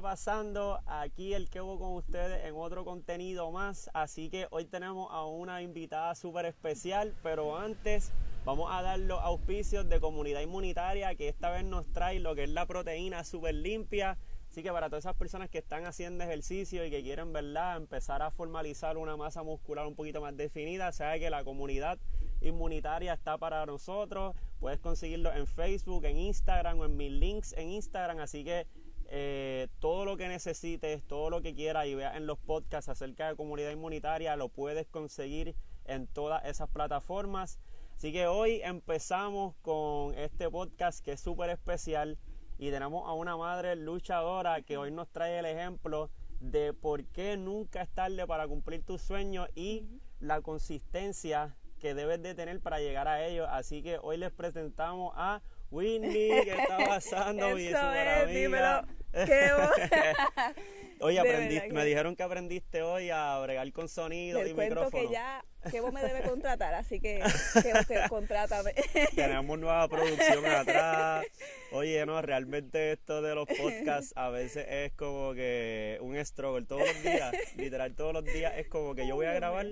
pasando? 0.00 0.80
Aquí 0.86 1.34
el 1.34 1.48
Kevo 1.48 1.78
con 1.78 1.94
ustedes 1.94 2.44
en 2.44 2.54
otro 2.56 2.84
contenido 2.84 3.50
más. 3.50 3.90
Así 3.94 4.28
que 4.28 4.46
hoy 4.50 4.64
tenemos 4.64 5.08
a 5.10 5.24
una 5.24 5.62
invitada 5.62 6.14
súper 6.14 6.46
especial, 6.46 7.14
pero 7.22 7.56
antes 7.56 8.12
vamos 8.44 8.70
a 8.72 8.82
dar 8.82 8.98
los 8.98 9.20
auspicios 9.20 9.88
de 9.88 10.00
comunidad 10.00 10.40
inmunitaria 10.40 11.14
que 11.14 11.28
esta 11.28 11.50
vez 11.50 11.64
nos 11.64 11.86
trae 11.92 12.20
lo 12.20 12.34
que 12.34 12.44
es 12.44 12.50
la 12.50 12.66
proteína 12.66 13.24
súper 13.24 13.54
limpia. 13.54 14.18
Así 14.50 14.62
que 14.62 14.72
para 14.72 14.88
todas 14.88 15.04
esas 15.04 15.16
personas 15.16 15.50
que 15.50 15.58
están 15.58 15.84
haciendo 15.84 16.24
ejercicio 16.24 16.84
y 16.84 16.90
que 16.90 17.02
quieren, 17.02 17.32
¿verdad?, 17.32 17.76
empezar 17.76 18.22
a 18.22 18.30
formalizar 18.30 18.96
una 18.96 19.16
masa 19.16 19.42
muscular 19.42 19.86
un 19.86 19.94
poquito 19.94 20.20
más 20.20 20.36
definida, 20.36 20.92
sabe 20.92 21.20
que 21.20 21.30
la 21.30 21.44
comunidad 21.44 21.98
inmunitaria 22.40 23.12
está 23.12 23.36
para 23.38 23.66
nosotros. 23.66 24.34
Puedes 24.60 24.78
conseguirlo 24.80 25.32
en 25.34 25.46
Facebook, 25.46 26.04
en 26.04 26.18
Instagram 26.18 26.80
o 26.80 26.84
en 26.84 26.96
mis 26.96 27.12
links 27.12 27.52
en 27.54 27.70
Instagram. 27.70 28.20
Así 28.20 28.44
que 28.44 28.66
eh, 29.08 29.68
todo 29.78 30.04
lo 30.04 30.16
que 30.16 30.28
necesites, 30.28 31.02
todo 31.06 31.30
lo 31.30 31.42
que 31.42 31.54
quieras 31.54 31.86
y 31.86 31.94
veas 31.94 32.16
en 32.16 32.26
los 32.26 32.38
podcasts 32.38 32.88
acerca 32.88 33.28
de 33.28 33.36
comunidad 33.36 33.70
inmunitaria, 33.70 34.36
lo 34.36 34.48
puedes 34.48 34.86
conseguir 34.86 35.54
en 35.84 36.06
todas 36.06 36.44
esas 36.44 36.68
plataformas. 36.68 37.58
Así 37.96 38.12
que 38.12 38.26
hoy 38.26 38.60
empezamos 38.62 39.54
con 39.62 40.14
este 40.18 40.50
podcast 40.50 41.04
que 41.04 41.12
es 41.12 41.20
súper 41.20 41.50
especial 41.50 42.18
y 42.58 42.70
tenemos 42.70 43.08
a 43.08 43.12
una 43.12 43.36
madre 43.36 43.76
luchadora 43.76 44.62
que 44.62 44.76
hoy 44.76 44.90
nos 44.90 45.08
trae 45.08 45.38
el 45.38 45.46
ejemplo 45.46 46.10
de 46.40 46.72
por 46.72 47.04
qué 47.06 47.36
nunca 47.36 47.82
es 47.82 47.88
tarde 47.90 48.26
para 48.26 48.46
cumplir 48.46 48.82
tus 48.82 49.02
sueños 49.02 49.48
y 49.54 49.86
la 50.20 50.40
consistencia 50.40 51.56
que 51.78 51.94
debes 51.94 52.22
de 52.22 52.34
tener 52.34 52.60
para 52.60 52.80
llegar 52.80 53.08
a 53.08 53.24
ellos. 53.24 53.46
Así 53.50 53.82
que 53.82 53.98
hoy 54.02 54.16
les 54.16 54.32
presentamos 54.32 55.12
a 55.16 55.42
Whitney, 55.70 56.44
que 56.44 56.54
está 56.56 56.78
pasando 56.88 57.54
mi 57.54 57.66
super 57.66 58.08
amiga. 58.24 58.86
Qué 59.26 59.50
Oye, 61.00 61.18
aprendiste, 61.18 61.72
me 61.72 61.84
dijeron 61.84 62.16
que 62.16 62.22
aprendiste 62.22 62.82
hoy 62.82 63.10
a 63.10 63.38
bregar 63.40 63.70
con 63.72 63.88
sonido 63.88 64.46
y 64.46 64.54
micrófono. 64.54 64.90
que 64.90 65.12
ya 65.12 65.44
que 65.70 65.80
vos 65.80 65.92
me 65.92 66.02
debes 66.02 66.22
contratar, 66.28 66.74
así 66.74 67.00
que, 67.00 67.22
que, 67.62 67.72
que 67.86 68.08
contrátame. 68.08 68.72
Tenemos 69.14 69.58
nueva 69.58 69.88
producción 69.88 70.46
atrás. 70.46 71.26
Oye, 71.72 72.04
no, 72.06 72.20
realmente 72.22 72.92
esto 72.92 73.20
de 73.20 73.34
los 73.34 73.46
podcasts 73.46 74.12
a 74.16 74.30
veces 74.30 74.66
es 74.68 74.92
como 74.92 75.34
que 75.34 75.98
un 76.00 76.16
struggle 76.24 76.66
todos 76.66 76.86
los 76.86 77.02
días, 77.02 77.34
literal 77.56 77.94
todos 77.94 78.12
los 78.12 78.24
días 78.24 78.54
es 78.56 78.68
como 78.68 78.94
que 78.94 79.06
yo 79.06 79.16
voy 79.16 79.26
a 79.26 79.34
grabar 79.34 79.66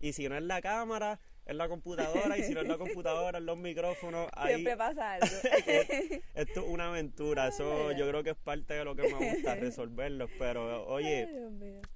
y 0.00 0.12
si 0.14 0.28
no 0.28 0.36
es 0.36 0.42
la 0.42 0.62
cámara, 0.62 1.20
es 1.50 1.56
la 1.56 1.68
computadora 1.68 2.38
y 2.38 2.44
si 2.44 2.54
no 2.54 2.60
es 2.60 2.68
la 2.68 2.78
computadora, 2.78 3.38
es 3.38 3.44
los 3.44 3.58
micrófonos. 3.58 4.28
Ahí, 4.34 4.54
Siempre 4.54 4.76
pasa 4.76 5.12
algo. 5.14 5.26
esto 6.34 6.60
es 6.60 6.66
una 6.66 6.88
aventura, 6.88 7.48
eso 7.48 7.92
yo 7.92 8.08
creo 8.08 8.22
que 8.22 8.30
es 8.30 8.36
parte 8.36 8.74
de 8.74 8.84
lo 8.84 8.94
que 8.94 9.02
me 9.02 9.32
gusta 9.32 9.54
resolverlo, 9.56 10.28
pero 10.38 10.86
oye, 10.86 11.28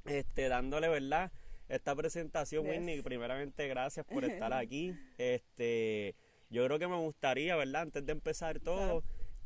este 0.05 0.49
dándole, 0.49 0.89
¿verdad? 0.89 1.31
Esta 1.69 1.95
presentación, 1.95 2.67
Whitney, 2.67 3.01
primeramente 3.01 3.67
gracias 3.69 4.05
por 4.05 4.25
estar 4.25 4.53
aquí. 4.53 4.95
Este, 5.17 6.15
yo 6.51 6.65
creo 6.67 6.79
que 6.79 6.89
me 6.89 6.97
gustaría, 6.97 7.57
¿verdad? 7.57 7.83
Antes 7.83 8.05
de 8.05 8.13
empezar 8.13 8.61
todo, 8.61 9.03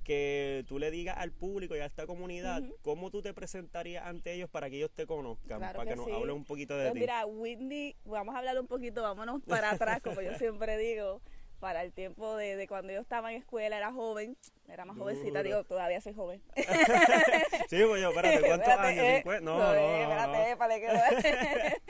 que 0.09 0.65
tú 0.67 0.79
le 0.79 0.91
digas 0.91 1.19
al 1.19 1.33
público 1.33 1.77
y 1.77 1.81
a 1.81 1.85
esta 1.85 2.07
comunidad 2.07 2.63
cómo 2.81 3.11
tú 3.11 3.21
te 3.21 3.35
presentarías 3.35 4.07
ante 4.07 4.33
ellos 4.33 4.49
para 4.49 4.71
que 4.71 4.77
ellos 4.77 4.91
te 4.91 5.07
conozcan, 5.07 5.61
para 5.61 5.85
que, 5.85 5.97
nos 5.97 6.09
hables 6.11 6.35
un 6.35 6.47
poquito 6.47 6.75
de 6.79 6.85
pues 6.85 6.95
ti. 6.95 7.01
Mira, 7.01 7.27
Whitney, 7.27 7.95
vamos 8.07 8.35
a 8.35 8.39
hablar 8.39 8.59
un 8.59 8.67
poquito, 8.67 9.03
vámonos 9.03 9.43
para 9.43 9.73
atrás, 9.73 10.01
como 10.01 10.23
yo 10.23 10.33
siempre 10.39 10.79
digo, 10.79 11.21
para 11.61 11.83
el 11.83 11.93
tiempo 11.93 12.37
de, 12.37 12.57
de, 12.57 12.67
cuando 12.67 12.91
yo 12.91 13.01
estaba 13.01 13.31
en 13.31 13.43
escuela, 13.43 13.77
era 13.77 13.93
joven, 13.93 14.35
era 14.67 14.87
más 14.87 14.97
jovencita, 14.97 15.43
digo, 15.43 15.63
todavía 15.65 16.01
soy 16.01 16.15
joven. 16.15 16.41
sí, 17.69 17.83
pues 17.87 18.01
yo, 18.01 18.09
espérate, 18.17 18.47
¿cuántos 18.47 18.69
años? 18.69 19.05
Eh, 19.05 19.23
no, 19.27 19.59
no, 19.59 19.59
no, 19.59 19.75
espérate, 19.75 20.57
para 20.57 20.81
que 20.81 21.83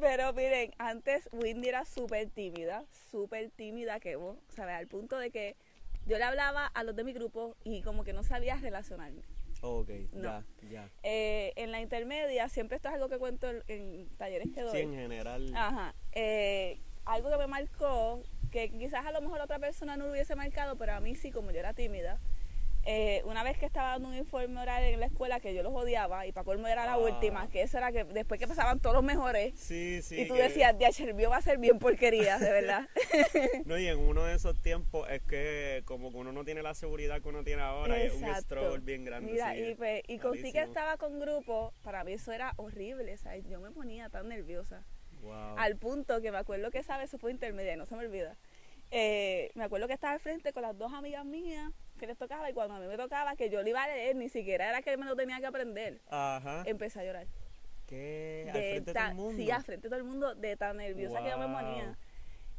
Pero 0.00 0.32
miren, 0.32 0.72
antes 0.78 1.28
Whitney 1.30 1.68
era 1.68 1.84
súper 1.84 2.28
tímida, 2.28 2.84
súper 3.12 3.50
tímida 3.50 4.00
que 4.00 4.16
vos, 4.16 4.36
¿sabes? 4.48 4.74
Al 4.74 4.88
punto 4.88 5.16
de 5.16 5.30
que 5.30 5.54
yo 6.06 6.18
le 6.18 6.24
hablaba 6.24 6.66
a 6.66 6.82
los 6.84 6.94
de 6.96 7.04
mi 7.04 7.12
grupo 7.12 7.56
y 7.64 7.82
como 7.82 8.04
que 8.04 8.12
no 8.12 8.22
sabía 8.22 8.56
relacionarme. 8.56 9.22
Ok, 9.62 9.90
ya, 10.12 10.44
ya. 10.70 10.90
Eh, 11.02 11.52
en 11.56 11.72
la 11.72 11.80
intermedia, 11.80 12.48
siempre 12.48 12.76
esto 12.76 12.88
es 12.88 12.94
algo 12.94 13.08
que 13.08 13.18
cuento 13.18 13.48
en, 13.68 14.08
talleres 14.16 14.48
que 14.54 14.62
doy. 14.62 14.72
Sí, 14.72 14.78
en 14.82 14.94
general. 14.94 15.52
Ajá. 15.54 15.94
Eh, 16.12 16.78
algo 17.04 17.30
que 17.30 17.38
me 17.38 17.46
marcó, 17.46 18.22
que 18.50 18.70
quizás 18.70 19.04
a 19.06 19.12
lo 19.12 19.20
mejor 19.20 19.40
otra 19.40 19.58
persona 19.58 19.96
no 19.96 20.06
lo 20.06 20.12
hubiese 20.12 20.36
marcado, 20.36 20.76
pero 20.76 20.94
a 20.94 21.00
mí 21.00 21.14
sí, 21.14 21.30
como 21.30 21.50
yo 21.50 21.58
era 21.58 21.72
tímida, 21.72 22.20
eh, 22.88 23.20
una 23.24 23.42
vez 23.42 23.58
que 23.58 23.66
estaba 23.66 23.90
dando 23.90 24.08
un 24.08 24.14
informe 24.14 24.60
oral 24.60 24.82
en 24.84 25.00
la 25.00 25.06
escuela 25.06 25.40
que 25.40 25.52
yo 25.52 25.62
los 25.64 25.72
odiaba 25.74 26.24
y 26.26 26.30
para 26.32 26.44
colmo 26.44 26.68
era 26.68 26.86
la 26.86 26.92
Ah. 26.92 26.98
última, 26.98 27.48
que 27.50 27.62
eso 27.62 27.78
era 27.78 27.90
que 27.90 28.04
después 28.04 28.38
que 28.38 28.46
pasaban 28.46 28.78
todos 28.78 28.94
los 28.94 29.04
mejores 29.04 29.58
Sí, 29.58 30.00
sí. 30.02 30.20
y 30.20 30.28
tú 30.28 30.34
que- 30.34 30.42
decías, 30.44 30.78
de 30.78 30.88
Chervio 30.90 31.28
va 31.30 31.38
a 31.38 31.42
ser 31.42 31.58
bien 31.58 31.78
porquería, 31.80 32.38
de 32.38 32.50
verdad. 32.52 32.88
No, 33.66 33.76
y 33.76 33.88
en 33.88 33.98
uno 33.98 34.22
de 34.24 34.34
esos 34.36 34.60
tiempos 34.62 35.08
es 35.10 35.20
que 35.22 35.82
como 35.84 36.12
que 36.12 36.16
uno 36.18 36.30
no 36.32 36.44
tiene 36.44 36.62
la 36.62 36.74
seguridad 36.74 37.20
que 37.20 37.28
uno 37.28 37.42
tiene 37.42 37.62
ahora, 37.62 38.00
es 38.00 38.14
un 38.14 38.32
struggle 38.36 38.78
bien 38.78 39.04
grande. 39.04 39.32
Mira, 39.32 39.52
sí, 39.52 39.58
y, 39.58 39.62
es 39.70 39.76
pues, 39.76 40.02
y 40.06 40.18
con 40.18 40.36
sí 40.38 40.52
que 40.52 40.60
estaba 40.62 40.96
con 40.96 41.18
grupo, 41.18 41.72
para 41.82 42.04
mí 42.04 42.12
eso 42.12 42.30
era 42.32 42.52
horrible, 42.56 43.16
¿sabes? 43.16 43.44
Yo 43.48 43.58
me 43.60 43.72
ponía 43.72 44.08
tan 44.10 44.28
nerviosa. 44.28 44.84
Wow. 45.22 45.56
Al 45.58 45.76
punto 45.76 46.20
que 46.20 46.30
me 46.30 46.38
acuerdo 46.38 46.70
que, 46.70 46.84
¿sabes? 46.84 47.08
Eso 47.08 47.18
fue 47.18 47.32
intermedia, 47.32 47.74
no 47.76 47.84
se 47.86 47.96
me 47.96 48.06
olvida. 48.06 48.36
Eh, 48.92 49.50
me 49.56 49.64
acuerdo 49.64 49.88
que 49.88 49.94
estaba 49.94 50.12
al 50.12 50.20
frente 50.20 50.52
con 50.52 50.62
las 50.62 50.78
dos 50.78 50.92
amigas 50.92 51.24
mías 51.24 51.72
que 51.96 52.06
les 52.06 52.16
tocaba 52.18 52.48
y 52.50 52.52
cuando 52.54 52.74
a 52.74 52.78
mí 52.80 52.86
me 52.86 52.96
tocaba 52.96 53.36
que 53.36 53.50
yo 53.50 53.62
le 53.62 53.70
iba 53.70 53.82
a 53.82 53.88
leer, 53.88 54.16
ni 54.16 54.28
siquiera 54.28 54.68
era 54.68 54.82
que 54.82 54.96
me 54.96 55.06
lo 55.06 55.16
tenía 55.16 55.40
que 55.40 55.46
aprender. 55.46 56.00
Ajá. 56.08 56.62
Empecé 56.66 57.00
a 57.00 57.04
llorar. 57.04 57.26
¿Qué? 57.86 58.46
Al 58.48 58.52
De 58.54 58.60
frente 58.70 58.92
de 58.92 58.94
todo 58.94 59.08
el 59.08 59.14
mundo. 59.14 59.36
Sí, 59.36 59.50
al 59.50 59.62
frente 59.64 59.82
de 59.86 59.88
todo 59.90 59.98
el 59.98 60.04
mundo, 60.04 60.34
de 60.34 60.56
tan 60.56 60.76
nerviosa 60.76 61.22
que 61.22 61.30
yo 61.30 61.38
me 61.38 61.46
ponía. 61.48 61.96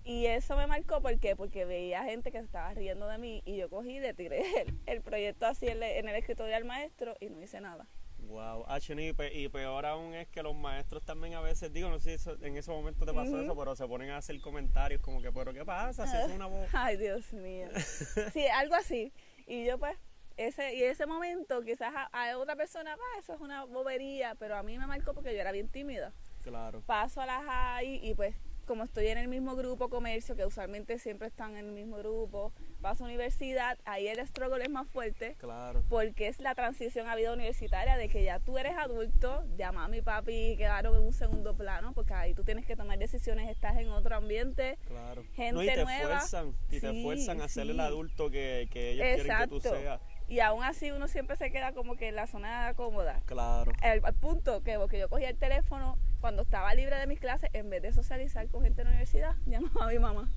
Y 0.03 0.25
eso 0.28 0.56
me 0.56 0.68
marcó 0.68 1.02
¿por 1.02 1.20
qué? 1.20 1.36
porque 1.36 1.66
veía 1.66 2.03
gente 2.06 2.31
que 2.31 2.40
se 2.40 2.46
estaba 2.46 2.74
riendo 2.74 3.08
de 3.08 3.18
mí 3.18 3.42
y 3.46 3.58
yo 3.58 3.70
cogí 3.70 3.98
y 3.98 4.00
le 4.00 4.14
tiré 4.14 4.40
el, 4.62 4.80
el 4.86 5.02
proyecto 5.02 5.46
así 5.48 5.68
en, 5.68 5.84
en 5.84 6.08
el 6.08 6.16
escritorio 6.16 6.56
al 6.56 6.64
maestro 6.64 7.16
y 7.19 7.28
no 7.30 7.42
hice 7.42 7.59
nada. 7.59 7.86
Wow, 8.19 8.66
Ah, 8.68 8.80
y, 8.80 9.14
pe- 9.14 9.34
y 9.34 9.48
peor 9.48 9.86
aún 9.86 10.14
es 10.14 10.28
que 10.30 10.42
los 10.44 10.56
maestros 10.56 11.04
también 11.04 11.36
a 11.36 11.42
veces, 11.42 11.72
digo, 11.72 11.90
no 11.90 12.00
sé 12.00 12.09
si 12.09 12.16
eso- 12.16 12.38
en 12.42 12.58
ese 12.58 12.72
momento 12.72 13.06
te 13.06 13.14
pasó 13.14 13.40
eso, 13.42 13.56
pero 13.56 13.75
se 13.75 13.86
ponen 13.88 14.09
a 14.09 14.18
hacer 14.18 14.40
comentarios 14.42 15.02
como 15.02 15.22
que, 15.22 15.31
pero 15.31 15.54
¿qué 15.54 15.64
pasa? 15.64 16.08
Si 16.08 16.18
es 16.18 16.34
una 16.36 16.46
voz... 16.48 16.68
Ay, 16.74 16.98
Dios 16.98 17.31
mío. 17.34 17.68
Sí, 18.34 18.48
algo 18.48 18.75
así. 18.75 19.14
Y 19.47 19.66
yo 19.66 19.80
pues, 19.80 19.97
ese, 20.35 20.75
y 20.75 20.84
ese 20.84 21.08
momento 21.08 21.62
quizás 21.63 21.94
a, 21.96 22.03
a 22.12 22.38
otra 22.38 22.56
persona, 22.56 22.94
"Ah, 22.94 23.19
eso 23.19 23.34
es 23.34 23.40
una 23.41 23.63
bobería, 23.63 24.35
pero 24.35 24.56
a 24.58 24.62
mí 24.63 24.78
me 24.78 24.85
marcó 24.85 25.13
porque 25.13 25.34
yo 25.34 25.40
era 25.41 25.52
bien 25.52 25.69
tímida. 25.69 26.13
Claro. 26.44 26.81
Paso 26.85 27.22
a 27.22 27.25
la 27.25 27.41
high 27.41 28.00
y 28.06 28.13
pues 28.13 28.36
como 28.66 28.84
estoy 28.84 29.07
en 29.07 29.18
el 29.18 29.30
mismo 29.30 29.56
grupo 29.56 29.90
comercio, 29.90 30.36
que 30.36 30.46
usualmente 30.46 31.00
siempre 31.00 31.28
están 31.30 31.56
en 31.56 31.66
el 31.68 31.72
mismo 31.72 31.96
grupo, 31.97 32.52
paso 32.82 33.04
a 33.04 33.08
universidad, 33.08 33.78
ahí 33.86 34.08
el 34.08 34.26
struggle 34.28 34.64
es 34.64 34.70
más 34.70 34.88
fuerte. 34.88 35.36
Claro. 35.40 35.84
porque 35.90 36.28
es 36.28 36.40
la 36.40 36.56
transición 36.56 37.08
a 37.08 37.16
vida 37.16 37.34
universitaria 37.34 37.98
de 37.98 38.08
que 38.10 38.24
ya 38.24 38.40
tú 38.40 38.58
eres 38.58 38.78
adulto, 38.78 39.44
ya 39.58 39.72
mami 39.72 39.98
y 39.98 40.02
papi 40.02 40.56
quedaron 40.57 40.96
en 40.96 41.01
un 41.04 41.13
segundo 41.13 41.56
plano, 41.56 41.94
porque 41.94 42.13
ahí 42.13 42.34
tú 42.34 42.44
tienes 42.44 42.66
que 42.66 42.75
tomar 42.75 42.98
decisiones, 43.00 43.50
estás 43.50 43.78
en 43.78 43.90
otro 43.90 44.16
ambiente, 44.16 44.78
Claro. 44.88 45.24
gente 45.36 45.54
no, 45.54 45.63
y 45.63 45.68
te 45.68 45.84
nueva. 45.84 46.19
fuerzan, 46.19 46.56
y 46.69 46.80
te 46.80 47.01
fuerzan 47.04 47.42
a 47.42 47.48
ser 47.48 47.69
el 47.69 47.80
adulto 47.80 48.30
que, 48.30 48.68
que 48.72 48.92
ellos 48.92 49.04
quieren 49.06 49.38
que 49.40 49.48
tú 49.48 49.56
Exacto. 49.57 49.75
seas. 49.80 50.01
y 50.28 50.40
aún 50.42 50.63
así 50.63 50.92
uno 50.92 51.07
siempre 51.07 51.36
se 51.38 51.51
queda 51.51 51.72
como 51.74 51.96
que 51.96 52.10
en 52.10 52.16
la 52.16 52.28
zona 52.28 52.74
cómoda. 52.75 53.22
Claro. 53.25 53.72
Al 53.81 54.01
punto 54.16 54.62
que, 54.63 54.78
porque 54.78 55.00
yo 55.00 55.07
cogía 55.10 55.30
el 55.30 55.38
teléfono 55.38 55.98
cuando 56.19 56.42
estaba 56.44 56.74
libre 56.74 56.98
de 56.98 57.07
mis 57.07 57.19
clases, 57.19 57.50
en 57.54 57.69
vez 57.69 57.81
de 57.81 57.94
socializar 57.94 58.48
con 58.50 58.63
gente 58.63 58.81
en 58.81 58.88
la 58.88 58.92
universidad, 58.92 59.36
llamaba 59.46 59.86
a 59.86 59.90
mi 59.90 60.00
mamá. 60.00 60.30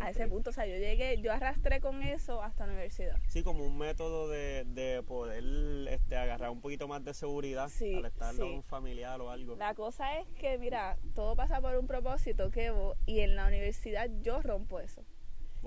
A 0.00 0.10
ese 0.10 0.26
punto, 0.26 0.50
o 0.50 0.52
sea, 0.52 0.66
yo 0.66 0.76
llegué, 0.76 1.20
yo 1.20 1.32
arrastré 1.32 1.80
con 1.80 2.02
eso 2.02 2.42
hasta 2.42 2.66
la 2.66 2.72
universidad. 2.72 3.16
Sí, 3.28 3.42
como 3.42 3.64
un 3.64 3.78
método 3.78 4.28
de, 4.28 4.64
de 4.64 5.02
poder 5.02 5.42
este, 5.88 6.16
agarrar 6.16 6.50
un 6.50 6.60
poquito 6.60 6.88
más 6.88 7.04
de 7.04 7.14
seguridad 7.14 7.68
Sí, 7.68 7.94
al 7.94 8.06
estar 8.06 8.34
sí. 8.34 8.42
un 8.42 8.62
familiar 8.62 9.20
o 9.20 9.30
algo. 9.30 9.56
La 9.56 9.74
cosa 9.74 10.18
es 10.18 10.26
que, 10.38 10.58
mira, 10.58 10.98
todo 11.14 11.36
pasa 11.36 11.60
por 11.60 11.76
un 11.76 11.86
propósito, 11.86 12.50
Kevo, 12.50 12.96
y 13.06 13.20
en 13.20 13.36
la 13.36 13.46
universidad 13.46 14.10
yo 14.22 14.42
rompo 14.42 14.80
eso. 14.80 15.04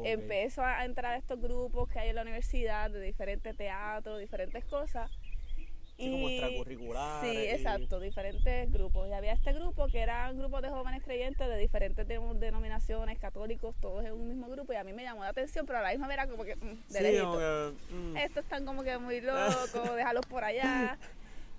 Empiezo 0.04 0.64
a 0.64 0.86
entrar 0.86 1.14
a 1.14 1.18
estos 1.18 1.40
grupos 1.40 1.88
que 1.88 2.00
hay 2.00 2.10
en 2.10 2.16
la 2.16 2.24
universidad 2.24 2.90
de 2.90 3.00
diferentes 3.00 3.56
teatros, 3.56 4.20
diferentes 4.20 4.66
cosas. 4.66 5.12
Sí, 5.98 6.12
como 6.12 6.28
extracurriculares 6.30 7.32
Sí, 7.32 7.38
y- 7.38 7.50
exacto, 7.50 8.00
diferentes 8.00 8.72
grupos. 8.72 9.08
Y 9.08 9.14
había 9.14 9.34
este 9.34 9.54
grupo 9.54 9.88
que 9.88 10.00
eran 10.02 10.38
grupos 10.38 10.62
de 10.62 10.70
jóvenes 10.70 11.04
creyentes 11.04 11.48
de 11.48 11.58
diferentes 11.58 12.08
de- 12.08 12.20
denominaciones, 12.36 13.20
católicos, 13.20 13.76
todos 13.80 14.04
en 14.06 14.14
un 14.14 14.28
mismo 14.28 14.48
grupo. 14.50 14.74
Y 14.74 14.76
a 14.76 14.84
mí 14.84 14.94
me 14.94 15.04
llamó 15.04 15.24
la 15.24 15.30
atención, 15.30 15.66
pero 15.66 15.80
a 15.80 15.82
la 15.82 15.90
misma 15.90 16.12
era 16.14 16.28
como 16.28 16.44
que, 16.44 16.56
mm, 16.56 16.60
de 16.60 16.98
Sí, 16.98 17.04
lejito. 17.04 17.38
que, 17.38 17.94
mm, 17.94 18.18
Estos 18.18 18.44
están 18.44 18.66
como 18.66 18.84
que 18.84 18.98
muy 18.98 19.22
locos, 19.86 19.96
déjalos 19.96 20.26
por 20.26 20.44
allá. 20.44 20.98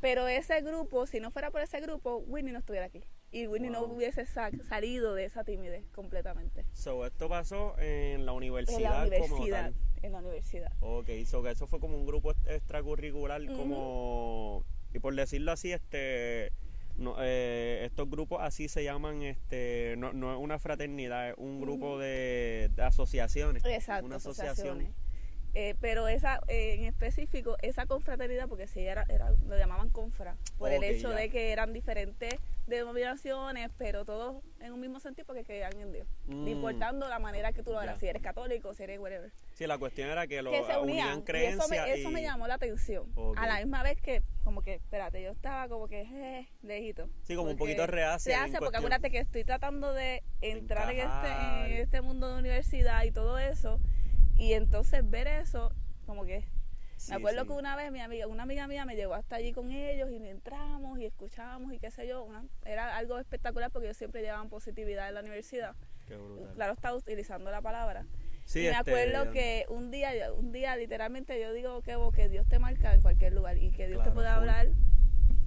Pero 0.01 0.29
ese 0.29 0.61
grupo, 0.61 1.07
si 1.07 1.19
no 1.21 1.31
fuera 1.31 1.51
por 1.51 1.61
ese 1.63 1.81
grupo, 1.81 2.17
Whitney 2.27 2.53
no 2.53 2.59
estuviera 2.59 2.87
aquí. 2.87 3.03
Y 3.35 3.49
Whitney 3.49 3.69
no 3.69 3.81
Wow. 3.87 3.97
hubiese 3.97 4.27
sa- 4.27 4.51
salido 4.69 5.15
de 5.15 5.25
esa 5.25 5.43
timidez 5.43 5.85
completamente. 5.93 6.65
So, 6.73 7.05
esto 7.05 7.29
pasó 7.29 7.77
en 7.81 8.25
la 8.25 8.33
universidad, 8.33 8.79
En 8.79 8.83
la 8.85 9.03
universidad, 9.03 9.29
como 9.29 9.49
tal. 9.51 9.75
en 10.03 10.13
la 10.13 10.19
universidad. 10.21 10.73
Ok, 10.81 11.09
so 11.27 11.43
que 11.43 11.51
eso 11.51 11.67
fue 11.67 11.81
como 11.81 11.97
un 11.97 12.07
grupo 12.07 12.31
extracurricular, 12.47 13.45
como, 13.47 14.65
y 14.93 15.01
por 15.01 15.15
decirlo 15.17 15.51
así, 15.51 15.73
este, 15.73 16.53
no, 16.97 17.17
eh, 17.19 17.83
estos 17.87 18.09
grupos 18.09 18.39
así 18.41 18.69
se 18.69 18.85
llaman, 18.85 19.23
este, 19.23 19.97
no, 19.99 20.13
no 20.13 20.33
es 20.33 20.39
una 20.41 20.61
fraternidad, 20.61 21.31
es 21.31 21.35
un 21.37 21.61
grupo 21.61 21.99
de, 21.99 22.71
de 22.77 22.83
asociaciones. 22.85 23.65
Exacto, 23.65 24.07
Una 24.07 24.17
asociaciones. 24.17 24.93
Eh, 25.57 25.77
pero 25.81 26.09
esa, 26.09 26.41
eh, 26.49 26.75
en 26.75 26.85
específico, 26.85 27.57
esa 27.63 27.87
confraternidad, 27.87 28.49
porque 28.49 28.67
sí 28.67 28.81
era, 28.81 29.05
era 29.09 29.31
lo 29.47 29.57
llamaban 29.57 29.89
confra, 29.89 30.37
por 30.59 30.69
Ok, 30.71 30.77
el 30.79 30.85
hecho 30.85 31.11
ya. 31.11 31.17
de 31.17 31.31
que 31.31 31.53
eran 31.53 31.73
diferentes 31.73 32.35
denominaciones, 32.67 33.71
pero 33.79 34.05
todos 34.05 34.43
en 34.61 34.73
un 34.73 34.81
mismo 34.81 34.99
sentido 34.99 35.27
porque 35.27 35.45
creían 35.45 35.79
en 35.79 35.93
Dios. 35.93 36.09
Mm. 36.27 36.45
No 36.45 36.51
importando 36.51 37.09
la 37.09 37.21
manera 37.21 37.53
que 37.53 37.63
tú 37.63 37.71
lo 37.71 37.79
hagas, 37.79 38.01
si 38.01 38.07
eres 38.09 38.21
católico, 38.21 38.75
si 38.75 38.83
eres 38.83 38.99
whatever. 38.99 39.31
Sí, 39.53 39.67
la 39.69 39.79
cuestión 39.79 40.11
era 40.11 40.27
que, 40.27 40.43
lo, 40.43 40.51
que 40.51 40.65
se 40.65 40.77
unían 40.79 40.81
unían. 40.83 41.09
Y 41.09 41.13
eso 41.13 41.25
creencias 41.25 41.71
me, 41.71 41.93
eso 41.93 42.11
me 42.11 42.21
y- 42.21 42.25
llamó 42.25 42.49
la 42.49 42.55
atención. 42.55 43.07
Ok. 43.15 43.39
A 43.39 43.47
la 43.47 43.59
misma 43.59 43.83
vez 43.85 44.01
que, 44.01 44.23
como 44.43 44.63
que, 44.63 44.75
espérate, 44.75 45.23
yo 45.23 45.31
estaba 45.31 45.69
como 45.69 45.87
que, 45.87 46.01
eh, 46.03 46.49
lejito. 46.63 47.09
Sí, 47.23 47.37
como 47.37 47.51
un 47.51 47.57
poquito 47.57 47.87
reacia 47.87 48.37
Reacia, 48.39 48.59
porque 48.59 48.79
acuérdate 48.79 49.11
que 49.11 49.19
estoy 49.19 49.45
tratando 49.45 49.93
de 49.93 50.23
entrar 50.41 50.91
en 50.93 50.99
este, 51.01 51.75
en 51.75 51.81
este 51.81 52.01
mundo 52.01 52.33
de 52.33 52.41
universidad 52.41 53.05
y 53.05 53.13
todo 53.13 53.39
eso. 53.39 53.79
Y 54.39 54.53
entonces 54.55 55.09
ver 55.09 55.27
eso, 55.27 55.73
como 56.07 56.25
que 56.25 56.45
Sí, 56.97 57.11
me 57.11 57.17
acuerdo 57.17 57.43
sí. 57.43 57.49
que 57.49 57.53
una 57.55 57.77
vez 57.77 57.91
mi 57.93 58.01
amiga, 58.01 58.27
una 58.29 58.45
amiga 58.45 58.67
mía 58.67 58.85
me 58.85 58.95
llevó 58.97 59.15
hasta 59.15 59.37
allí 59.37 59.53
con 59.53 59.71
ellos 59.71 60.11
y 60.11 60.17
entramos 60.29 60.99
y 60.99 61.05
escuchábamos 61.05 61.73
y 61.73 61.79
qué 61.79 61.91
sé 61.91 62.07
yo. 62.07 62.23
una- 62.25 62.45
era 62.65 62.97
algo 62.97 63.19
espectacular 63.19 63.71
porque 63.71 63.87
ellos 63.89 63.97
siempre 63.97 64.23
llevaban 64.23 64.49
positividad 64.49 65.09
en 65.09 65.15
la 65.15 65.21
universidad. 65.21 65.75
Qué 66.07 66.17
brutal. 66.17 66.53
Claro, 66.55 66.73
estaba 66.75 66.97
utilizando 66.97 67.51
la 67.51 67.61
palabra. 67.61 68.07
Sí, 68.45 68.61
y 68.61 68.63
me 68.65 68.71
este, 68.71 68.91
acuerdo 68.91 69.33
que 69.33 69.65
un 69.69 69.91
día, 69.91 70.11
un 70.33 70.53
día 70.53 70.77
literalmente 70.77 71.41
yo 71.41 71.53
digo 71.53 71.83
que, 71.83 71.97
que 72.15 72.29
Dios 72.29 72.47
te 72.47 72.59
marca 72.59 72.95
en 72.95 73.01
cualquier 73.03 73.33
lugar 73.33 73.57
y 73.59 73.71
que 73.71 73.87
Dios 73.89 73.99
te 74.05 74.11
Claro, 74.11 74.15
full. 74.15 74.27
hablar 74.27 74.69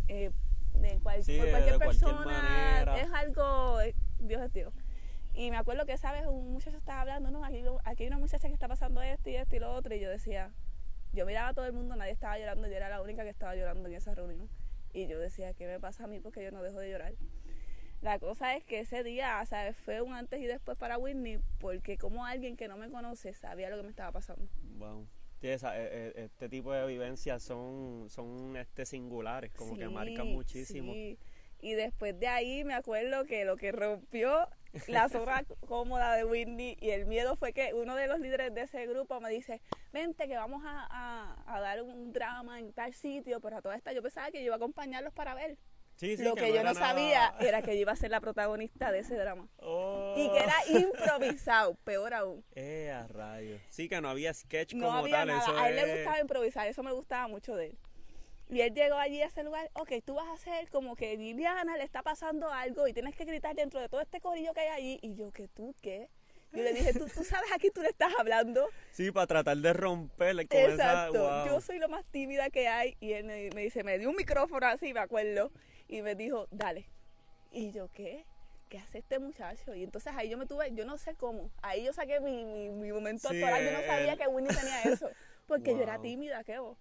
eh, 0.09 0.31
de 0.73 0.99
cual- 0.99 1.23
Sí, 1.23 1.37
por 1.37 1.49
cualquier 1.49 1.77
persona. 1.79 2.97
Es 3.01 3.11
algo, 3.13 3.81
eh, 3.81 3.95
Dios 4.19 4.41
es 4.41 4.53
Dios. 4.53 4.73
Y 5.37 5.51
me 5.51 5.57
acuerdo 5.57 5.85
que, 5.85 5.97
¿sabes? 5.97 6.25
Un 6.25 6.51
muchacho 6.53 6.77
estaba 6.77 7.01
hablando, 7.01 7.29
no, 7.29 7.45
aquí, 7.45 7.63
aquí 7.83 8.03
hay 8.03 8.07
una 8.07 8.17
muchacha 8.17 8.47
que 8.47 8.53
está 8.55 8.67
pasando 8.67 9.01
esto 9.03 9.29
y 9.29 9.35
esto 9.35 9.55
y 9.55 9.59
lo 9.59 9.71
otro. 9.71 9.93
Y 9.93 9.99
yo 9.99 10.09
decía, 10.09 10.51
yo 11.13 11.25
miraba 11.27 11.49
a 11.49 11.53
todo 11.53 11.65
el 11.65 11.73
mundo, 11.73 11.95
nadie 11.95 12.11
estaba 12.11 12.39
llorando, 12.39 12.67
yo 12.67 12.73
era 12.75 12.89
la 12.89 13.01
única 13.01 13.23
que 13.23 13.29
estaba 13.29 13.55
llorando 13.55 13.87
en 13.87 13.93
esa 13.95 14.15
reunión. 14.15 14.49
Y 14.93 15.05
yo 15.07 15.19
decía, 15.19 15.53
¿qué 15.53 15.67
me 15.67 15.79
pasa 15.79 16.05
a 16.05 16.07
mí? 16.07 16.19
Porque 16.19 16.43
yo 16.43 16.51
no 16.51 16.63
dejo 16.63 16.79
de 16.79 16.89
llorar. 16.89 17.13
La 18.01 18.17
cosa 18.19 18.55
es 18.55 18.63
que 18.63 18.79
ese 18.79 19.03
día, 19.03 19.43
¿sabes? 19.45 19.75
Fue 19.77 20.01
un 20.01 20.13
antes 20.13 20.39
y 20.41 20.45
después 20.47 20.75
para 20.77 20.97
Whitney, 20.97 21.39
porque 21.59 21.97
como 21.99 22.25
alguien 22.25 22.55
que 22.57 22.67
no 22.67 22.77
me 22.77 22.89
conoce 22.89 23.33
sabía 23.33 23.69
lo 23.69 23.77
que 23.77 23.83
me 23.83 23.89
estaba 23.89 24.11
pasando. 24.11 24.47
Wow. 24.77 25.07
Sí, 25.39 25.49
esa- 25.49 25.77
eh, 25.79 25.87
eh, 25.91 26.13
este 26.25 26.49
tipo 26.49 26.73
de 26.73 26.85
vivencias 26.87 27.43
son, 27.43 28.07
son 28.09 28.57
este, 28.57 28.85
singulares, 28.87 29.51
como 29.51 29.77
que 29.77 29.87
marcan 29.87 30.27
muchísimo. 30.27 30.93
sí. 30.93 31.19
Y 31.59 31.73
después 31.73 32.19
de 32.19 32.27
ahí 32.27 32.63
me 32.63 32.75
acuerdo 32.75 33.25
que 33.25 33.43
lo 33.45 33.57
que 33.57 33.71
rompió 33.71 34.47
la 34.87 35.09
zona 35.09 35.43
cómoda 35.67 36.13
de 36.15 36.23
Whitney 36.25 36.77
y 36.79 36.89
el 36.91 37.05
miedo 37.05 37.35
fue 37.35 37.53
que 37.53 37.73
uno 37.73 37.95
de 37.95 38.07
los 38.07 38.19
líderes 38.19 38.53
de 38.53 38.61
ese 38.61 38.85
grupo 38.87 39.19
me 39.19 39.29
dice, 39.29 39.61
vente 39.91 40.27
que 40.27 40.35
vamos 40.37 40.63
a, 40.65 40.87
a- 40.89 41.55
a 41.55 41.59
dar 41.61 41.81
un 41.81 42.11
drama 42.13 42.59
en 42.59 42.71
tal 42.73 42.93
sitio, 42.93 43.39
pero 43.41 43.57
a 43.57 43.61
toda 43.61 43.75
esta 43.75 43.91
yo 43.93 44.01
pensaba 44.01 44.31
que 44.31 44.39
yo 44.39 44.45
iba 44.45 44.55
a 44.55 44.57
acompañarlos 44.57 45.13
para 45.13 45.33
ver. 45.35 45.57
Sí, 45.95 46.15
sí, 46.15 46.23
lo 46.23 46.35
que, 46.35 46.41
no 46.41 46.47
yo 46.49 46.63
no 46.63 46.73
nada- 46.73 46.79
sabía 46.79 47.33
era 47.39 47.63
que 47.63 47.73
yo 47.73 47.81
iba 47.81 47.91
a 47.91 47.95
ser 47.95 48.11
la 48.11 48.21
protagonista 48.21 48.91
de 48.91 48.99
ese 48.99 49.15
drama. 49.15 49.47
Oh. 49.57 50.13
Y 50.15 50.29
que 50.31 50.37
era 50.43 50.53
improvisado, 50.67 51.73
peor 51.83 52.13
aún. 52.13 52.43
Eh, 52.55 52.91
a 52.91 53.07
rayos. 53.07 53.59
Sí, 53.69 53.89
que 53.89 53.99
no 53.99 54.09
había 54.09 54.33
sketch 54.33 54.73
No 54.75 54.87
como 54.87 54.99
había 54.99 55.17
tal. 55.17 55.27
nada. 55.29 55.39
Eso 55.41 55.57
A 55.57 55.69
él 55.69 55.75
le 55.75 55.95
gustaba 55.95 56.19
improvisar, 56.19 56.67
eso 56.67 56.83
me 56.83 56.91
gustaba 56.91 57.27
mucho 57.27 57.55
de 57.55 57.67
él. 57.67 57.77
Y 58.49 58.61
él 58.61 58.73
llegó 58.73 58.95
allí 58.95 59.21
a 59.21 59.25
ese 59.25 59.43
lugar, 59.43 59.69
ok, 59.73 59.91
tú 60.05 60.15
vas 60.15 60.27
a 60.27 60.33
hacer 60.33 60.69
como 60.69 60.95
que 60.95 61.17
Liliana 61.17 61.75
le 61.75 61.83
está 61.83 62.01
pasando 62.01 62.49
algo 62.51 62.87
y 62.87 62.93
tienes 62.93 63.15
que 63.15 63.25
gritar 63.25 63.55
dentro 63.55 63.79
de 63.81 63.89
todo 63.89 63.99
este 64.01 64.21
corillo 64.21 64.53
que 64.53 64.61
hay 64.61 64.67
allí. 64.69 64.99
Y 65.01 65.15
yo, 65.15 65.31
¿que 65.31 65.47
tú 65.49 65.75
qué? 65.81 66.09
Yo 66.53 66.63
le 66.63 66.71
dije, 66.73 66.93
¿tú, 66.93 67.07
tú 67.13 67.25
sabes 67.25 67.51
a 67.51 67.57
quién 67.57 67.73
tú 67.73 67.81
le 67.81 67.89
estás 67.89 68.13
hablando? 68.17 68.69
Sí, 68.91 69.11
para 69.11 69.27
tratar 69.27 69.57
de 69.57 69.73
romperle 69.73 70.47
con 70.47 70.57
esa... 70.57 70.71
Exacto. 70.73 71.19
wow. 71.29 71.45
Yo 71.45 71.59
soy 71.61 71.77
lo 71.77 71.89
más 71.89 72.05
tímida 72.05 72.49
que 72.49 72.69
hay. 72.69 72.95
Y 73.01 73.11
él 73.11 73.25
me, 73.25 73.49
me 73.53 73.63
dice, 73.63 73.83
me 73.83 73.99
dio 73.99 74.09
un 74.09 74.15
micrófono 74.15 74.65
así, 74.65 74.93
me 74.93 75.01
acuerdo. 75.01 75.51
Y 75.89 76.01
me 76.01 76.15
dijo, 76.15 76.47
dale. 76.49 76.87
Y 77.51 77.71
yo, 77.71 77.89
¿qué? 77.93 78.23
¿Qué 78.69 78.77
hace 78.79 78.99
este 78.99 79.19
muchacho? 79.19 79.75
Y 79.75 79.83
entonces 79.83 80.13
ahí 80.15 80.29
yo 80.29 80.37
me 80.37 80.45
tuve, 80.45 80.71
yo 80.73 80.85
no 80.85 80.97
sé 80.97 81.15
cómo. 81.15 81.51
Ahí 81.61 81.83
yo 81.83 81.91
saqué 81.91 82.21
mi, 82.21 82.45
mi, 82.45 82.69
mi 82.69 82.93
momento 82.93 83.27
Sí, 83.29 83.43
actoral. 83.43 83.65
Yo 83.65 83.71
no 83.73 83.81
sabía 83.85 84.13
el- 84.13 84.17
que 84.17 84.27
Winnie 84.27 84.55
tenía 84.55 84.83
eso. 84.83 85.09
Porque 85.47 85.75
yo 85.75 85.81
era 85.83 86.01
tímida, 86.01 86.43
¿qué 86.45 86.59
vos? 86.59 86.77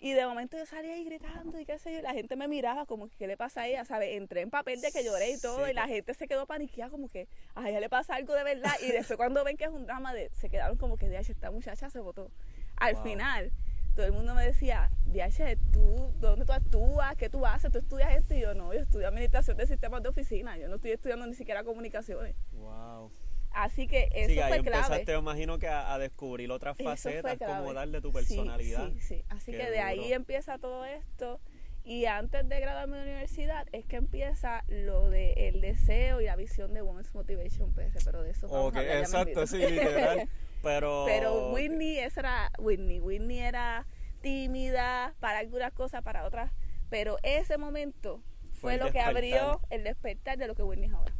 Y 0.00 0.12
de 0.12 0.24
momento 0.26 0.56
yo 0.56 0.64
salía 0.64 0.92
ahí 0.94 1.04
gritando 1.04 1.58
y 1.58 1.64
qué 1.66 1.76
sé 1.78 1.92
yo, 1.92 1.98
y 1.98 2.02
la 2.02 2.12
gente 2.12 2.36
me 2.36 2.46
miraba 2.46 2.86
como 2.86 3.08
que, 3.08 3.16
¿qué 3.16 3.26
le 3.26 3.36
pasa 3.36 3.62
a 3.62 3.66
ella? 3.66 3.84
¿Sabes? 3.84 4.14
Entré 4.16 4.42
en 4.42 4.50
papel 4.50 4.80
de 4.80 4.92
que 4.92 5.02
lloré 5.02 5.30
y 5.32 5.38
todo, 5.38 5.64
Sí, 5.64 5.70
y 5.72 5.74
la 5.74 5.88
gente 5.88 6.14
se 6.14 6.28
quedó 6.28 6.46
paniqueada 6.46 6.88
como 6.90 7.08
que 7.08 7.26
a 7.56 7.68
ella 7.68 7.80
le 7.80 7.88
pasa 7.88 8.14
algo 8.14 8.32
de 8.34 8.44
verdad. 8.44 8.74
Y 8.80 8.92
después 8.92 9.16
cuando 9.16 9.42
ven 9.42 9.56
que 9.56 9.64
es 9.64 9.70
un 9.70 9.86
drama, 9.86 10.14
de, 10.14 10.30
se 10.32 10.48
quedaron 10.50 10.76
como 10.76 10.96
que, 10.96 11.08
DH, 11.08 11.30
esta 11.32 11.50
muchacha 11.50 11.90
se 11.90 11.98
votó. 11.98 12.30
Al 12.76 12.94
Wow. 12.94 13.02
final, 13.02 13.50
todo 13.96 14.06
el 14.06 14.12
mundo 14.12 14.34
me 14.34 14.46
decía, 14.46 14.88
DH, 15.06 15.56
¿tú, 15.72 16.12
¿dónde 16.20 16.44
tú 16.44 16.52
actúas? 16.52 17.16
¿Qué 17.16 17.28
tú 17.28 17.44
haces? 17.44 17.72
¿Tú 17.72 17.78
estudias 17.78 18.12
esto? 18.16 18.34
Y 18.34 18.40
yo, 18.40 18.54
no, 18.54 18.72
yo 18.72 18.78
estudio 18.80 19.08
administración 19.08 19.56
de 19.56 19.66
sistemas 19.66 20.00
de 20.04 20.10
oficina, 20.10 20.56
yo 20.56 20.68
no 20.68 20.76
estoy 20.76 20.92
estudiando 20.92 21.26
ni 21.26 21.34
siquiera 21.34 21.64
comunicaciones. 21.64 22.36
Wow. 22.52 23.10
Así 23.58 23.88
que 23.88 24.08
eso 24.12 24.28
sí, 24.28 24.34
que 24.34 24.42
ahí 24.42 24.52
fue 24.52 24.62
clave. 24.62 24.82
empezaste, 24.84 25.12
me 25.14 25.18
imagino, 25.18 25.58
que 25.58 25.66
a, 25.66 25.92
a 25.92 25.98
descubrir 25.98 26.48
otras 26.52 26.78
Eso 26.78 26.84
fue 26.84 26.96
facetas 26.96 27.38
como 27.38 27.74
de 27.74 28.00
tu 28.00 28.08
Sí, 28.08 28.14
personalidad. 28.14 28.88
Sí, 28.92 29.00
sí, 29.00 29.24
Así 29.28 29.50
Qué 29.50 29.58
que 29.58 29.70
de 29.70 29.80
ahí 29.80 30.12
empieza 30.12 30.58
todo 30.58 30.84
esto. 30.84 31.40
Y 31.82 32.04
antes 32.04 32.48
de 32.48 32.60
graduarme 32.60 32.98
de 32.98 33.04
la 33.04 33.10
universidad 33.10 33.66
es 33.72 33.84
que 33.84 33.96
empieza 33.96 34.62
lo 34.68 35.10
de 35.10 35.32
el 35.48 35.60
deseo 35.60 36.20
y 36.20 36.26
la 36.26 36.36
visión 36.36 36.72
de 36.72 36.82
Women's 36.82 37.12
Motivation 37.14 37.72
PR, 37.74 37.98
pero 38.04 38.22
de 38.22 38.30
eso 38.30 38.46
vamos 38.46 38.68
Ok, 38.68 38.76
a 38.76 38.98
exacto, 39.00 39.46
sí, 39.46 39.56
literal. 39.58 40.28
Pero... 40.62 41.04
pero 41.06 41.52
Whitney, 41.52 41.98
esa 41.98 42.20
era 42.20 42.52
Whitney. 42.58 43.00
Whitney 43.00 43.38
era 43.38 43.86
tímida 44.20 45.14
para 45.20 45.38
algunas 45.38 45.72
cosas, 45.72 46.02
para 46.02 46.24
otras. 46.24 46.52
Pero 46.90 47.16
ese 47.22 47.58
momento 47.58 48.22
Fue 48.52 48.76
fue 48.76 48.76
lo 48.76 48.90
que 48.92 49.00
abrió 49.00 49.60
el 49.70 49.84
despertar 49.84 50.36
de 50.36 50.46
lo 50.48 50.54
que 50.54 50.62
Whitney 50.64 50.88
es 50.88 50.94
ahora. 50.94 51.14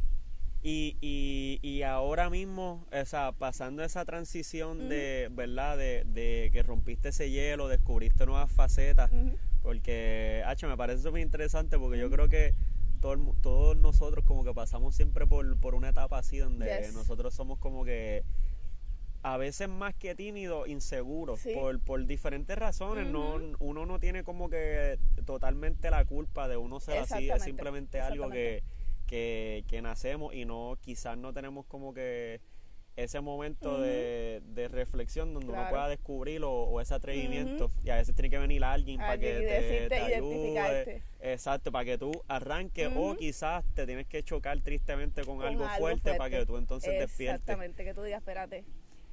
Y, 0.61 0.97
y, 0.99 1.59
y 1.61 1.83
ahora 1.83 2.29
mismo, 2.29 2.85
o 2.91 3.05
sea, 3.05 3.31
pasando 3.31 3.81
esa 3.83 4.03
transición 4.03 4.89
de, 4.89 5.29
¿verdad? 5.31 5.77
De, 5.77 6.03
de 6.05 6.49
que 6.51 6.63
rompiste 6.63 7.09
ese 7.09 7.31
hielo, 7.31 7.69
descubriste 7.69 8.25
nuevas 8.25 8.51
facetas, 8.51 9.09
Ujú. 9.11 9.37
porque, 9.61 10.43
H, 10.45 10.67
me 10.67 10.75
parece 10.75 11.03
súper 11.03 11.21
interesante 11.21 11.77
porque 11.79 11.97
yo 11.97 12.09
creo 12.09 12.27
que 12.27 12.53
todo 12.99 13.33
todos 13.41 13.77
nosotros 13.77 14.25
como 14.25 14.43
que 14.43 14.53
pasamos 14.53 14.93
siempre 14.95 15.25
por, 15.25 15.57
por 15.59 15.75
una 15.75 15.89
etapa 15.89 16.17
así 16.17 16.37
donde 16.39 16.65
Yes. 16.81 16.93
nosotros 16.93 17.33
somos 17.33 17.57
como 17.57 17.85
que 17.85 18.25
a 19.23 19.37
veces 19.37 19.69
más 19.69 19.95
que 19.95 20.15
tímidos, 20.15 20.67
inseguros, 20.67 21.39
Sí. 21.39 21.53
por, 21.53 21.79
por 21.79 22.05
diferentes 22.05 22.57
razones. 22.57 23.07
no. 23.07 23.35
Uno 23.59 23.85
no 23.85 23.99
tiene 23.99 24.23
como 24.25 24.49
que 24.49 24.99
totalmente 25.25 25.89
la 25.89 26.03
culpa 26.03 26.49
de 26.49 26.57
uno 26.57 26.81
ser 26.81 26.99
así, 26.99 27.29
es 27.29 27.43
simplemente 27.43 28.01
algo 28.01 28.29
que. 28.29 28.61
Que, 29.09 29.65
que 29.67 29.81
nacemos 29.81 30.35
y 30.35 30.45
no 30.45 30.77
quizás 30.81 31.17
no 31.17 31.33
tenemos 31.33 31.65
como 31.65 31.95
que 31.95 32.41
ese 32.95 33.21
momento 33.21 33.79
de, 33.81 34.41
de 34.43 34.67
reflexión 34.67 35.33
donde 35.33 35.51
uno 35.51 35.67
pueda 35.69 35.87
descubrirlo 35.87 36.51
o 36.51 36.81
ese 36.81 36.93
atrevimiento. 36.93 37.71
Y 37.83 37.89
a 37.89 37.95
veces 37.95 38.13
tiene 38.13 38.29
que 38.29 38.37
venir 38.37 38.63
alguien 38.63 38.97
para 38.99 39.17
que 39.17 39.33
te, 39.33 39.39
decirte, 39.39 39.89
te 39.89 40.15
ayude. 40.15 41.01
exacto 41.21 41.71
para 41.71 41.85
que 41.85 41.97
tú 41.97 42.11
arranques 42.27 42.89
o 42.95 43.15
quizás 43.15 43.63
te 43.73 43.85
tienes 43.85 44.05
que 44.05 44.21
chocar 44.21 44.59
tristemente 44.61 45.23
con, 45.23 45.37
Con 45.37 45.47
algo, 45.47 45.63
algo 45.63 45.77
fuerte, 45.77 46.13
para 46.15 46.29
que 46.29 46.45
tú 46.45 46.57
entonces 46.57 46.99
despiertes. 46.99 47.39
Exactamente, 47.39 47.83
que 47.83 47.93
tú 47.93 48.03
digas, 48.03 48.19
espérate, 48.19 48.65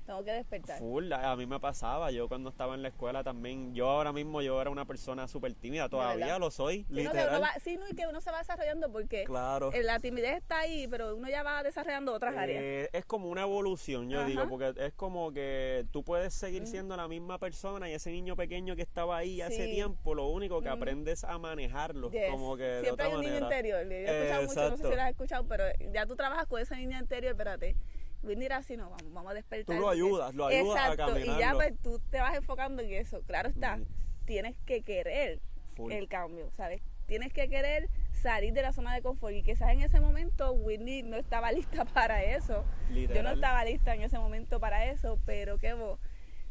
tengo 0.06 0.24
que 0.24 0.32
despertar. 0.32 0.78
Full, 0.78 1.12
a 1.12 1.34
mí 1.36 1.46
me 1.46 1.58
pasaba, 1.60 2.10
yo 2.12 2.28
cuando 2.28 2.48
estaba 2.50 2.74
en 2.74 2.82
la 2.82 2.88
escuela 2.88 3.24
también, 3.24 3.74
yo 3.74 3.88
ahora 3.88 4.12
mismo 4.12 4.40
yo 4.40 4.60
era 4.60 4.70
una 4.70 4.84
persona 4.84 5.26
súper 5.26 5.54
tímida, 5.54 5.88
todavía 5.88 6.38
lo 6.38 6.50
soy, 6.50 6.84
Sí, 6.84 6.86
no, 6.90 6.96
literal. 7.12 7.42
va- 7.42 7.54
sí, 7.62 7.76
no, 7.76 7.88
y 7.88 7.94
que 7.94 8.06
uno 8.06 8.20
se 8.20 8.30
va 8.30 8.38
desarrollando 8.38 8.90
porque 8.92 9.24
Claro. 9.24 9.72
eh, 9.72 9.82
la 9.82 9.98
timidez 9.98 10.36
está 10.36 10.60
ahí, 10.60 10.86
pero 10.88 11.16
uno 11.16 11.28
ya 11.28 11.42
va 11.42 11.62
desarrollando 11.62 12.12
otras 12.14 12.36
áreas. 12.36 12.62
Eh, 12.62 12.88
es 12.92 13.04
como 13.04 13.28
una 13.28 13.42
evolución, 13.42 14.08
yo 14.08 14.20
Ajá. 14.20 14.28
digo, 14.28 14.48
porque 14.48 14.72
es 14.78 14.92
como 14.94 15.32
que 15.32 15.84
tú 15.90 16.04
puedes 16.04 16.32
seguir 16.34 16.66
siendo 16.66 16.96
la 16.96 17.08
misma 17.08 17.38
persona 17.38 17.90
y 17.90 17.92
ese 17.94 18.10
niño 18.12 18.36
pequeño 18.36 18.76
que 18.76 18.82
estaba 18.82 19.16
ahí 19.16 19.40
hace 19.40 19.66
tiempo, 19.68 20.14
lo 20.14 20.28
único 20.28 20.60
que 20.60 20.68
Ujú. 20.68 20.76
aprendes 20.76 21.24
a 21.24 21.36
manejarlo, 21.38 22.10
Yes. 22.12 22.30
como 22.30 22.56
que 22.56 22.62
de 22.62 22.80
Siempre 22.82 22.90
otra 22.92 23.06
hay 23.06 23.12
un 23.14 23.20
niño 23.22 23.40
manera. 23.40 23.46
interior. 23.56 23.84
Yo 23.86 23.90
he 23.92 24.04
escuchado 24.04 24.42
mucho, 24.42 24.54
no 24.54 24.54
sé 24.54 24.60
Exacto. 24.66 24.88
si 24.90 24.94
lo 24.96 25.02
has 25.02 25.10
escuchado, 25.10 25.44
pero 25.48 25.64
ya 25.92 26.06
tú 26.06 26.14
trabajas 26.16 26.46
con 26.46 26.60
ese 26.60 26.76
niño 26.76 26.98
interior, 26.98 27.32
espérate. 27.32 27.76
Whitney 28.26 28.46
era 28.46 28.56
así, 28.58 28.76
no, 28.76 28.90
vamos, 28.90 29.12
vamos 29.12 29.30
a 29.30 29.34
despertar. 29.34 29.76
Tú 29.76 29.80
lo 29.82 29.88
ayudas, 29.88 30.34
lo 30.34 30.46
ayudas 30.46 30.76
a 30.78 30.92
Exacto, 30.92 31.18
y 31.18 31.38
ya 31.38 31.52
pues 31.54 31.72
tú 31.82 32.00
te 32.10 32.20
vas 32.20 32.34
enfocando 32.36 32.82
en 32.82 32.92
eso. 32.92 33.22
Claro 33.22 33.48
está, 33.48 33.76
Mm. 33.78 33.84
tienes 34.26 34.56
que 34.66 34.82
querer 34.82 35.40
Full. 35.76 35.92
el 35.92 36.08
cambio, 36.08 36.50
¿sabes? 36.56 36.82
tienes 37.06 37.32
que 37.32 37.48
querer 37.48 37.88
salir 38.10 38.52
de 38.52 38.62
la 38.62 38.72
zona 38.72 38.92
de 38.92 39.00
confort 39.00 39.32
y 39.32 39.44
quizás 39.44 39.70
en 39.70 39.80
ese 39.80 40.00
momento 40.00 40.50
Whitney 40.50 41.04
no 41.04 41.16
estaba 41.16 41.52
lista 41.82 41.84
para 41.84 42.24
eso. 42.24 42.64
Yo 42.90 43.22
no 43.22 43.30
estaba 43.30 43.64
lista 43.64 43.94
en 43.94 44.02
ese 44.02 44.18
momento 44.18 44.58
para 44.58 44.90
eso, 44.90 45.18
pero 45.24 45.56
que 45.58 45.72
vos, 45.74 46.00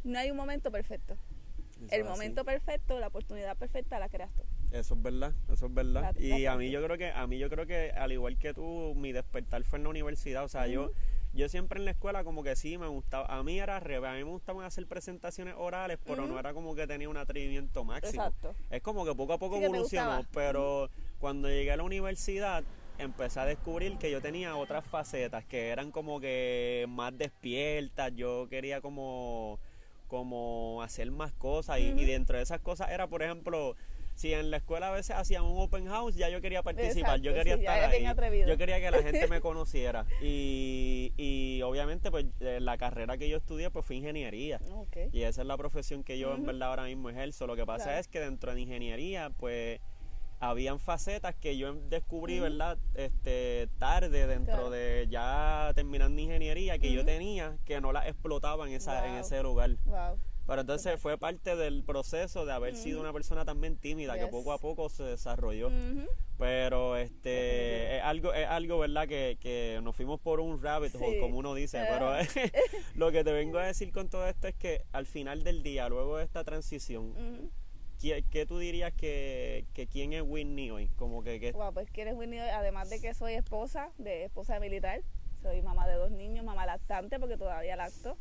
no 0.06 0.18
hay 0.18 0.32
un 0.32 0.38
momento 0.38 0.72
perfecto. 0.72 1.18
el 1.92 2.06
momento 2.06 2.46
perfecto, 2.46 2.98
la 3.02 3.08
oportunidad 3.08 3.58
perfecta 3.58 4.00
la 4.00 4.08
creas 4.08 4.34
tú. 4.34 4.44
Eso 4.72 4.94
es 4.94 5.02
verdad, 5.02 5.34
eso 5.52 5.66
es 5.66 5.74
verdad. 5.74 6.16
y 6.18 6.46
a 6.46 6.56
mí 6.56 6.72
yo 6.72 6.82
creo 6.82 6.98
que 6.98 7.12
a 7.12 7.28
mí 7.28 7.38
yo 7.38 7.50
creo 7.50 7.66
que 7.66 7.92
al 7.92 8.14
igual 8.14 8.38
que 8.38 8.54
tú 8.54 8.94
mi 8.96 9.12
despertar 9.12 9.62
fue 9.66 9.78
en 9.80 9.84
la 9.84 9.90
universidad, 9.90 10.46
o 10.46 10.48
sea, 10.48 10.68
yo 10.68 10.92
yo 11.36 11.50
siempre 11.50 11.80
en 11.80 11.86
la 11.86 11.92
escuela 11.92 12.24
como 12.24 12.44
que 12.44 12.56
sí 12.56 12.78
me 12.78 12.88
gustaba, 12.88 13.26
a 13.28 13.44
mí 13.44 13.60
era 13.60 13.80
revés, 13.80 14.10
a 14.10 14.14
mí 14.14 14.24
me 14.24 14.32
gustaba 14.32 14.66
hacer 14.66 14.88
presentaciones 14.88 15.54
orales, 15.58 16.00
pero 16.04 16.26
no 16.26 16.40
era 16.40 16.54
como 16.54 16.76
que 16.76 16.88
tenía 16.88 17.10
un 17.10 17.18
atrevimiento 17.18 17.84
máximo. 17.84 18.24
Exacto. 18.24 18.56
Es 18.70 18.82
como 18.82 19.06
que 19.06 19.14
poco 19.14 19.34
a 19.34 19.38
poco 19.38 19.58
evolucionó, 19.58 20.26
pero 20.34 20.90
cuando 21.20 21.50
llegué 21.50 21.72
a 21.72 21.78
la 21.78 21.84
universidad 21.84 22.64
empecé 22.98 23.42
a 23.42 23.46
descubrir 23.46 23.98
que 23.98 24.10
yo 24.10 24.22
tenía 24.22 24.56
otras 24.56 24.86
facetas 24.86 25.44
que 25.46 25.68
eran 25.68 25.92
como 25.92 26.22
que 26.22 26.86
más 26.88 27.18
despiertas, 27.18 28.14
yo 28.16 28.48
quería 28.50 28.80
como 28.80 29.60
como 30.08 30.82
hacer 30.84 31.10
más 31.12 31.34
cosas 31.34 31.80
y, 31.80 31.88
y 31.88 32.06
dentro 32.06 32.38
de 32.38 32.44
esas 32.44 32.62
cosas 32.62 32.92
era 32.92 33.08
por 33.08 33.24
ejemplo 33.24 33.76
si 34.16 34.34
en 34.34 34.50
la 34.50 34.58
escuela 34.58 34.88
a 34.88 34.92
veces 34.92 35.16
hacían 35.16 35.44
un 35.44 35.62
open 35.62 35.88
house, 35.88 36.16
ya 36.16 36.30
yo 36.30 36.42
quería 36.42 36.64
participar, 36.64 37.20
yo 37.20 37.34
quería 37.34 37.56
estar 37.56 37.78
ahí. 37.92 38.06
Yo 38.48 38.58
quería 38.58 38.80
que 38.80 38.90
la 38.90 39.04
gente 39.04 39.28
me 39.28 39.42
conociera. 39.42 40.06
Y, 40.22 41.12
y 41.18 41.62
obviamente, 41.64 42.10
pues 42.12 42.26
eh, 42.40 42.60
la 42.62 42.78
carrera 42.78 43.18
que 43.18 43.28
yo 43.28 43.38
estudié 43.38 43.70
pues 43.70 43.86
fue 43.86 43.98
ingeniería. 43.98 44.60
Y 45.12 45.22
esa 45.24 45.42
es 45.42 45.48
la 45.48 45.58
profesión 45.58 46.04
que 46.04 46.18
yo 46.18 46.34
en 46.34 46.46
verdad 46.46 46.70
ahora 46.70 46.86
mismo 46.86 47.10
ejerzo. 47.10 47.46
Lo 47.46 47.56
que 47.56 47.66
pasa 47.66 48.00
es 48.00 48.08
que 48.08 48.22
dentro 48.22 48.56
de 48.56 48.62
ingeniería, 48.62 49.32
pues 49.38 49.82
habían 50.40 50.80
facetas 50.80 51.36
que 51.36 51.58
yo 51.58 51.74
descubrí, 51.74 52.40
¿verdad? 52.40 52.78
Este, 52.94 53.68
tarde 53.80 54.28
dentro 54.28 54.70
de 54.70 55.08
ya 55.10 55.72
terminando 55.76 56.22
ingeniería 56.22 56.78
que 56.78 56.92
yo 56.92 57.04
tenía 57.04 57.58
que 57.66 57.82
no 57.82 57.92
las 57.92 58.08
explotaba 58.08 58.68
en 58.68 58.74
esa 58.74 59.08
en 59.08 59.16
ese 59.16 59.42
lugar. 59.44 59.72
Wow. 59.86 60.20
Pero 60.48 60.62
entonces 60.62 61.00
fue 61.00 61.18
parte 61.18 61.56
del 61.56 61.84
proceso 61.84 62.46
de 62.46 62.54
haber 62.54 62.76
sido 62.76 63.02
una 63.02 63.12
persona 63.12 63.46
también 63.46 63.78
tímida 63.78 64.18
que 64.20 64.28
poco 64.28 64.52
a 64.52 64.60
poco 64.60 64.90
se 64.90 65.04
desarrolló. 65.04 65.70
Pero 66.38 66.98
este 66.98 67.98
es 67.98 68.04
algo, 68.04 68.34
es 68.34 68.48
algo, 68.48 68.78
¿verdad? 68.80 69.08
Que, 69.08 69.38
que 69.40 69.80
nos 69.82 69.96
fuimos 69.96 70.20
por 70.20 70.40
un 70.40 70.62
rabbit 70.62 70.94
hole, 70.96 71.20
como 71.20 71.38
uno 71.38 71.56
dice. 71.56 71.84
Pero 71.90 72.12
lo 72.96 73.12
que 73.12 73.24
te 73.24 73.32
vengo 73.32 73.58
a 73.58 73.66
decir 73.66 73.92
con 73.92 74.10
todo 74.10 74.28
esto 74.28 74.48
es 74.48 74.56
que 74.56 74.84
al 74.92 75.06
final 75.06 75.44
del 75.44 75.64
día, 75.64 75.90
luego 75.90 76.18
de 76.18 76.26
esta 76.26 76.44
transición, 76.44 77.52
¿qué, 78.00 78.46
tú 78.48 78.60
dirías 78.60 78.94
que, 78.94 79.66
que, 79.74 79.88
quién 79.88 80.14
es 80.14 80.22
Whitney 80.22 80.70
hoy? 80.70 80.90
Como 80.90 81.24
que, 81.24 81.40
que... 81.40 81.54
pues 81.54 81.90
quién 81.92 82.08
es 82.08 82.16
Whitney 82.16 82.40
hoy, 82.40 82.50
además 82.50 82.90
de 82.90 83.02
que 83.02 83.14
soy 83.14 83.34
esposa, 83.34 83.92
de 83.98 84.26
esposa 84.26 84.60
militar, 84.60 85.02
soy 85.42 85.62
mamá 85.62 85.88
de 85.88 85.96
dos 85.96 86.12
niños, 86.12 86.46
mamá 86.46 86.66
lactante 86.66 87.20
porque 87.20 87.38
todavía 87.38 87.76
lacto. 87.76 88.18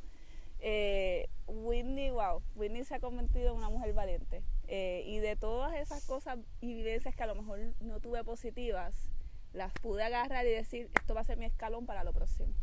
Eh, 0.67 1.29
Whitney, 1.47 2.11
wow, 2.11 2.43
Whitney 2.55 2.85
se 2.85 2.95
ha 2.95 3.01
convertido 3.01 3.51
en 3.51 3.59
una 3.59 3.69
mujer 3.69 3.93
valiente. 3.93 4.43
Eh, 4.67 5.03
y 5.05 5.19
de 5.19 5.37
todas 5.37 5.75
esas 5.75 6.07
cosas 6.07 6.39
y 6.63 6.73
vivencias 6.73 7.15
que 7.15 7.23
a 7.23 7.27
lo 7.27 7.35
mejor 7.35 7.59
no 7.81 8.01
tuve 8.01 8.25
positivas, 8.25 9.11
las 9.53 9.75
pude 9.75 10.03
agarrar 10.03 10.47
y 10.47 10.51
decir, 10.51 10.91
esto 10.95 11.15
va 11.15 11.21
a 11.21 11.25
ser 11.25 11.37
mi 11.37 11.45
escalón 11.45 11.85
para 11.85 12.03
lo 12.03 12.15
próximo. 12.15 12.55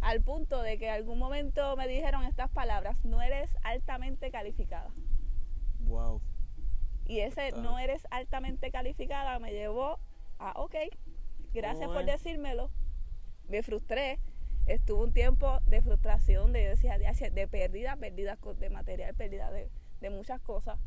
Al 0.00 0.20
punto 0.20 0.60
de 0.62 0.76
que 0.80 0.88
en 0.88 0.94
algún 0.94 1.20
momento 1.20 1.76
me 1.76 1.86
dijeron 1.86 2.24
estas 2.24 2.50
palabras, 2.50 3.04
no 3.04 3.22
eres 3.22 3.56
altamente 3.62 4.32
calificada. 4.32 4.90
Wow. 5.82 6.20
Y 7.06 7.20
ese 7.20 7.52
no 7.52 7.78
eres 7.78 8.04
altamente 8.10 8.72
calificada 8.72 9.38
me 9.38 9.52
llevó 9.52 10.00
a, 10.40 10.60
ok, 10.60 10.74
gracias 11.54 11.88
por 11.88 12.04
decírmelo. 12.04 12.72
Me 13.46 13.62
frustré, 13.62 14.18
estuvo 14.68 15.02
un 15.02 15.12
tiempo 15.12 15.60
de 15.66 15.82
frustración, 15.82 16.52
de, 16.52 16.68
decía, 16.68 16.98
de, 16.98 17.30
de 17.30 17.48
pérdida, 17.48 17.96
pérdida 17.96 18.38
de 18.58 18.70
material, 18.70 19.14
pérdida 19.14 19.50
de, 19.50 20.10
muchas 20.10 20.40
cosas. 20.40 20.78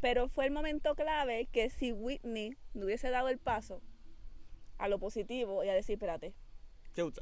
Pero 0.00 0.28
fue 0.28 0.46
el 0.46 0.52
momento 0.52 0.94
clave 0.94 1.46
que 1.46 1.70
si 1.70 1.92
Whitney 1.92 2.56
no 2.74 2.86
hubiese 2.86 3.10
dado 3.10 3.28
el 3.28 3.38
paso 3.38 3.82
a 4.78 4.88
lo 4.88 4.98
positivo 4.98 5.64
y 5.64 5.68
a 5.68 5.74
decir, 5.74 5.94
espérate. 5.94 6.34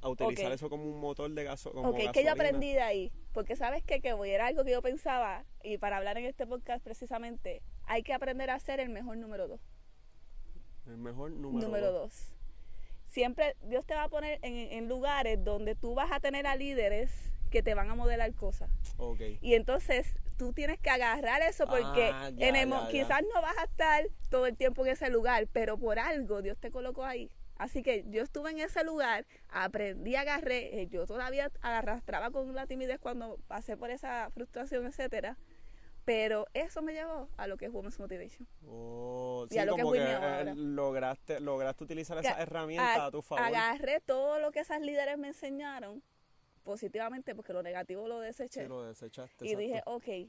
A 0.01 0.09
utilizar 0.09 0.53
eso 0.53 0.71
como 0.71 0.85
un 0.85 1.01
motor 1.01 1.31
de 1.31 1.45
gaso, 1.45 1.71
como 1.73 1.91
Ok, 1.91 2.11
que 2.13 2.25
yo 2.25 2.33
aprendí 2.33 2.73
de 2.73 2.81
ahí. 2.81 3.13
Porque 3.35 3.57
sabes 3.57 3.83
que, 3.83 4.01
que 4.01 4.15
era 4.25 4.47
algo 4.47 4.65
que 4.65 4.71
yo 4.71 4.81
pensaba, 4.81 5.45
y 5.63 5.77
para 5.77 5.99
hablar 5.99 6.17
en 6.17 6.25
este 6.25 6.47
podcast 6.47 6.83
precisamente, 6.83 7.63
hay 7.85 8.03
que 8.03 8.15
aprender 8.15 8.49
a 8.49 8.59
ser 8.59 8.81
el 8.81 8.89
mejor 8.89 9.19
número 9.19 9.49
dos. 9.49 9.61
El 10.87 10.97
mejor 10.97 11.31
número, 11.33 11.67
número 11.67 11.93
dos 11.93 12.36
siempre 13.07 13.57
Dios 13.63 13.85
te 13.87 13.95
va 13.95 14.05
a 14.05 14.09
poner 14.09 14.39
en, 14.43 14.89
lugares 14.89 15.43
donde 15.43 15.75
tú 15.75 15.95
vas 15.95 16.13
a 16.13 16.21
tener 16.21 16.47
a 16.47 16.57
líderes 16.57 17.11
que 17.51 17.63
te 17.63 17.75
van 17.75 17.91
a 17.91 17.95
modelar 17.95 18.33
cosas. 18.35 18.71
Y 19.41 19.55
entonces 19.55 20.15
tú 20.37 20.53
tienes 20.53 20.79
que 20.79 20.91
agarrar 20.91 21.43
eso 21.43 21.67
porque 21.67 22.11
ah, 22.13 22.31
quizás 22.91 23.23
no 23.35 23.41
vas 23.41 23.57
a 23.59 23.65
estar 23.65 24.05
todo 24.29 24.47
el 24.47 24.57
tiempo 24.57 24.85
en 24.85 24.93
ese 24.93 25.11
lugar, 25.11 25.47
pero 25.53 25.79
por 25.79 25.99
algo 25.99 26.43
Dios 26.43 26.59
te 26.59 26.71
colocó 26.71 27.05
ahí. 27.05 27.31
Así 27.57 27.83
que 27.83 28.05
yo 28.09 28.23
estuve 28.23 28.51
en 28.51 28.61
ese 28.61 28.85
lugar, 28.85 29.25
aprendí, 29.49 30.15
agarré, 30.15 30.83
eh, 30.83 30.89
yo 30.89 31.07
todavía 31.07 31.51
arrastraba 31.63 32.31
con 32.31 32.55
la 32.55 32.67
timidez 32.67 32.99
cuando 32.99 33.39
pasé 33.49 33.79
por 33.79 33.91
esa 33.91 34.31
frustración, 34.31 34.87
etcétera 34.87 35.39
pero 36.07 36.47
eso 36.55 36.83
me 36.83 36.93
llevó 36.93 37.29
a 37.37 37.49
lo 37.49 37.57
que 37.57 37.67
es 37.67 37.73
Women's 37.73 37.99
Motivation. 37.99 38.47
Oh, 38.65 39.47
y 39.51 39.59
a 39.59 39.65
lo 39.65 39.75
que, 39.75 39.83
es 39.83 39.89
eh, 39.93 40.55
lograste, 40.55 41.41
lograste 41.41 41.83
utilizar 41.83 42.17
esa 42.19 42.41
herramienta 42.41 43.07
a, 43.07 43.11
tu 43.11 43.23
favor. 43.23 43.45
Agarré 43.45 44.01
todo 44.01 44.39
lo 44.39 44.53
que 44.53 44.61
esas 44.61 44.81
líderes 44.81 45.19
me 45.19 45.29
enseñaron 45.29 46.05
positivamente, 46.63 47.35
porque 47.35 47.53
lo 47.53 47.63
negativo 47.65 48.07
lo 48.07 48.21
deseché. 48.21 48.63
Sí, 48.63 48.69
lo 48.69 48.85
desechaste. 48.85 49.49
Y 49.49 49.57
dije, 49.57 49.83
ok, 49.85 50.29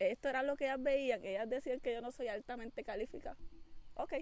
esto 0.00 0.28
era 0.28 0.42
lo 0.42 0.56
que 0.56 0.64
ellas 0.64 0.82
veían, 0.82 1.22
que 1.22 1.30
ellas 1.30 1.48
decían 1.48 1.78
que 1.78 1.92
yo 1.92 2.00
no 2.00 2.10
soy 2.10 2.26
altamente 2.26 2.82
calificada. 2.82 3.36
Ok. 3.94 4.14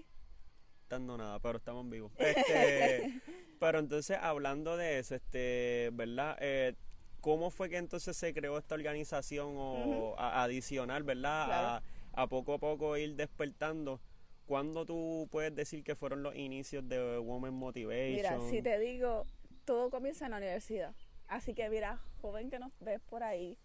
Nada, 0.99 1.39
pero 1.39 1.57
estamos 1.57 1.89
vivos. 1.89 2.11
Este, 2.19 3.21
pero 3.59 3.79
entonces, 3.79 4.17
hablando 4.21 4.77
de 4.77 4.99
eso, 4.99 5.15
este, 5.15 5.89
¿verdad? 5.93 6.37
Eh, 6.39 6.75
¿Cómo 7.21 7.51
fue 7.51 7.69
que 7.69 7.77
entonces 7.77 8.17
se 8.17 8.33
creó 8.33 8.57
esta 8.57 8.75
organización 8.75 9.53
o 9.55 10.15
adicional, 10.17 11.03
verdad? 11.03 11.83
A, 12.13 12.27
poco 12.27 12.55
a 12.55 12.57
poco 12.59 12.97
ir 12.97 13.15
despertando. 13.15 14.01
¿Cuándo 14.47 14.85
tú 14.85 15.29
puedes 15.31 15.55
decir 15.55 15.83
que 15.83 15.95
fueron 15.95 16.23
los 16.23 16.35
inicios 16.35 16.89
de 16.89 17.19
Women 17.19 17.53
Motivation? 17.53 18.15
Mira, 18.15 18.39
si 18.49 18.61
te 18.61 18.79
digo, 18.79 19.25
todo 19.65 19.89
comienza 19.89 20.25
en 20.25 20.31
la 20.31 20.37
universidad. 20.37 20.93
Así 21.27 21.53
que 21.53 21.69
mira, 21.69 22.01
joven 22.21 22.49
que 22.49 22.59
nos 22.59 22.73
ves 22.79 22.99
por 23.01 23.23
ahí, 23.23 23.57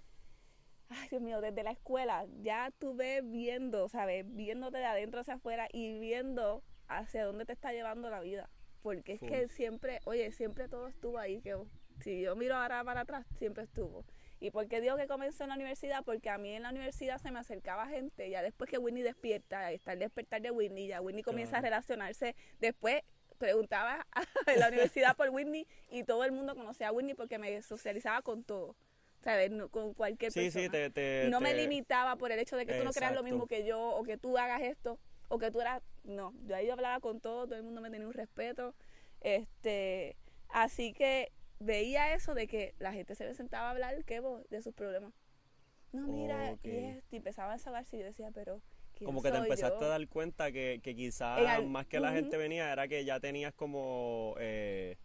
ay 0.89 1.09
Dios 1.09 1.23
mío, 1.23 1.41
desde 1.41 1.65
la 1.65 1.73
escuela 1.73 2.27
ya 2.43 2.71
tú 2.79 2.95
ves 2.95 3.29
viendo, 3.29 3.89
¿sabes? 3.89 4.25
Viéndote 4.37 4.79
de 4.79 4.85
adentro 4.85 5.21
hacia 5.21 5.35
afuera 5.35 5.67
y 5.73 5.99
viendo 5.99 6.63
hacia 6.87 7.25
dónde 7.25 7.47
te 7.47 7.55
está 7.55 7.73
llevando 7.73 8.11
la 8.11 8.21
vida. 8.21 8.49
Porque 8.83 9.15
es 9.15 9.21
que 9.21 9.49
siempre, 9.49 9.99
oye, 10.05 10.31
siempre 10.31 10.69
todo 10.69 10.87
estuvo 10.87 11.19
ahí, 11.19 11.41
que 11.41 11.57
si 12.01 12.23
yo 12.23 12.37
miro 12.37 12.57
ahora 12.57 12.83
para 12.85 13.03
atrás, 13.03 13.27
siempre 13.39 13.65
estuvo. 13.65 14.05
¿Y 14.39 14.51
por 14.51 14.69
qué 14.69 14.81
digo 14.81 14.97
que 14.97 15.07
comenzó 15.07 15.45
en 15.45 15.49
la 15.49 15.55
universidad? 15.55 16.05
Porque 16.05 16.29
a 16.29 16.39
mí 16.39 16.53
en 16.53 16.63
la 16.63 16.71
universidad 16.71 17.19
se 17.19 17.31
me 17.31 17.39
acercaba 17.39 17.87
gente, 17.87 18.29
ya 18.29 18.43
después 18.43 18.71
que 18.71 18.79
Whitney 18.79 19.03
despierta, 19.03 19.73
está 19.73 19.95
el 19.95 20.01
despertar 20.01 20.43
de 20.43 20.51
Whitney, 20.51 20.89
ya 20.89 21.01
Whitney 21.01 21.23
comienza 21.23 21.59
a 21.59 21.61
relacionarse, 21.63 22.37
después 22.61 23.03
preguntaba 23.39 24.07
en 24.47 24.61
la 24.61 24.69
universidad 24.69 25.17
por 25.17 25.31
Whitney 25.31 25.67
y 25.91 26.05
todo 26.05 26.25
el 26.25 26.33
mundo 26.33 26.55
conocía 26.55 26.89
a 26.89 26.93
Whitney 26.93 27.15
porque 27.15 27.39
me 27.39 27.63
socializaba 27.63 28.23
con 28.23 28.45
todo. 28.45 28.77
¿Sabes? 29.25 29.51
con 29.73 29.93
cualquier 29.95 30.33
persona. 30.33 30.69
Sí, 30.69 30.91
te, 30.93 31.29
no 31.31 31.41
me 31.41 31.53
limitaba 31.53 32.15
por 32.15 32.31
el 32.31 32.39
hecho 32.39 32.57
de 32.57 32.65
que 32.65 32.75
tú 32.75 32.85
no 32.85 32.93
creas 32.93 33.13
lo 33.13 33.25
mismo 33.25 33.49
que 33.49 33.65
yo 33.65 33.81
o 33.81 34.05
que 34.05 34.19
tú 34.19 34.39
hagas 34.39 34.63
esto 34.63 35.01
o 35.29 35.39
que 35.39 35.51
tú 35.51 35.61
eras... 35.61 35.83
No, 36.05 36.33
yo 36.45 36.55
ahí 36.55 36.71
hablaba 36.71 37.01
con 37.01 37.21
todo, 37.21 37.47
todo 37.47 37.57
el 37.57 37.65
mundo 37.65 37.81
me 37.81 37.91
tenía 37.91 38.07
un 38.07 38.13
respeto. 38.13 38.73
Este, 39.23 40.17
así 40.49 40.93
que 40.93 41.33
veía 41.59 42.15
eso 42.15 42.35
de 42.35 42.47
que 42.47 42.75
la 42.79 42.93
gente 42.93 43.15
se 43.15 43.25
le 43.25 43.35
sentaba 43.35 43.69
a 43.69 43.71
hablar 43.71 44.05
¿qué 44.05 44.21
vos? 44.21 44.49
de 44.51 44.63
sus 44.63 44.75
problemas. 44.75 45.13
No, 45.93 46.07
mira, 46.09 46.57
y, 46.63 47.01
empezaba 47.13 47.55
a 47.55 47.59
saberse 47.59 47.97
y 47.97 48.01
yo 48.01 48.07
decía, 48.07 48.31
pero... 48.35 48.61
Como 49.05 49.23
que 49.23 49.31
te 49.31 49.37
empezaste 49.37 49.85
a 49.85 49.89
dar 49.89 50.09
cuenta 50.09 50.51
que, 50.51 50.81
que 50.83 50.95
quizás 50.95 51.65
más 51.67 51.87
que 51.87 52.01
la 52.01 52.13
gente 52.13 52.37
venía 52.39 52.73
era 52.73 52.89
que 52.89 53.05
ya 53.05 53.21
tenías 53.21 53.55
como... 53.55 54.35
Eh, 54.39 54.97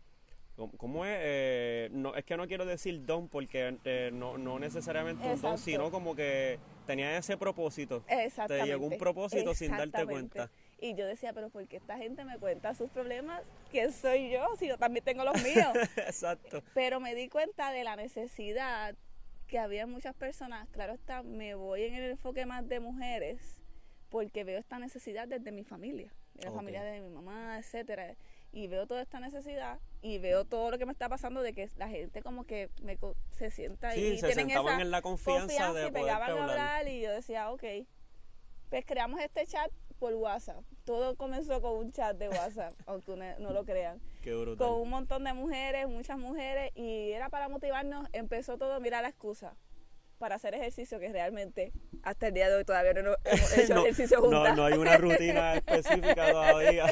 ¿Cómo 0.77 1.05
es? 1.05 1.17
Eh, 1.21 1.89
no, 1.91 2.13
es 2.15 2.23
que 2.23 2.37
no 2.37 2.47
quiero 2.47 2.65
decir 2.65 3.05
don 3.05 3.29
porque 3.29 3.77
eh, 3.83 4.11
no, 4.13 4.37
no 4.37 4.59
necesariamente 4.59 5.27
un 5.27 5.41
don, 5.41 5.57
sino 5.57 5.89
como 5.89 6.15
que 6.15 6.59
tenía 6.85 7.17
ese 7.17 7.37
propósito. 7.37 8.03
Te 8.47 8.65
llegó 8.65 8.85
un 8.85 8.97
propósito 8.97 9.55
sin 9.55 9.71
darte 9.71 10.05
cuenta. 10.05 10.51
Y 10.83 10.95
yo 10.95 11.05
decía, 11.05 11.31
pero 11.31 11.51
¿por 11.51 11.67
qué 11.67 11.77
esta 11.77 11.95
gente 11.97 12.25
me 12.25 12.39
cuenta 12.39 12.73
sus 12.73 12.89
problemas? 12.89 13.43
¿Quién 13.69 13.93
soy 13.93 14.31
yo? 14.31 14.55
Si 14.57 14.67
yo 14.67 14.79
también 14.79 15.05
tengo 15.05 15.23
los 15.23 15.41
míos. 15.43 15.67
Exacto. 15.95 16.63
Pero 16.73 16.99
me 16.99 17.13
di 17.13 17.29
cuenta 17.29 17.71
de 17.71 17.83
la 17.83 17.95
necesidad 17.95 18.95
que 19.47 19.59
había 19.59 19.85
muchas 19.85 20.15
personas, 20.15 20.67
claro 20.69 20.93
está, 20.93 21.23
me 21.23 21.53
voy 21.55 21.83
en 21.83 21.93
el 21.93 22.11
enfoque 22.11 22.45
más 22.45 22.67
de 22.67 22.79
mujeres, 22.79 23.61
porque 24.09 24.43
veo 24.43 24.57
esta 24.57 24.79
necesidad 24.79 25.27
desde 25.27 25.51
mi 25.51 25.65
familia, 25.65 26.11
de 26.35 26.45
la 26.45 26.51
familia 26.51 26.81
de 26.83 27.01
mi 27.01 27.09
mamá, 27.09 27.59
etcétera, 27.59 28.15
y 28.53 28.67
veo 28.67 28.87
toda 28.87 29.01
esta 29.01 29.19
necesidad 29.19 29.77
y 30.01 30.19
veo 30.19 30.45
todo 30.45 30.71
lo 30.71 30.77
que 30.77 30.85
me 30.85 30.93
está 30.93 31.09
pasando 31.09 31.41
de 31.41 31.51
que 31.53 31.69
la 31.77 31.89
gente 31.89 32.21
como 32.21 32.45
que 32.45 32.69
me 32.81 32.97
se 33.31 33.51
sienta 33.51 33.91
Sí, 33.91 33.99
y 33.99 34.17
se 34.19 34.27
tienen 34.27 34.47
sentaban 34.47 34.75
esa 34.75 34.81
en 34.83 34.91
la 34.91 35.01
confianza, 35.01 35.73
de 35.73 35.87
y 35.87 35.91
poder 35.91 35.93
pegaban 35.93 36.31
a 36.31 36.43
hablar 36.43 36.87
y 36.87 37.01
yo 37.01 37.11
decía, 37.11 37.51
ok, 37.51 37.63
pues 38.69 38.85
creamos 38.85 39.19
este 39.19 39.45
chat 39.47 39.69
por 40.01 40.15
WhatsApp. 40.15 40.65
Todo 40.83 41.15
comenzó 41.15 41.61
con 41.61 41.77
un 41.77 41.91
chat 41.91 42.17
de 42.17 42.27
WhatsApp, 42.27 42.73
aunque 42.87 43.15
no 43.37 43.51
lo 43.53 43.63
crean 43.63 44.01
Qué 44.23 44.33
brutal. 44.33 44.67
con 44.67 44.81
un 44.81 44.89
montón 44.89 45.23
de 45.23 45.33
mujeres, 45.33 45.87
muchas 45.87 46.17
mujeres, 46.17 46.71
y 46.73 47.11
era 47.11 47.29
para 47.29 47.47
motivarnos, 47.49 48.07
empezó 48.11 48.57
todo, 48.57 48.79
mira 48.81 49.03
la 49.03 49.09
excusa, 49.09 49.55
para 50.17 50.35
hacer 50.35 50.55
ejercicio, 50.55 50.99
que 50.99 51.11
realmente 51.11 51.71
hasta 52.01 52.27
el 52.27 52.33
día 52.33 52.49
de 52.49 52.55
hoy 52.55 52.65
todavía 52.65 52.93
no 52.93 53.15
hemos 53.23 53.57
hecho 53.57 53.75
no, 53.75 53.81
ejercicio 53.81 54.17
no, 54.17 54.23
juntas. 54.23 54.57
no 54.57 54.65
hay 54.65 54.73
una 54.73 54.97
rutina 54.97 55.53
específica 55.57 56.31
todavía. 56.31 56.87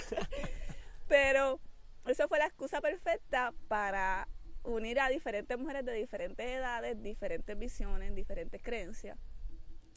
Pero 1.08 1.60
eso 2.08 2.28
fue 2.28 2.38
la 2.38 2.46
excusa 2.46 2.80
perfecta 2.80 3.56
para 3.68 4.28
unir 4.63 5.00
a 5.00 5.10
diferentes 5.10 5.58
mujeres 5.58 5.84
de 5.84 5.94
diferentes 5.94 6.46
edades, 6.46 7.01
diferentes 7.01 7.58
visiones, 7.58 8.13
diferentes 8.13 8.62
creencias, 8.62 9.18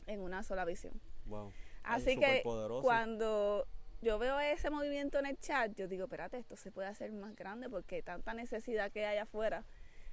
en 0.06 0.20
una 0.20 0.42
sola 0.42 0.64
visión. 0.64 0.98
wow. 1.26 1.52
Así 1.84 2.16
que 2.16 2.42
cuando 2.82 3.66
yo 4.02 4.18
veo 4.18 4.38
ese 4.40 4.70
movimiento 4.70 5.18
en 5.18 5.26
el 5.26 5.38
chat, 5.38 5.74
yo 5.76 5.86
digo, 5.86 6.04
espérate, 6.04 6.38
esto 6.38 6.56
se 6.56 6.72
puede 6.72 6.88
hacer 6.88 7.12
más 7.12 7.36
grande 7.36 7.70
porque 7.70 7.96
hay 7.96 8.02
tanta 8.02 8.34
necesidad 8.34 8.90
que 8.90 9.06
hay 9.06 9.18
afuera. 9.18 9.64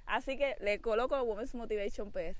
Así 0.06 0.36
que 0.36 0.56
le 0.60 0.80
coloco 0.80 1.20
Women's 1.22 1.54
Motivation 1.54 2.10
PR. 2.12 2.34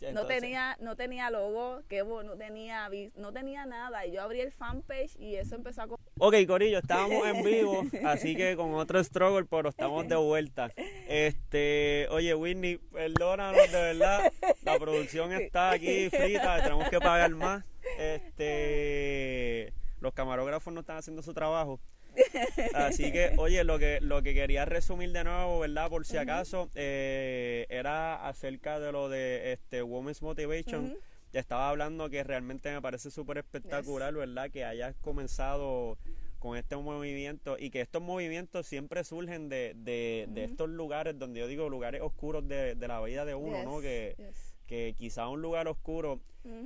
no 0.00 0.08
Entonces, 0.08 0.40
tenía, 0.40 0.76
no 0.80 0.96
tenía 0.96 1.30
logo, 1.30 1.82
que 1.88 2.02
no 2.02 2.36
tenía, 2.36 2.88
no 3.16 3.32
tenía 3.32 3.66
nada. 3.66 4.06
Y 4.06 4.12
yo 4.12 4.22
abrí 4.22 4.40
el 4.40 4.52
fanpage 4.52 5.16
y 5.18 5.36
eso 5.36 5.54
empezó 5.54 5.82
a 5.82 5.88
Ok, 6.18 6.34
Corillo, 6.46 6.78
estábamos 6.78 7.26
en 7.26 7.42
vivo, 7.42 7.82
así 8.06 8.36
que 8.36 8.56
con 8.56 8.72
otro 8.74 9.02
struggle, 9.02 9.44
pero 9.44 9.68
estamos 9.68 10.08
de 10.08 10.16
vuelta. 10.16 10.72
Este, 11.08 12.06
oye, 12.10 12.34
Whitney, 12.34 12.78
perdónanos, 12.78 13.70
de 13.70 13.80
verdad, 13.80 14.32
la 14.62 14.78
producción 14.78 15.32
está 15.32 15.72
aquí 15.72 16.08
frita, 16.10 16.62
tenemos 16.62 16.88
que 16.88 17.00
pagar 17.00 17.30
más. 17.30 17.64
Este, 17.98 19.72
los 20.00 20.12
camarógrafos 20.14 20.72
no 20.72 20.80
están 20.80 20.96
haciendo 20.96 21.22
su 21.22 21.34
trabajo. 21.34 21.80
Así 22.74 23.10
que, 23.10 23.32
oye, 23.38 23.64
lo 23.64 23.78
que 23.78 23.98
lo 24.00 24.22
que 24.22 24.34
quería 24.34 24.64
resumir 24.64 25.12
de 25.12 25.24
nuevo, 25.24 25.60
¿verdad? 25.60 25.90
Por 25.90 26.06
si 26.06 26.16
acaso, 26.16 26.70
eh, 26.74 27.66
era 27.68 28.26
acerca 28.26 28.78
de 28.78 28.92
lo 28.92 29.08
de 29.08 29.52
este 29.52 29.82
Women's 29.82 30.22
Motivation. 30.22 30.96
Te 31.32 31.40
estaba 31.40 31.68
hablando 31.68 32.08
que 32.10 32.22
realmente 32.22 32.70
me 32.72 32.80
parece 32.80 33.10
súper 33.10 33.38
espectacular, 33.38 34.14
¿verdad? 34.14 34.50
Que 34.52 34.64
hayas 34.64 34.94
comenzado 35.00 35.98
con 36.38 36.56
este 36.56 36.76
movimiento 36.76 37.56
y 37.58 37.70
que 37.70 37.80
estos 37.80 38.02
movimientos 38.02 38.66
siempre 38.66 39.02
surgen 39.02 39.48
de, 39.48 39.72
de, 39.74 40.26
de 40.28 40.44
estos 40.44 40.68
lugares 40.68 41.18
donde 41.18 41.40
yo 41.40 41.48
digo 41.48 41.68
lugares 41.68 42.02
oscuros 42.02 42.46
de, 42.46 42.74
de 42.74 42.86
la 42.86 43.02
vida 43.02 43.24
de 43.24 43.34
uno, 43.34 43.64
¿no? 43.64 43.80
Que, 43.80 44.14
yes. 44.18 44.53
Que 44.66 44.94
quizá 44.96 45.28
un 45.28 45.42
lugar 45.42 45.68
oscuro 45.68 46.20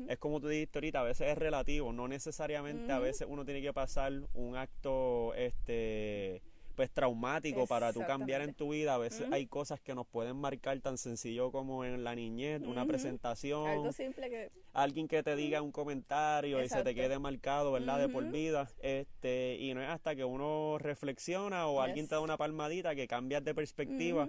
es 0.09 0.19
como 0.19 0.41
tú 0.41 0.49
dijiste 0.49 0.79
ahorita, 0.79 1.01
a 1.01 1.05
veces 1.05 1.29
es 1.29 1.39
relativo, 1.39 1.93
no 1.93 2.09
necesariamente 2.09 2.91
a 2.91 2.99
veces 2.99 3.29
uno 3.31 3.45
tiene 3.45 3.63
que 3.63 3.73
pasar 3.73 4.13
un 4.35 4.57
acto 4.57 5.35
este 5.35 6.43
pues 6.75 6.93
traumático 6.93 7.67
para 7.67 7.93
tú 7.93 8.01
cambiar 8.07 8.41
en 8.41 8.55
tu 8.55 8.71
vida, 8.71 8.95
a 8.95 8.99
veces 8.99 9.27
hay 9.33 9.47
cosas 9.47 9.81
que 9.81 9.97
nos 9.97 10.07
pueden 10.07 10.37
marcar 10.37 10.79
tan 10.81 10.97
sencillo 10.97 11.51
como 11.51 11.85
en 11.85 12.05
la 12.05 12.15
niñez, 12.15 12.63
una 12.63 12.87
presentación, 12.87 13.67
Algo 13.67 13.93
simple 13.93 14.31
que 14.31 14.51
alguien 14.73 15.09
que 15.09 15.25
te 15.25 15.35
diga 15.35 15.61
un 15.61 15.73
comentario 15.73 16.63
y 16.63 16.69
se 16.69 16.85
te 16.85 16.95
quede 16.95 17.19
marcado, 17.19 17.73
¿verdad? 17.73 17.99
De 17.99 18.09
por 18.09 18.25
vida, 18.31 18.69
este 18.81 19.57
y 19.59 19.75
no 19.75 19.83
es 19.83 19.89
hasta 19.89 20.15
que 20.15 20.25
uno 20.25 20.79
reflexiona 20.79 21.67
o 21.67 21.81
alguien 21.81 22.07
te 22.07 22.15
da 22.15 22.21
una 22.21 22.37
palmadita 22.37 22.95
que 22.95 23.09
cambias 23.09 23.43
de 23.45 23.55
perspectiva. 23.55 24.29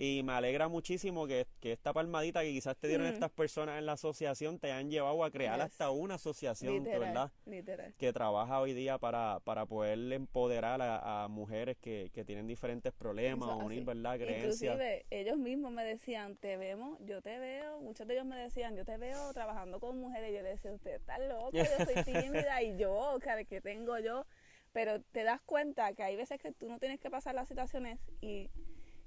Y 0.00 0.22
me 0.22 0.32
alegra 0.32 0.68
muchísimo 0.68 1.26
que, 1.26 1.48
que 1.58 1.72
esta 1.72 1.92
palmadita 1.92 2.42
que 2.42 2.52
quizás 2.52 2.76
te 2.76 2.86
dieron 2.86 3.06
Ujú. 3.08 3.14
estas 3.14 3.32
personas 3.32 3.80
en 3.80 3.86
la 3.86 3.94
asociación 3.94 4.60
te 4.60 4.70
han 4.70 4.90
llevado 4.90 5.24
a 5.24 5.30
crear 5.32 5.56
Yes. 5.56 5.64
hasta 5.64 5.90
una 5.90 6.14
asociación, 6.14 6.84
literal, 6.84 7.00
¿verdad? 7.00 7.32
literal. 7.46 7.94
Que 7.98 8.12
trabaja 8.12 8.60
hoy 8.60 8.74
día 8.74 8.98
para, 8.98 9.40
para 9.42 9.66
poder 9.66 9.98
empoderar 10.12 10.80
a, 10.82 11.24
a 11.24 11.26
mujeres 11.28 11.76
que, 11.78 12.10
que 12.14 12.24
tienen 12.24 12.46
diferentes 12.46 12.92
problemas, 12.92 13.48
Eso, 13.48 13.58
unir, 13.58 13.78
así. 13.78 13.86
¿verdad? 13.86 14.18
Creencias. 14.18 14.62
Inclusive 14.62 15.06
ellos 15.10 15.36
mismos 15.36 15.72
me 15.72 15.84
decían, 15.84 16.36
te 16.36 16.56
vemos, 16.56 16.96
yo 17.00 17.20
te 17.20 17.36
veo, 17.40 17.80
muchos 17.80 18.06
de 18.06 18.14
ellos 18.14 18.26
me 18.26 18.36
decían, 18.36 18.76
yo 18.76 18.84
te 18.84 18.98
veo 18.98 19.32
trabajando 19.32 19.80
con 19.80 19.98
mujeres, 19.98 20.30
y 20.30 20.34
yo 20.36 20.42
les 20.42 20.52
decía, 20.62 20.72
usted 20.74 20.94
está 20.94 21.18
loco, 21.18 21.50
yo 21.50 21.64
soy 21.84 22.04
tímida 22.04 22.62
y 22.62 22.78
yo, 22.78 23.18
cara, 23.20 23.42
que 23.42 23.60
tengo 23.60 23.98
yo, 23.98 24.26
pero 24.72 25.00
te 25.00 25.24
das 25.24 25.40
cuenta 25.40 25.92
que 25.94 26.04
hay 26.04 26.14
veces 26.14 26.38
que 26.38 26.52
tú 26.52 26.68
no 26.68 26.78
tienes 26.78 27.00
que 27.00 27.10
pasar 27.10 27.34
las 27.34 27.48
situaciones 27.48 27.98
y 28.20 28.48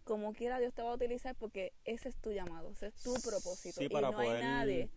como 0.03 0.33
quiera 0.33 0.59
Dios 0.59 0.73
te 0.73 0.81
va 0.81 0.91
a 0.91 0.95
utilizar 0.95 1.35
porque 1.35 1.73
ese 1.85 2.09
es 2.09 2.15
tu 2.17 2.31
llamado, 2.31 2.71
ese 2.71 2.87
es 2.87 2.95
tu 2.95 3.13
propósito 3.13 3.79
Sí, 3.79 3.85
y 3.85 3.89
para 3.89 4.11
no 4.11 4.17
poder- 4.17 4.37
hay 4.37 4.43
nadie 4.43 4.89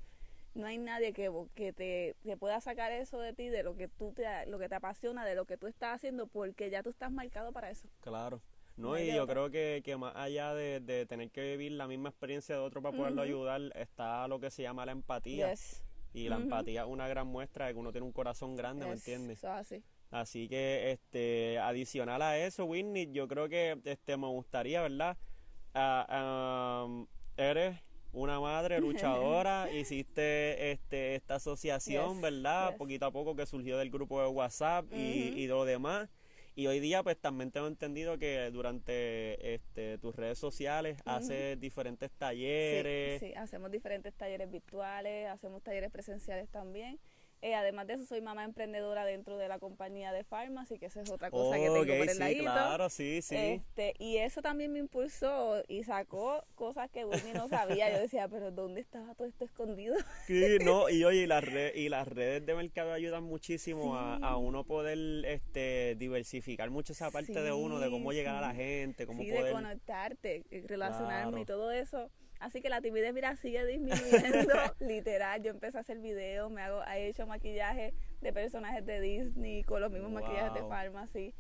no 0.55 0.67
hay 0.67 0.79
nadie 0.79 1.13
que, 1.13 1.31
que 1.55 1.73
te, 1.73 2.15
te 2.23 2.37
pueda 2.37 2.61
sacar 2.61 2.93
eso 2.93 3.19
de 3.19 3.33
ti, 3.33 3.49
de 3.49 3.63
lo 3.65 3.75
que 3.77 3.89
tú 3.89 4.13
te, 4.13 4.25
lo 4.47 4.59
que 4.59 4.69
te 4.69 4.77
apasiona, 4.77 5.25
de 5.27 5.35
lo 5.35 5.47
que 5.47 5.57
tú 5.57 5.67
estás 5.67 5.97
haciendo, 5.97 6.29
porque 6.29 6.71
ya 6.71 6.83
tú 6.83 6.91
estás 6.91 7.11
marcado 7.11 7.53
para 7.53 7.71
eso. 7.71 7.89
Claro. 8.01 8.41
No 8.77 8.99
y 8.99 9.09
yo 9.09 9.23
otra. 9.25 9.35
creo 9.35 9.51
que, 9.51 9.83
que 9.85 9.97
más 9.97 10.15
allá 10.17 10.55
de, 10.55 10.81
de 10.81 11.07
tener 11.07 11.31
que 11.31 11.43
vivir 11.43 11.73
la 11.73 11.87
misma 11.87 12.09
experiencia 12.09 12.55
de 12.57 12.61
otro 12.61 12.83
para 12.83 12.97
poderlo 12.97 13.23
ayudar, 13.23 13.61
está 13.75 14.27
lo 14.29 14.39
que 14.41 14.51
se 14.51 14.63
llama 14.63 14.85
la 14.87 14.93
empatía. 14.93 15.51
Yes. 15.51 15.83
Y 16.13 16.29
la 16.29 16.37
empatía 16.37 16.83
es 16.83 16.89
una 16.89 17.09
gran 17.09 17.27
muestra 17.27 17.67
de 17.67 17.73
que 17.73 17.79
uno 17.79 17.91
tiene 17.91 18.07
un 18.07 18.13
corazón 18.13 18.55
grande, 18.55 18.87
¿me 18.87 18.93
entiendes? 18.93 19.39
Eso 19.39 19.49
es 19.49 19.55
así. 19.55 19.85
Así 20.15 20.47
que, 20.49 20.93
este, 20.93 21.59
adicional 21.59 22.23
a 22.23 22.39
eso, 22.39 22.67
Whitney, 22.67 23.11
yo 23.11 23.27
creo 23.27 23.49
que, 23.49 23.81
este, 23.85 24.17
me 24.17 24.29
gustaría, 24.29 24.81
¿verdad? 24.81 25.17
Ah, 25.75 26.85
am, 26.85 27.09
eres 27.37 27.77
una 28.13 28.39
madre 28.39 28.79
luchadora, 28.79 29.69
hiciste, 29.75 30.71
este, 30.71 31.17
esta 31.17 31.35
asociación, 31.35 32.13
Yes, 32.13 32.21
¿verdad? 32.23 32.69
yes. 32.69 32.79
Poquito 32.79 33.07
a 33.07 33.11
poco 33.11 33.35
que 33.35 33.45
surgió 33.45 33.77
del 33.77 33.91
grupo 33.91 34.23
de 34.23 34.29
WhatsApp 34.29 34.85
y, 34.93 35.31
Ujú. 35.31 35.39
y 35.39 35.47
lo 35.49 35.65
demás. 35.65 36.09
Y 36.55 36.69
hoy 36.69 36.79
día, 36.79 37.03
pues, 37.03 37.17
también 37.19 37.51
tengo 37.51 37.67
entendido 37.67 38.17
que 38.17 38.53
durante, 38.53 39.55
este, 39.55 39.99
tus 39.99 40.15
redes 40.15 40.39
sociales 40.39 40.97
haces 41.07 41.59
diferentes 41.59 42.13
Sí, 42.13 42.17
talleres. 42.21 43.19
sí, 43.19 43.35
hacemos 43.35 43.69
diferentes 43.73 44.15
talleres 44.15 44.49
virtuales, 44.49 45.27
hacemos 45.29 45.61
talleres 45.65 45.91
presenciales 45.91 46.49
también. 46.51 47.01
Eh, 47.45 47.55
además 47.55 47.87
de 47.87 47.93
eso, 47.93 48.07
soy 48.07 48.23
mamá 48.23 48.43
emprendedora 48.43 49.05
dentro 49.05 49.37
de 49.37 49.49
la 49.49 49.59
compañía 49.59 50.13
de 50.13 50.25
Pharmacy, 50.25 50.79
que 50.79 50.87
esa 50.87 51.03
es 51.03 51.11
otra 51.11 51.31
cosa 51.31 51.57
que 51.57 51.65
tengo 51.65 51.81
Ok, 51.81 51.87
por 51.89 51.97
el 51.97 52.09
sí, 52.09 52.19
ladito. 52.19 52.43
claro, 52.45 52.89
sí, 52.89 53.21
sí. 53.21 53.37
Este, 53.37 53.93
y 53.99 54.17
eso 54.17 54.41
también 54.41 54.73
me 54.73 54.79
impulsó 54.79 55.63
y 55.69 55.85
sacó 55.85 56.43
cosas 56.55 56.89
que 56.91 57.05
Whitney 57.05 57.35
no 57.35 57.47
sabía. 57.49 57.93
Yo 57.93 57.99
decía, 57.99 58.29
pero 58.29 58.51
¿dónde 58.51 58.81
estaba 58.81 59.15
todo 59.15 59.27
esto 59.29 59.45
escondido? 59.45 59.95
Sí, 60.27 60.57
no, 60.65 60.89
y 60.89 61.05
oye, 61.05 61.25
y 61.25 61.27
las, 61.27 61.45
redes, 61.45 61.77
y 61.77 61.91
las 61.91 62.09
redes 62.09 62.47
de 62.47 62.55
mercado 62.55 62.95
ayudan 62.95 63.25
muchísimo 63.25 63.95
a, 63.95 64.17
Sí. 64.17 64.23
a 64.25 64.37
uno 64.39 64.65
poder 64.65 64.97
este, 65.27 65.97
diversificar 65.97 66.71
mucho 66.71 66.95
esa 66.95 67.11
parte 67.11 67.43
de 67.43 67.53
uno, 67.53 67.79
de 67.79 67.91
cómo 67.91 68.13
llegar 68.15 68.37
a 68.37 68.41
la 68.41 68.55
gente, 68.55 69.07
cómo 69.07 69.21
sí, 69.23 69.29
de 69.29 69.37
poder... 69.39 69.53
conectarte, 69.53 70.45
eh, 70.51 70.65
relacionarme 70.67 71.31
Claro. 71.33 71.43
y 71.43 71.45
todo 71.45 71.71
eso. 71.73 72.11
Así 72.45 72.61
que 72.61 72.69
la 72.69 72.83
timidez, 72.83 73.15
mira, 73.15 73.37
sigue 73.37 73.65
disminuyendo, 73.65 74.53
literal. 74.81 75.43
Yo 75.43 75.51
empecé 75.51 75.79
a 75.79 75.81
hacer 75.81 75.99
videos, 75.99 76.51
me 76.51 76.61
hago, 76.61 76.83
he 76.85 77.09
hecho 77.09 77.27
maquillaje 77.27 77.95
de 78.21 78.33
personajes 78.35 78.85
de 78.85 79.01
Disney 79.01 79.63
con 79.63 79.81
los 79.81 79.91
mismos 79.91 80.13
maquillajes 80.13 80.53
de. 80.53 80.61
Pharmacy. 80.69 81.35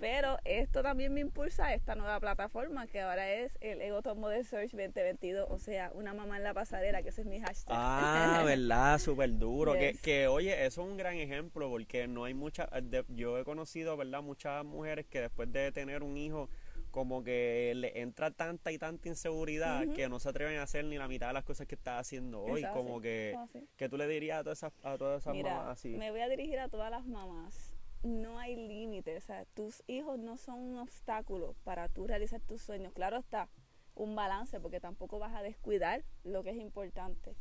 Pero 0.00 0.36
esto 0.44 0.82
también 0.82 1.14
me 1.14 1.20
impulsa 1.20 1.66
a 1.66 1.74
esta 1.74 1.94
nueva 1.94 2.18
plataforma 2.18 2.88
que 2.88 3.00
ahora 3.00 3.32
es 3.32 3.56
el 3.60 3.80
Ego 3.80 4.02
Top 4.02 4.16
Model 4.16 4.44
Search 4.44 4.72
2022, 4.72 5.46
o 5.48 5.58
sea, 5.58 5.92
una 5.94 6.12
mamá 6.12 6.36
en 6.36 6.42
la 6.42 6.54
pasarela, 6.54 7.02
que 7.02 7.10
ese 7.10 7.20
es 7.20 7.26
mi 7.28 7.40
hashtag. 7.40 7.76
Ah, 7.76 8.42
verdad, 8.46 8.98
súper 8.98 9.38
duro. 9.38 9.74
Que, 9.74 9.96
que, 10.02 10.26
oye, 10.26 10.66
eso 10.66 10.82
es 10.82 10.88
un 10.90 10.96
gran 10.96 11.14
ejemplo 11.14 11.68
porque 11.68 12.08
no 12.08 12.24
hay 12.24 12.34
muchas, 12.34 12.68
yo 13.08 13.38
he 13.38 13.44
conocido, 13.44 13.96
¿verdad? 13.96 14.22
Muchas 14.22 14.64
mujeres 14.64 15.06
que 15.06 15.20
después 15.20 15.52
de 15.52 15.70
tener 15.70 16.02
un 16.02 16.16
hijo, 16.16 16.48
como 16.90 17.22
que 17.22 17.72
le 17.76 18.00
entra 18.00 18.30
tanta 18.30 18.72
y 18.72 18.78
tanta 18.78 19.08
inseguridad 19.08 19.86
que 19.94 20.08
no 20.08 20.18
se 20.18 20.28
atreven 20.28 20.58
a 20.58 20.62
hacer 20.62 20.84
ni 20.84 20.96
la 20.98 21.08
mitad 21.08 21.28
de 21.28 21.34
las 21.34 21.44
cosas 21.44 21.66
que 21.66 21.74
estás 21.74 22.00
haciendo 22.00 22.42
hoy. 22.42 22.64
Como 22.72 23.00
que, 23.00 23.36
que 23.76 23.88
tú 23.88 23.96
le 23.96 24.06
dirías 24.06 24.40
a 24.40 24.42
todas 24.42 24.58
esas, 24.58 24.72
a 24.82 24.96
todas 24.96 25.22
esas 25.22 25.32
Mira, 25.32 25.54
mamás 25.54 25.78
así. 25.78 25.90
me 25.90 26.10
voy 26.10 26.20
a 26.20 26.28
dirigir 26.28 26.58
a 26.58 26.68
todas 26.68 26.90
las 26.90 27.06
mamás. 27.06 27.74
No 28.02 28.38
hay 28.38 28.54
límites, 28.54 29.24
o 29.24 29.26
sea, 29.26 29.44
tus 29.54 29.82
hijos 29.88 30.18
no 30.18 30.36
son 30.36 30.60
un 30.60 30.78
obstáculo 30.78 31.56
para 31.64 31.88
tú 31.88 32.06
realizar 32.06 32.40
tus 32.40 32.62
sueños. 32.62 32.92
Claro 32.92 33.16
está, 33.16 33.48
un 33.96 34.14
balance, 34.14 34.60
porque 34.60 34.80
tampoco 34.80 35.18
vas 35.18 35.34
a 35.34 35.42
descuidar 35.42 36.04
lo 36.22 36.42
que 36.44 36.50
es 36.50 36.56
importante. 36.56 37.34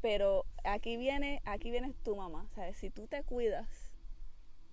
Pero 0.00 0.46
aquí 0.64 0.96
viene, 0.96 1.42
aquí 1.44 1.70
viene 1.70 1.92
tu 2.02 2.16
mamá, 2.16 2.48
¿sabes? 2.54 2.76
Si 2.78 2.90
tú 2.90 3.06
te 3.06 3.22
cuidas, 3.22 3.92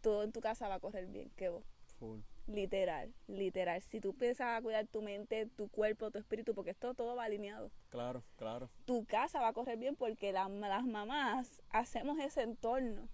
todo 0.02 0.24
en 0.24 0.32
tu 0.32 0.42
casa 0.42 0.68
va 0.68 0.76
a 0.76 0.80
correr 0.80 1.06
bien, 1.06 1.30
que 1.36 1.50
vos. 1.50 1.66
Full. 2.00 2.20
Literal, 2.48 3.14
literal. 3.28 3.82
Si 3.82 4.00
tú 4.00 4.12
empiezas 4.12 4.58
a 4.58 4.62
cuidar 4.62 4.88
tu 4.88 5.02
mente, 5.02 5.48
tu 5.48 5.68
cuerpo, 5.68 6.12
tu 6.12 6.18
espíritu, 6.18 6.56
porque 6.56 6.72
esto 6.72 6.94
todo 6.94 7.16
va 7.16 7.26
alineado 7.26 7.72
Claro, 7.90 8.24
claro. 8.38 8.70
tu 8.86 9.06
casa 9.06 9.42
va 9.42 9.50
a 9.50 9.54
correr 9.54 9.78
bien 9.78 9.96
porque 9.98 10.32
la- 10.32 10.48
las 10.48 10.86
mamás 10.86 11.62
hacemos 11.72 12.18
ese 12.20 12.44
entorno 12.44 13.10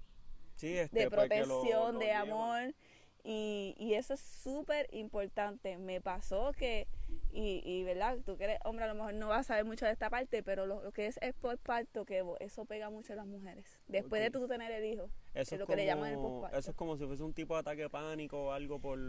Sí, 0.56 0.78
este, 0.78 1.00
de 1.00 1.06
lo- 1.06 1.12
protección, 1.12 1.94
lo 1.96 2.00
de 2.00 2.12
amor. 2.12 2.76
Y, 3.24 3.74
y 3.80 3.94
eso 3.96 4.14
es 4.14 4.20
súper 4.20 4.88
importante. 4.92 5.78
Me 5.78 6.00
pasó 6.02 6.52
que, 6.52 6.88
y, 7.34 7.62
y 7.66 7.84
verdad, 7.84 8.18
tú 8.26 8.38
que 8.38 8.44
eres 8.46 8.60
hombre 8.64 8.86
a 8.86 8.88
lo 8.88 8.96
mejor 8.96 9.14
no 9.16 9.28
vas 9.30 9.42
a 9.42 9.44
saber 9.44 9.66
mucho 9.66 9.86
de 9.86 9.92
esta 9.92 10.10
parte, 10.10 10.44
pero 10.44 10.66
lo, 10.66 10.84
lo 10.84 10.92
que 10.92 11.08
es 11.08 11.18
el 11.22 11.34
postparto, 11.34 12.06
que 12.06 12.24
eso 12.40 12.66
pega 12.66 12.90
mucho 12.90 13.14
a 13.14 13.16
las 13.16 13.26
mujeres. 13.26 13.80
Después 13.88 14.22
de 14.22 14.30
tú 14.30 14.48
tener 14.48 14.72
el 14.72 14.86
hijo. 14.86 15.10
Eso 15.34 15.42
es 15.42 15.52
es, 15.54 15.60
lo 15.60 15.66
que 15.66 15.76
le 15.76 15.86
llaman 15.86 16.10
el 16.12 16.16
como- 16.16 16.30
postparto. 16.30 16.58
Eso 16.60 16.72
es 16.72 16.78
como 16.78 16.96
si 16.96 17.06
fuese 17.08 17.24
un 17.24 17.34
tipo 17.34 17.56
de 17.56 17.62
ataque 17.62 17.82
de 17.82 17.90
pánico 17.90 18.46
o 18.46 18.52
algo 18.52 18.80
por... 18.80 19.00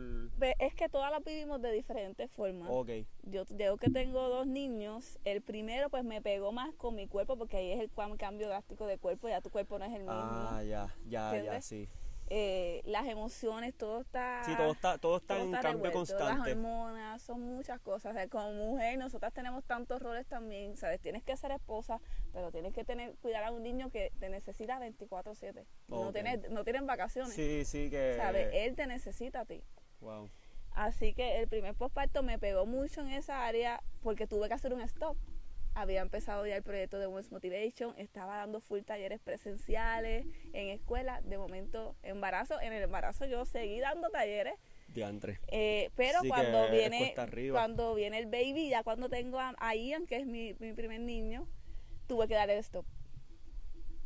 Es 0.59 0.75
que 0.75 0.89
todas 0.89 1.11
las 1.11 1.23
vivimos 1.23 1.61
de 1.61 1.71
diferentes 1.73 2.31
formas. 2.31 2.69
Ok, 2.73 2.91
Yo, 3.25 3.45
yo 3.51 3.77
que 3.77 3.91
tengo 3.91 4.29
dos 4.29 4.47
niños, 4.47 5.19
el 5.25 5.43
primero 5.43 5.91
pues 5.91 6.03
me 6.05 6.23
pegó 6.23 6.51
más 6.53 6.75
con 6.77 6.95
mi 6.95 7.07
cuerpo 7.07 7.37
porque 7.37 7.59
ahí 7.59 7.73
es 7.73 7.81
el 7.81 7.91
cambio 8.17 8.49
drástico 8.49 8.87
de 8.87 8.99
cuerpo, 8.99 9.29
ya 9.29 9.41
tu 9.43 9.51
cuerpo 9.51 9.79
no 9.79 9.85
es 9.85 9.93
el 9.93 10.01
mismo. 10.01 10.13
ah, 10.15 10.63
ya, 10.67 10.95
ya, 11.07 11.43
ya, 11.43 11.61
sí. 11.61 11.89
Eh, 12.31 12.81
las 12.87 13.07
emociones, 13.07 13.75
todo 13.75 14.01
está... 14.01 14.43
Sí, 14.45 14.53
todo 14.57 14.73
está, 14.73 14.99
todo 14.99 15.19
está 15.19 15.35
todo 15.35 15.45
en 15.45 15.55
está 15.55 15.69
cambio 15.69 15.91
revuelto, 15.91 16.15
Las 16.15 16.21
constante. 16.29 16.53
hormonas, 16.53 17.23
son 17.23 17.41
muchas 17.43 17.81
cosas. 17.81 18.13
O 18.13 18.15
sea, 18.15 18.29
como 18.29 18.53
mujer, 18.53 18.99
nosotras 18.99 19.33
tenemos 19.33 19.63
tantos 19.65 20.01
roles 20.01 20.27
también, 20.27 20.77
¿sabes? 20.77 21.01
Tienes 21.01 21.23
que 21.23 21.37
ser 21.37 21.51
esposa, 21.53 22.01
pero 22.33 22.51
tienes 22.51 22.73
que 22.73 22.85
tener 22.85 23.15
cuidar 23.17 23.45
a 23.45 23.53
un 23.53 23.63
niño 23.63 23.91
que 23.91 24.11
te 24.19 24.29
necesita 24.31 24.79
24/7. 24.79 25.67
No, 25.89 26.13
tienes, 26.13 26.51
no 26.51 26.65
tienen 26.65 26.87
vacaciones, 26.87 27.35
Sí, 27.35 27.65
sí, 27.65 27.91
que... 27.91 28.15
¿sabes? 28.17 28.49
Él 28.53 28.75
te 28.75 28.87
necesita 28.87 29.41
a 29.41 29.45
ti. 29.45 29.63
Wow. 30.01 30.31
Así 30.73 31.15
que 31.15 31.39
el 31.41 31.47
primer 31.49 31.75
posparto 31.75 32.23
me 32.23 32.39
pegó 32.39 32.67
mucho 32.67 33.01
en 33.03 33.09
esa 33.11 33.47
área 33.47 33.83
porque 34.03 34.27
tuve 34.27 34.49
que 34.49 34.55
hacer 34.55 34.75
un 34.75 34.81
stop. 34.81 35.17
Había 35.75 36.03
empezado 36.03 36.47
ya 36.47 36.57
el 36.57 36.63
proyecto 36.63 36.99
de 36.99 37.07
Women's 37.09 37.33
Motivation, 37.33 37.95
estaba 37.99 38.37
dando 38.37 38.61
full 38.61 38.81
talleres 38.83 39.21
presenciales 39.21 40.25
en 40.53 40.69
escuela. 40.69 41.21
De 41.23 41.37
momento, 41.37 41.97
embarazo, 42.03 42.61
en 42.61 42.73
el 42.73 42.83
embarazo 42.83 43.25
yo 43.27 43.45
seguí 43.45 43.81
dando 43.81 44.09
talleres, 44.11 44.55
Diantre. 44.89 45.41
eh, 45.49 45.91
pero 45.97 46.21
Sí, 46.23 46.29
cuando 46.29 46.71
viene 46.71 47.15
cuando 47.53 47.95
viene 47.95 48.19
el 48.19 48.27
baby, 48.27 48.69
ya 48.69 48.85
cuando 48.85 49.09
tengo 49.09 49.41
a, 49.41 49.55
a 49.59 49.75
Ian, 49.75 50.07
que 50.07 50.17
es 50.19 50.27
mi, 50.27 50.55
mi 50.61 50.73
primer 50.73 51.01
niño, 51.01 51.49
tuve 52.07 52.29
que 52.29 52.35
dar 52.35 52.49
el 52.51 52.59
stop. 52.59 52.87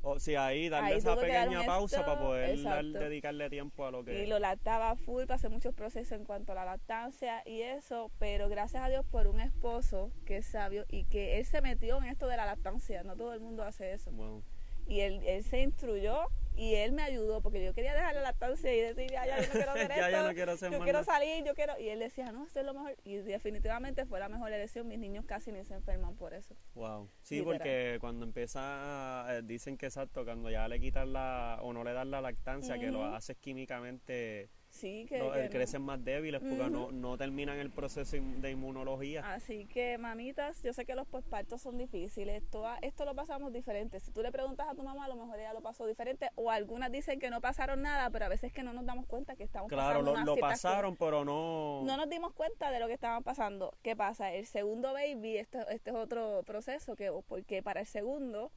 O 0.03 0.19
sí, 0.19 0.37
ahí 0.37 0.69
darle 0.69 0.93
Ahí 0.93 0.99
esa 0.99 1.17
pequeña 1.17 1.65
pausa 1.65 2.05
para 2.05 2.21
poder 2.21 2.63
dar- 2.63 2.85
dedicarle 2.85 3.51
tiempo 3.51 3.85
a 3.85 3.91
lo 3.91 4.05
que... 4.05 4.23
Y 4.23 4.27
lo 4.27 4.39
lactaba 4.39 4.95
full, 4.95 5.25
pasé 5.25 5.49
muchos 5.49 5.75
procesos 5.75 6.13
en 6.13 6.25
cuanto 6.25 6.53
a 6.53 6.55
la 6.55 6.65
lactancia 6.65 7.43
y 7.45 7.63
eso, 7.63 8.11
pero 8.19 8.49
gracias 8.49 8.83
a 8.85 8.89
Dios 8.89 9.05
por 9.11 9.27
un 9.27 9.41
esposo 9.41 10.11
que 10.25 10.39
es 10.39 10.47
sabio 10.47 10.85
y 10.89 11.05
que 11.05 11.39
él 11.39 11.45
se 11.47 11.61
metió 11.63 11.99
en 11.99 12.05
esto 12.05 12.29
de 12.29 12.37
la 12.37 12.47
lactancia, 12.47 13.03
no 13.03 13.17
todo 13.17 13.35
el 13.35 13.41
mundo 13.41 13.65
hace 13.65 13.93
eso. 13.93 14.13
Wow. 14.13 14.43
Y 14.87 15.01
él, 15.01 15.21
él 15.27 15.43
se 15.43 15.61
instruyó 15.63 16.29
y 16.59 16.75
él 16.75 16.93
me 16.93 17.03
ayudó 17.03 17.41
porque 17.41 17.65
yo 17.65 17.73
quería 17.73 17.95
dejar 17.95 18.15
la 18.17 18.23
lactancia 18.23 18.75
y 18.75 18.81
decir, 18.81 19.11
ya, 19.11 19.25
ya, 19.27 19.41
yo 19.41 19.47
no 19.47 19.53
quiero 19.53 19.71
hacer 19.73 19.89
Ya, 19.89 19.95
esto, 19.97 20.11
ya 20.11 20.23
no 20.29 20.35
quiero 20.35 20.53
hacer 20.53 20.73
yo 20.73 20.79
quiero 20.81 21.01
nada". 21.01 21.05
salir, 21.13 21.45
yo 21.45 21.55
quiero... 21.55 21.79
Y 21.79 21.89
él 21.89 22.01
decía, 22.01 22.33
no, 22.33 22.45
esto 22.45 22.61
es 22.61 22.67
lo 22.67 22.75
mejor. 22.75 22.97
Y 23.05 23.17
definitivamente 23.19 24.05
fue 24.07 24.19
la 24.19 24.29
mejor 24.29 24.53
elección, 24.53 24.89
mis 24.89 24.99
niños 24.99 25.25
casi 25.25 25.53
ni 25.53 25.65
se 25.65 25.75
enferman 25.75 26.17
por 26.17 26.35
eso. 26.35 26.57
Wow. 26.75 27.09
Sí, 27.23 27.37
Literal. 27.37 27.59
porque 27.59 27.99
cuando 28.01 28.25
empieza, 28.27 29.27
eh, 29.31 29.43
dicen 29.45 29.77
que 29.77 29.87
exacto, 29.87 30.25
cuando 30.25 30.51
ya 30.51 30.67
le 30.69 30.81
quitan 30.81 31.13
la, 31.13 31.59
o 31.63 31.73
no 31.73 31.85
le 31.85 31.93
dan 31.93 32.11
la 32.11 32.21
lactancia, 32.21 32.79
que 32.79 32.91
lo 32.91 33.05
haces 33.05 33.37
químicamente, 33.37 34.51
Sí, 34.79 35.07
que... 35.09 35.19
no, 35.19 35.33
que 35.33 35.41
eh, 35.41 35.45
no. 35.45 35.51
crecen 35.51 35.83
más 35.83 36.05
débiles 36.05 36.41
porque 36.41 36.71
no, 36.71 36.93
no 36.93 37.19
terminan 37.19 37.59
el 37.59 37.71
proceso 37.71 38.17
de 38.17 38.51
inmunología. 38.53 39.35
Así 39.35 39.67
que, 39.67 39.99
mamitas, 39.99 40.63
yo 40.63 40.73
sé 40.73 40.87
que 40.87 40.95
los 40.95 41.09
pospartos 41.09 41.61
son 41.61 41.79
difíciles. 41.79 42.49
Toda, 42.49 42.79
esto 42.83 43.05
lo 43.05 43.17
pasamos 43.17 43.53
diferente. 43.53 43.99
Si 43.99 44.13
tú 44.13 44.23
le 44.23 44.31
preguntas 44.31 44.69
a 44.69 44.77
tu 44.77 44.85
mamá, 44.85 45.07
a 45.07 45.09
lo 45.09 45.17
mejor 45.17 45.41
ella 45.41 45.53
lo 45.53 45.63
pasó 45.63 45.85
diferente. 45.85 46.31
O 46.37 46.53
algunas 46.53 46.93
dicen 46.93 47.19
que 47.19 47.29
no 47.29 47.41
pasaron 47.41 47.83
nada, 47.83 48.09
pero 48.11 48.27
a 48.27 48.29
veces 48.29 48.53
que 48.53 48.63
no 48.63 48.73
nos 48.73 48.87
damos 48.87 49.07
cuenta 49.07 49.35
que 49.35 49.43
estamos 49.43 49.69
claro, 49.69 50.01
pasando 50.01 50.05
lo, 50.05 50.13
unas 50.13 50.27
lo 50.27 50.37
pasaron, 50.37 50.97
pero 50.97 51.25
no... 51.25 51.83
No 51.85 51.97
nos 51.97 52.09
dimos 52.09 52.33
cuenta 52.33 52.71
de 52.71 52.79
lo 52.79 52.87
que 52.87 52.95
estaban 52.95 53.25
pasando. 53.25 53.75
¿Qué 53.83 53.97
pasa? 53.97 54.33
El 54.33 54.47
segundo 54.47 54.93
baby, 54.93 55.39
este, 55.39 55.59
este 55.71 55.91
es 55.91 55.97
otro 55.97 56.45
proceso, 56.47 56.95
que 56.95 57.11
porque 57.27 57.65
para 57.65 57.81
el 57.81 57.87
segundo, 57.87 58.53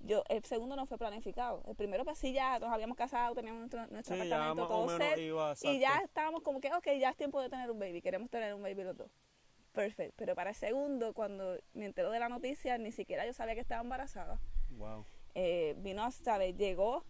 yo 0.00 0.22
el 0.28 0.44
segundo 0.44 0.76
no 0.76 0.86
fue 0.86 0.98
planificado. 0.98 1.62
El 1.66 1.74
primero, 1.74 2.04
pues 2.04 2.18
sí, 2.18 2.32
ya 2.32 2.58
nos 2.58 2.70
habíamos 2.70 2.96
casado, 2.96 3.34
teníamos 3.34 3.60
nuestro, 3.60 3.86
nuestro 3.88 4.14
Sí, 4.16 4.22
apartamento, 4.22 4.68
todo 4.68 4.98
set. 4.98 5.18
iba, 5.18 5.54
Y 5.62 5.78
ya 5.78 5.98
estábamos 6.04 6.42
como 6.42 6.60
que, 6.60 6.72
ok, 6.72 6.86
ya 6.98 7.10
es 7.10 7.16
tiempo 7.16 7.40
de 7.40 7.48
tener 7.48 7.70
un 7.70 7.78
baby, 7.78 8.00
queremos 8.02 8.30
tener 8.30 8.54
un 8.54 8.62
baby 8.62 8.84
los 8.84 8.96
dos. 8.96 9.10
Perfecto. 9.72 10.14
Pero 10.16 10.34
para 10.34 10.50
el 10.50 10.56
segundo, 10.56 11.12
cuando 11.12 11.58
me 11.74 11.84
entero 11.84 12.10
de 12.10 12.18
la 12.18 12.28
noticia, 12.28 12.78
ni 12.78 12.92
siquiera 12.92 13.26
yo 13.26 13.32
sabía 13.32 13.54
que 13.54 13.60
estaba 13.60 13.82
embarazada. 13.82 14.40
Wow. 14.70 15.04
Eh, 15.34 15.74
vino 15.78 16.02
hasta, 16.02 16.38
llegó 16.46 17.04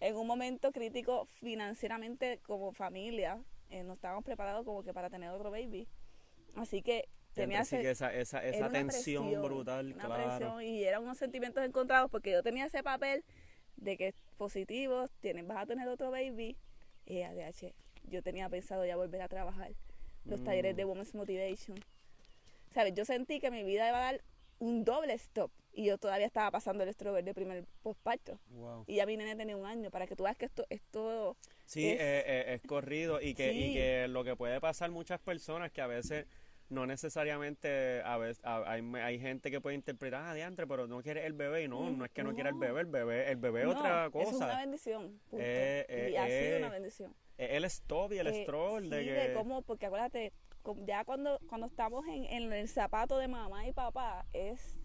en 0.00 0.16
un 0.16 0.26
momento 0.26 0.70
crítico 0.70 1.24
financieramente 1.24 2.40
como 2.46 2.72
familia. 2.72 3.42
Eh, 3.70 3.84
no 3.84 3.94
estábamos 3.94 4.22
preparados 4.24 4.66
como 4.66 4.82
que 4.82 4.92
para 4.92 5.08
tener 5.08 5.30
otro 5.30 5.50
baby. 5.50 5.88
Así 6.56 6.82
que 6.82 7.08
tenía 7.34 7.60
Así 7.60 7.76
ese- 7.76 7.82
que 7.82 7.90
esa, 7.90 8.14
esa, 8.14 8.44
esa 8.44 8.68
tensión 8.70 9.24
presión, 9.26 9.42
brutal, 9.42 9.92
una 9.92 10.04
claro. 10.06 10.24
presión, 10.38 10.62
y 10.62 10.84
eran 10.84 11.02
unos 11.02 11.18
sentimientos 11.18 11.64
encontrados 11.64 12.10
porque 12.10 12.30
yo 12.30 12.42
tenía 12.42 12.66
ese 12.66 12.82
papel 12.82 13.24
de 13.76 13.96
que 13.96 14.14
positivo, 14.36 15.06
tienes, 15.20 15.46
vas 15.46 15.58
a 15.58 15.66
tener 15.66 15.88
otro 15.88 16.10
baby, 16.10 16.56
y 17.06 17.22
ADH, 17.22 17.74
yo 18.04 18.22
tenía 18.22 18.48
pensado 18.48 18.84
ya 18.86 18.96
volver 18.96 19.20
a 19.22 19.28
trabajar 19.28 19.72
los 20.24 20.40
Mm. 20.40 20.44
talleres 20.44 20.76
de 20.76 20.84
Women's 20.84 21.14
Motivation. 21.14 21.76
¿Sabes? 22.72 22.94
Yo 22.94 23.04
sentí 23.04 23.40
que 23.40 23.50
mi 23.50 23.62
vida 23.62 23.88
iba 23.88 23.98
a 23.98 24.12
dar 24.12 24.20
un 24.58 24.84
doble 24.84 25.12
stop 25.14 25.50
y 25.72 25.84
yo 25.86 25.98
todavía 25.98 26.26
estaba 26.26 26.50
pasando 26.50 26.82
el 26.84 26.88
estrover 26.88 27.24
de 27.24 27.34
primer 27.34 27.64
postparto. 27.82 28.38
Wow. 28.50 28.84
Y 28.86 28.96
ya 28.96 29.06
mi 29.06 29.16
nene 29.16 29.36
tenía 29.36 29.56
un 29.56 29.66
año, 29.66 29.90
para 29.90 30.06
que 30.06 30.16
tú 30.16 30.22
veas 30.24 30.36
que 30.36 30.46
esto, 30.46 30.64
esto 30.70 31.36
Sí, 31.66 31.88
es- 31.90 32.00
eh, 32.00 32.24
eh, 32.26 32.54
es 32.54 32.62
corrido 32.62 33.20
y 33.20 33.34
que, 33.34 33.52
y 33.52 33.62
Sí. 33.68 33.74
que 33.74 34.08
lo 34.08 34.24
que 34.24 34.34
puede 34.36 34.60
pasar 34.60 34.90
muchas 34.90 35.20
personas 35.20 35.70
que 35.72 35.80
a 35.82 35.86
veces 35.86 36.26
no 36.70 36.86
necesariamente, 36.86 38.00
a 38.04 38.16
veces 38.16 38.40
a- 38.44 38.70
hay, 38.70 38.82
hay 38.96 39.18
gente 39.18 39.50
que 39.50 39.60
puede 39.60 39.76
interpretar, 39.76 40.24
ah, 40.24 40.34
diantre, 40.34 40.66
pero 40.66 40.86
no 40.86 41.02
quiere 41.02 41.26
el 41.26 41.32
bebé 41.34 41.64
y 41.64 41.68
no, 41.68 41.80
Mm, 41.80 41.98
no 41.98 42.04
es 42.04 42.10
que 42.10 42.22
no, 42.24 42.34
quiera 42.34 42.50
el 42.50 42.56
bebé, 42.56 42.80
el 42.80 42.86
bebé, 42.86 43.30
el 43.30 43.36
bebé 43.36 43.60
es 43.62 43.66
otra 43.68 44.06
eso 44.06 44.18
es 44.20 44.28
una 44.34 44.46
cosa. 44.46 44.58
bendición. 44.60 45.20
punto. 45.30 45.36
Eh, 45.44 45.86
eh, 45.88 46.10
y 46.12 46.16
ha 46.16 46.26
sido 46.26 46.38
eh, 46.38 46.58
una 46.58 46.68
bendición. 46.70 47.14
Es 47.36 47.50
el 47.50 47.64
stop 47.64 48.12
y 48.12 48.18
el 48.18 48.26
Eh, 48.28 48.42
stroll 48.42 48.88
de 48.90 49.04
que... 49.04 49.12
de 49.12 49.32
cómo, 49.34 49.62
porque 49.62 49.86
acuérdate, 49.86 50.32
ya 50.86 51.04
cuando, 51.04 51.38
cuando 51.48 51.66
estamos 51.66 52.06
en, 52.06 52.24
en 52.24 52.52
el 52.52 52.68
zapato 52.68 53.18
de 53.18 53.28
mamá 53.28 53.66
y 53.66 53.72
papá, 53.72 54.24
es 54.32 54.76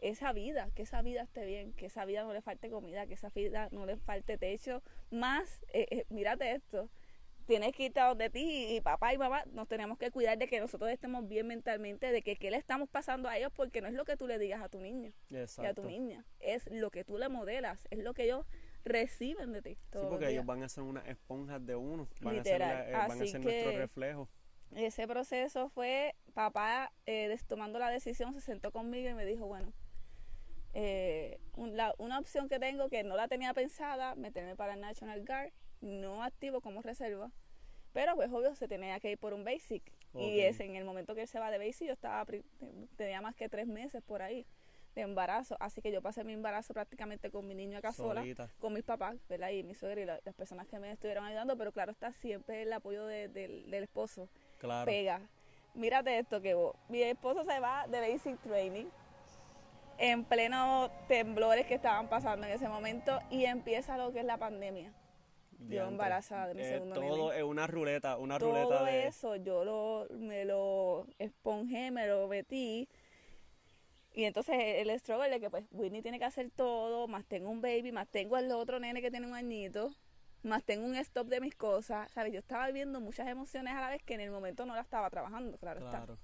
esa 0.00 0.32
vida, 0.32 0.68
que 0.74 0.82
esa 0.82 1.00
vida 1.02 1.22
esté 1.22 1.46
bien, 1.46 1.72
que 1.72 1.86
esa 1.86 2.04
vida 2.04 2.22
no 2.24 2.32
le 2.32 2.42
falte 2.42 2.68
comida, 2.70 3.06
que 3.06 3.14
esa 3.14 3.30
vida 3.30 3.68
no 3.72 3.86
le 3.86 3.96
falte 3.96 4.36
techo, 4.36 4.82
más, 5.10 5.62
eh, 5.72 5.86
eh, 5.90 6.04
mírate 6.10 6.52
esto, 6.52 6.90
tienes 7.46 7.72
que 7.72 7.84
irte 7.84 8.00
a 8.00 8.06
donde 8.08 8.30
ti 8.30 8.66
y 8.76 8.80
papá 8.80 9.12
y 9.12 9.18
mamá 9.18 9.44
nos 9.52 9.68
tenemos 9.68 9.98
que 9.98 10.10
cuidar 10.10 10.38
de 10.38 10.46
que 10.48 10.60
nosotros 10.60 10.90
estemos 10.90 11.26
bien 11.28 11.46
mentalmente, 11.46 12.10
de 12.10 12.22
que 12.22 12.36
qué 12.36 12.50
le 12.50 12.56
estamos 12.56 12.88
pasando 12.88 13.28
a 13.28 13.36
ellos, 13.36 13.52
porque 13.54 13.80
no 13.80 13.88
es 13.88 13.94
lo 13.94 14.04
que 14.04 14.16
tú 14.16 14.26
le 14.26 14.38
digas 14.38 14.62
a 14.62 14.68
tu 14.68 14.80
niño 14.80 15.12
y 15.30 15.36
a 15.36 15.42
Exacto. 15.42 15.82
tu 15.82 15.88
niña, 15.88 16.24
es 16.40 16.66
lo 16.70 16.90
que 16.90 17.04
tú 17.04 17.18
le 17.18 17.28
modelas, 17.28 17.86
es 17.90 17.98
lo 18.00 18.14
que 18.14 18.24
ellos 18.24 18.46
reciben 18.84 19.52
de 19.52 19.62
ti. 19.62 19.74
Sí, 19.74 19.80
los 19.94 20.04
porque 20.06 20.18
días. 20.26 20.32
ellos 20.32 20.46
van 20.46 20.62
a 20.62 20.68
ser 20.68 20.84
unas 20.84 21.06
esponjas 21.08 21.64
de 21.64 21.74
uno, 21.76 22.08
van 22.20 22.36
Literal. 22.36 22.62
a 22.62 22.84
ser, 22.84 22.84
la- 22.84 22.88
eh, 22.88 22.92
van 23.08 23.10
a 23.10 23.14
Así 23.22 23.28
ser 23.28 23.40
nuestro 23.40 23.72
reflejo. 23.72 24.28
Ese 24.74 25.06
proceso 25.06 25.68
fue, 25.68 26.14
papá 26.34 26.92
eh, 27.06 27.28
des- 27.28 27.44
tomando 27.46 27.78
la 27.78 27.90
decisión, 27.90 28.34
se 28.34 28.40
sentó 28.40 28.72
conmigo 28.72 29.08
y 29.08 29.14
me 29.14 29.24
dijo, 29.24 29.46
bueno, 29.46 29.72
eh, 30.72 31.38
un- 31.56 31.76
la- 31.76 31.94
una 31.98 32.18
opción 32.18 32.48
que 32.48 32.58
tengo 32.58 32.88
que 32.88 33.04
no 33.04 33.16
la 33.16 33.28
tenía 33.28 33.54
pensada, 33.54 34.14
meterme 34.16 34.56
para 34.56 34.74
el 34.74 34.80
National 34.80 35.24
Guard, 35.24 35.52
no 35.84 36.22
activo 36.24 36.60
como 36.60 36.82
reserva, 36.82 37.30
pero 37.92 38.16
pues 38.16 38.30
obvio 38.32 38.54
se 38.56 38.66
tenía 38.66 38.98
que 39.00 39.12
ir 39.12 39.18
por 39.18 39.34
un 39.34 39.44
basic. 39.44 39.82
Y 40.16 40.40
es 40.40 40.60
en 40.60 40.76
el 40.76 40.84
momento 40.84 41.14
que 41.16 41.22
él 41.22 41.28
se 41.28 41.40
va 41.40 41.50
de 41.50 41.58
basic, 41.58 41.88
yo 41.88 41.92
estaba, 41.92 42.24
tenía 42.96 43.20
más 43.20 43.34
que 43.34 43.48
tres 43.48 43.66
meses 43.66 44.00
por 44.02 44.22
ahí 44.22 44.46
de 44.94 45.00
embarazo, 45.02 45.56
así 45.58 45.82
que 45.82 45.90
yo 45.90 46.00
pasé 46.02 46.22
mi 46.22 46.32
embarazo 46.34 46.72
prácticamente 46.72 47.28
con 47.32 47.48
mi 47.48 47.54
niño 47.56 47.78
acá 47.78 47.92
sola 47.92 48.20
Solita. 48.20 48.48
con 48.60 48.72
mis 48.72 48.84
papás, 48.84 49.16
¿verdad? 49.28 49.50
Y 49.50 49.64
mi 49.64 49.74
suegra 49.74 50.00
y 50.00 50.04
la- 50.04 50.20
las 50.24 50.34
personas 50.36 50.68
que 50.68 50.78
me 50.78 50.92
estuvieron 50.92 51.24
ayudando, 51.24 51.56
pero 51.58 51.72
claro, 51.72 51.90
está 51.90 52.12
siempre 52.12 52.62
el 52.62 52.72
apoyo 52.72 53.04
de- 53.06 53.26
del- 53.26 53.68
del 53.72 53.82
esposo 53.82 54.28
Claro. 54.60 54.86
pega. 54.86 55.20
Mírate 55.74 56.16
esto 56.16 56.40
que 56.40 56.54
vos. 56.54 56.76
Mi 56.88 57.02
esposo 57.02 57.42
se 57.44 57.58
va 57.58 57.88
de 57.88 57.98
basic 58.12 58.38
training 58.42 58.86
en 59.98 60.24
pleno 60.24 60.88
temblores 61.08 61.66
que 61.66 61.74
estaban 61.74 62.08
pasando 62.08 62.46
en 62.46 62.52
ese 62.52 62.68
momento 62.68 63.18
y 63.30 63.46
empieza 63.46 63.96
lo 63.98 64.12
que 64.12 64.20
es 64.20 64.24
la 64.24 64.36
pandemia. 64.38 64.92
Diantre. 65.70 65.92
embarazada 65.92 66.48
de 66.48 66.54
mi 66.54 66.62
Eh, 66.62 66.68
segundo 66.70 66.94
Todo 67.00 67.28
nene. 67.28 67.38
es 67.38 67.44
una 67.44 67.66
ruleta, 67.66 68.16
una 68.18 68.38
ruleta 68.38 68.68
Todo 68.68 68.84
de... 68.84 69.06
eso 69.06 69.36
yo 69.36 69.64
lo, 69.64 70.06
me 70.18 70.44
lo 70.44 71.06
esponjé, 71.18 71.90
me 71.90 72.06
lo 72.06 72.26
metí. 72.28 72.88
Y 74.12 74.24
entonces 74.24 74.54
el 74.58 74.90
struggle 75.00 75.28
de 75.28 75.40
que 75.40 75.50
pues 75.50 75.64
Whitney 75.72 76.00
tiene 76.02 76.18
que 76.20 76.24
hacer 76.24 76.50
todo, 76.50 77.08
más 77.08 77.24
tengo 77.26 77.50
un 77.50 77.60
baby, 77.60 77.90
más 77.90 78.06
tengo 78.08 78.36
el 78.38 78.50
otro 78.52 78.78
nene 78.78 79.02
que 79.02 79.10
tiene 79.10 79.26
un 79.26 79.34
añito, 79.34 79.90
más 80.44 80.62
tengo 80.62 80.86
un 80.86 80.94
stop 80.96 81.26
de 81.26 81.40
mis 81.40 81.56
cosas, 81.56 82.10
¿sabes? 82.12 82.32
Yo 82.32 82.38
estaba 82.38 82.66
viviendo 82.68 83.00
muchas 83.00 83.26
emociones 83.26 83.74
a 83.74 83.80
la 83.80 83.88
vez 83.90 84.02
que 84.04 84.14
en 84.14 84.20
el 84.20 84.30
momento 84.30 84.66
no 84.66 84.74
la 84.74 84.82
estaba 84.82 85.10
trabajando, 85.10 85.58
claro, 85.58 85.80
está 85.80 85.98
Claro. 86.04 86.18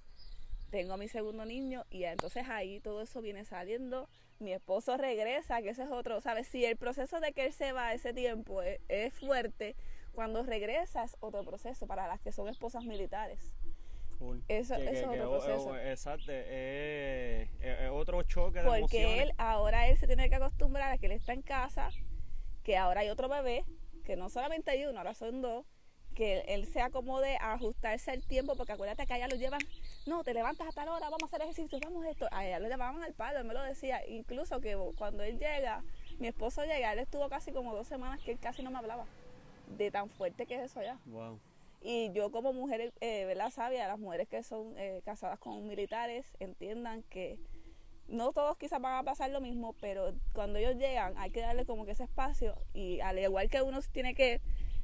tengo 0.69 0.93
a 0.93 0.97
mi 0.97 1.09
segundo 1.09 1.43
niño 1.43 1.83
y 1.89 2.05
entonces 2.05 2.47
ahí 2.47 2.79
todo 2.79 3.01
eso 3.01 3.21
viene 3.21 3.43
saliendo, 3.43 4.07
mi 4.41 4.53
esposo 4.53 4.97
regresa, 4.97 5.61
que 5.61 5.69
ese 5.69 5.83
es 5.83 5.89
otro, 5.91 6.19
¿sabes? 6.21 6.47
Si 6.47 6.65
el 6.65 6.75
proceso 6.77 7.19
de 7.19 7.31
que 7.33 7.45
él 7.45 7.53
se 7.53 7.71
va 7.73 7.93
ese 7.93 8.13
tiempo 8.13 8.61
es, 8.61 8.79
es 8.89 9.13
fuerte, 9.13 9.75
cuando 10.13 10.43
regresa 10.43 11.03
es 11.03 11.15
otro 11.19 11.43
proceso 11.45 11.87
para 11.87 12.07
las 12.07 12.19
que 12.19 12.31
son 12.31 12.49
esposas 12.49 12.83
militares. 12.83 13.53
Eso- 14.47 14.75
Que- 14.75 14.83
eso 14.89 15.09
que- 15.09 15.17
es 15.17 15.21
otro 15.23 15.29
proceso. 15.31 15.77
exacto, 15.77 16.31
es, 16.31 16.45
es- 17.59 17.79
es 17.81 17.89
otro 17.91 18.21
choque 18.23 18.59
de 18.59 18.65
Porque 18.65 18.77
emociones. 19.03 19.19
él, 19.29 19.33
ahora 19.37 19.87
él 19.87 19.97
se 19.97 20.05
tiene 20.07 20.29
que 20.29 20.35
acostumbrar 20.35 20.91
a 20.91 20.97
que 20.97 21.07
él 21.07 21.13
está 21.13 21.33
en 21.33 21.41
casa, 21.41 21.89
que 22.63 22.77
ahora 22.77 23.01
hay 23.01 23.09
otro 23.09 23.29
bebé, 23.29 23.65
que 24.05 24.15
no 24.15 24.29
solamente 24.29 24.69
hay 24.71 24.85
uno, 24.85 24.99
ahora 24.99 25.13
son 25.15 25.41
dos, 25.41 25.65
que 26.15 26.43
él 26.47 26.65
se 26.65 26.81
acomode 26.81 27.37
a 27.37 27.53
ajustarse 27.53 28.11
al 28.11 28.23
tiempo, 28.23 28.55
porque 28.55 28.73
acuérdate 28.73 29.05
que 29.05 29.13
allá 29.13 29.27
lo 29.27 29.35
llevan, 29.35 29.61
no, 30.05 30.23
te 30.23 30.33
levantas 30.33 30.67
a 30.67 30.71
tal 30.71 30.89
hora, 30.89 31.09
vamos 31.09 31.23
a 31.23 31.25
hacer 31.25 31.41
ejercicio, 31.41 31.79
vamos 31.83 32.05
a 32.05 32.09
esto. 32.09 32.27
A 32.31 32.45
ella 32.45 32.59
lo 32.59 32.67
llevaban 32.67 33.03
al 33.03 33.13
palo, 33.13 33.39
él 33.39 33.45
me 33.45 33.53
lo 33.53 33.61
decía, 33.63 34.05
incluso 34.07 34.61
que 34.61 34.77
cuando 34.97 35.23
él 35.23 35.39
llega, 35.39 35.83
mi 36.19 36.27
esposo 36.27 36.63
llega, 36.63 36.93
él 36.93 36.99
estuvo 36.99 37.29
casi 37.29 37.51
como 37.51 37.75
dos 37.75 37.87
semanas 37.87 38.19
que 38.21 38.31
él 38.31 38.39
casi 38.39 38.63
no 38.63 38.71
me 38.71 38.77
hablaba, 38.77 39.05
de 39.77 39.91
tan 39.91 40.09
fuerte 40.09 40.45
que 40.45 40.55
es 40.55 40.63
eso 40.63 40.79
allá. 40.79 40.97
Wow. 41.05 41.39
Y 41.83 42.11
yo 42.13 42.31
como 42.31 42.53
mujer, 42.53 42.93
eh, 43.01 43.25
¿verdad? 43.25 43.49
Sabia, 43.49 43.87
las 43.87 43.97
mujeres 43.97 44.27
que 44.27 44.43
son 44.43 44.77
eh, 44.77 45.01
casadas 45.03 45.39
con 45.39 45.65
militares 45.67 46.25
entiendan 46.39 47.01
que 47.03 47.39
no 48.07 48.33
todos 48.33 48.57
quizás 48.57 48.79
van 48.79 48.97
a 48.97 49.03
pasar 49.03 49.31
lo 49.31 49.41
mismo, 49.41 49.73
pero 49.81 50.13
cuando 50.33 50.59
ellos 50.59 50.75
llegan 50.75 51.17
hay 51.17 51.31
que 51.31 51.39
darle 51.39 51.65
como 51.65 51.85
que 51.85 51.91
ese 51.91 52.03
espacio 52.03 52.55
y 52.73 52.99
al 52.99 53.17
igual 53.17 53.49
que 53.49 53.61
uno 53.61 53.79
tiene 53.91 54.13
que 54.13 54.41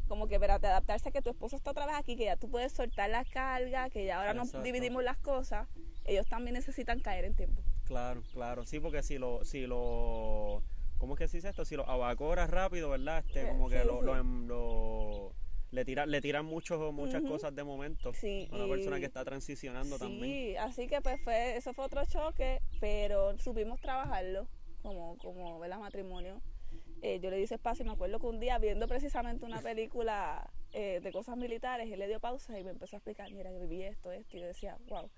como 0.07 0.27
que 0.27 0.35
espérate, 0.35 0.67
adaptarse 0.67 1.09
a 1.09 1.11
que 1.11 1.21
tu 1.21 1.29
esposo 1.29 1.55
está 1.55 1.71
otra 1.71 1.85
vez 1.85 1.95
aquí, 1.95 2.15
que 2.15 2.25
ya 2.25 2.37
tú 2.37 2.49
puedes 2.49 2.71
soltar 2.73 3.09
la 3.09 3.25
carga, 3.25 3.89
que 3.89 4.05
ya 4.05 4.17
ahora 4.19 4.33
nos 4.33 4.51
dividimos 4.63 5.03
las 5.03 5.17
cosas, 5.17 5.67
ellos 6.05 6.25
también 6.27 6.53
necesitan 6.55 6.99
caer 6.99 7.25
en 7.25 7.35
tiempo. 7.35 7.61
Claro, 7.85 8.21
claro. 8.33 8.65
Sí, 8.65 8.79
porque 8.79 9.03
si 9.03 9.17
lo, 9.17 9.43
si 9.45 9.67
lo, 9.67 10.61
¿cómo 10.97 11.13
es 11.13 11.19
que 11.19 11.27
se 11.27 11.37
dice 11.37 11.49
esto? 11.49 11.65
Si 11.65 11.75
lo 11.75 11.87
abacoras 11.89 12.49
rápido, 12.49 12.89
¿verdad? 12.89 13.23
Este, 13.25 13.41
Eh, 13.43 13.47
como 13.49 13.69
que 13.69 13.81
sí, 13.81 13.87
lo, 13.87 13.99
sí. 13.99 14.05
lo 14.05 14.17
em- 14.17 14.47
lo- 14.47 15.33
le 15.71 15.83
tiran, 15.83 16.09
le 16.09 16.21
tiran 16.21 16.45
muchos, 16.45 16.93
muchas 16.93 17.21
cosas 17.23 17.53
de 17.53 17.63
momento. 17.63 18.13
Sí, 18.13 18.47
Una 18.51 18.65
y- 18.65 18.69
persona 18.69 18.99
que 18.99 19.05
está 19.05 19.25
transicionando 19.25 19.99
también. 19.99 20.23
Sí, 20.23 20.55
así 20.57 20.87
que 20.87 21.01
pues 21.01 21.21
fue, 21.23 21.57
eso 21.57 21.73
fue 21.73 21.83
otro 21.85 22.05
choque, 22.05 22.61
pero 22.79 23.37
supimos 23.37 23.79
trabajarlo 23.81 24.47
como, 24.81 25.17
como 25.17 25.59
¿verdad? 25.59 25.79
matrimonio. 25.79 26.41
Eh, 27.01 27.19
yo 27.19 27.29
le 27.29 27.39
hice 27.39 27.55
espacio 27.55 27.83
y 27.83 27.87
me 27.87 27.93
acuerdo 27.93 28.19
que 28.19 28.25
un 28.25 28.39
día 28.39 28.57
viendo 28.57 28.87
precisamente 28.87 29.45
una 29.45 29.61
película 29.61 30.49
eh, 30.73 30.99
de 31.01 31.11
cosas 31.11 31.37
militares, 31.37 31.91
él 31.91 31.99
le 31.99 32.07
dio 32.07 32.19
pausa 32.19 32.57
y 32.59 32.63
me 32.63 32.71
empezó 32.71 32.95
a 32.95 32.99
explicar, 32.99 33.31
mira, 33.31 33.51
yo 33.51 33.59
viví 33.59 33.83
esto, 33.83 34.11
esto, 34.11 34.37
y 34.37 34.41
yo 34.41 34.47
decía, 34.47 34.77
wow. 34.87 35.09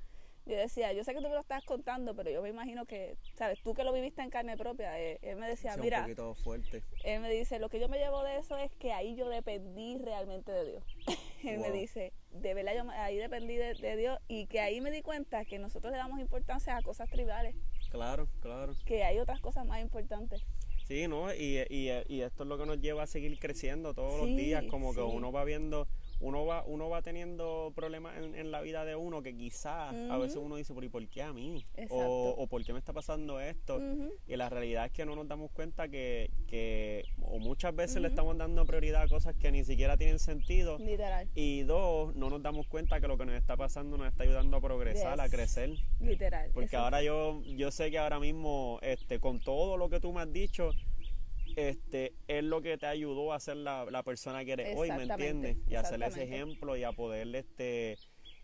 Yo 0.45 0.55
decía, 0.55 0.91
yo 0.93 1.03
sé 1.03 1.13
que 1.13 1.19
tú 1.21 1.27
me 1.27 1.35
lo 1.35 1.41
estás 1.41 1.63
contando, 1.63 2.15
pero 2.15 2.31
yo 2.31 2.41
me 2.41 2.49
imagino 2.49 2.85
que, 2.85 3.17
¿sabes? 3.35 3.61
Tú 3.61 3.75
que 3.75 3.83
lo 3.83 3.93
viviste 3.93 4.23
en 4.23 4.31
carne 4.31 4.57
propia, 4.57 4.99
eh, 4.99 5.19
él 5.21 5.35
me 5.35 5.47
decía, 5.47 5.75
un 5.75 5.81
mira, 5.81 6.01
poquito 6.01 6.33
fuerte. 6.33 6.81
él 7.03 7.21
me 7.21 7.29
dice, 7.29 7.59
lo 7.59 7.69
que 7.69 7.79
yo 7.79 7.87
me 7.87 7.99
llevo 7.99 8.23
de 8.23 8.37
eso 8.37 8.57
es 8.57 8.71
que 8.75 8.91
ahí 8.91 9.15
yo 9.15 9.29
dependí 9.29 9.97
realmente 9.99 10.51
de 10.51 10.65
Dios. 10.71 10.83
él 11.43 11.59
me 11.59 11.71
dice, 11.71 12.13
de 12.31 12.53
verdad 12.55 12.73
yo 12.75 12.89
ahí 12.91 13.17
dependí 13.17 13.57
de, 13.57 13.75
de 13.75 13.95
Dios 13.95 14.17
y 14.27 14.47
que 14.47 14.59
ahí 14.59 14.81
me 14.81 14.89
di 14.89 15.01
cuenta 15.03 15.45
que 15.45 15.59
nosotros 15.59 15.91
le 15.91 15.97
damos 15.99 16.19
importancia 16.19 16.75
a 16.75 16.81
cosas 16.81 17.09
tribales, 17.09 17.55
Claro, 17.91 18.27
claro. 18.41 18.73
que 18.85 19.03
hay 19.03 19.19
otras 19.19 19.41
cosas 19.41 19.65
más 19.67 19.81
importantes. 19.81 20.43
Sí, 20.89 21.07
¿no? 21.07 21.31
Y, 21.33 21.59
y, 21.69 21.89
y 22.07 22.21
esto 22.21 22.43
es 22.43 22.49
lo 22.49 22.57
que 22.57 22.65
nos 22.65 22.79
lleva 22.81 23.03
a 23.03 23.07
seguir 23.07 23.37
creciendo 23.39 23.93
todos 23.93 24.15
Sí, 24.15 24.25
los 24.25 24.35
días, 24.35 24.65
como 24.65 24.93
que 24.93 25.01
uno 25.01 25.31
va 25.31 25.43
viendo, 25.45 25.87
uno 26.19 26.45
va, 26.45 26.63
uno 26.65 26.89
va 26.89 27.01
teniendo 27.01 27.71
problemas 27.75 28.17
en, 28.17 28.35
en 28.35 28.51
la 28.51 28.61
vida 28.61 28.85
de 28.85 28.95
uno 28.95 29.21
que 29.21 29.35
quizás 29.35 29.93
a 29.93 30.17
veces 30.17 30.37
uno 30.37 30.55
dice, 30.57 30.73
pero 30.73 30.85
¿y 30.85 30.89
por 30.89 31.07
qué 31.07 31.21
a 31.23 31.33
mí? 31.33 31.65
O, 31.89 32.35
o 32.37 32.47
¿por 32.47 32.63
qué 32.63 32.73
me 32.73 32.79
está 32.79 32.93
pasando 32.93 33.39
esto? 33.39 33.79
Y 34.27 34.35
la 34.35 34.49
realidad 34.49 34.85
es 34.85 34.91
que 34.91 35.05
no 35.05 35.15
nos 35.15 35.27
damos 35.27 35.51
cuenta 35.51 35.87
que, 35.87 36.29
que 36.47 37.05
o 37.21 37.39
muchas 37.39 37.75
veces 37.75 38.01
le 38.01 38.09
estamos 38.09 38.37
dando 38.37 38.65
prioridad 38.65 39.03
a 39.03 39.07
cosas 39.07 39.35
que 39.35 39.51
ni 39.51 39.63
siquiera 39.63 39.97
tienen 39.97 40.19
sentido. 40.19 40.77
Literal, 40.77 41.29
Y 41.35 41.63
dos, 41.63 42.15
no 42.15 42.29
nos 42.29 42.41
damos 42.41 42.67
cuenta 42.67 42.99
que 42.99 43.07
lo 43.07 43.17
que 43.17 43.25
nos 43.25 43.35
está 43.35 43.55
pasando 43.55 43.97
nos 43.97 44.07
está 44.07 44.23
ayudando 44.23 44.57
a 44.57 44.61
progresar, 44.61 45.19
a 45.19 45.29
crecer. 45.29 45.71
literal. 45.99 46.51
Porque 46.53 46.75
ahora 46.75 47.01
yo, 47.01 47.41
yo 47.43 47.71
sé 47.71 47.91
que 47.91 47.97
ahora 47.97 48.19
mismo, 48.19 48.79
este, 48.81 49.19
con 49.19 49.39
todo 49.39 49.77
lo 49.77 49.89
que 49.89 49.99
tú 49.99 50.11
me 50.11 50.21
has 50.21 50.31
dicho, 50.31 50.71
este, 51.67 52.13
es 52.27 52.43
lo 52.43 52.61
que 52.61 52.77
te 52.77 52.85
ayudó 52.85 53.33
a 53.33 53.39
ser 53.39 53.57
la, 53.57 53.85
la 53.89 54.03
persona 54.03 54.45
que 54.45 54.53
eres 54.53 54.77
hoy, 54.77 54.91
¿me 54.91 55.03
entiendes? 55.03 55.57
Y 55.67 55.75
a 55.75 55.81
hacer 55.81 56.01
ese 56.03 56.23
ejemplo 56.23 56.77
y 56.77 56.83
a 56.83 56.91
poder, 56.91 57.35
este, 57.35 57.97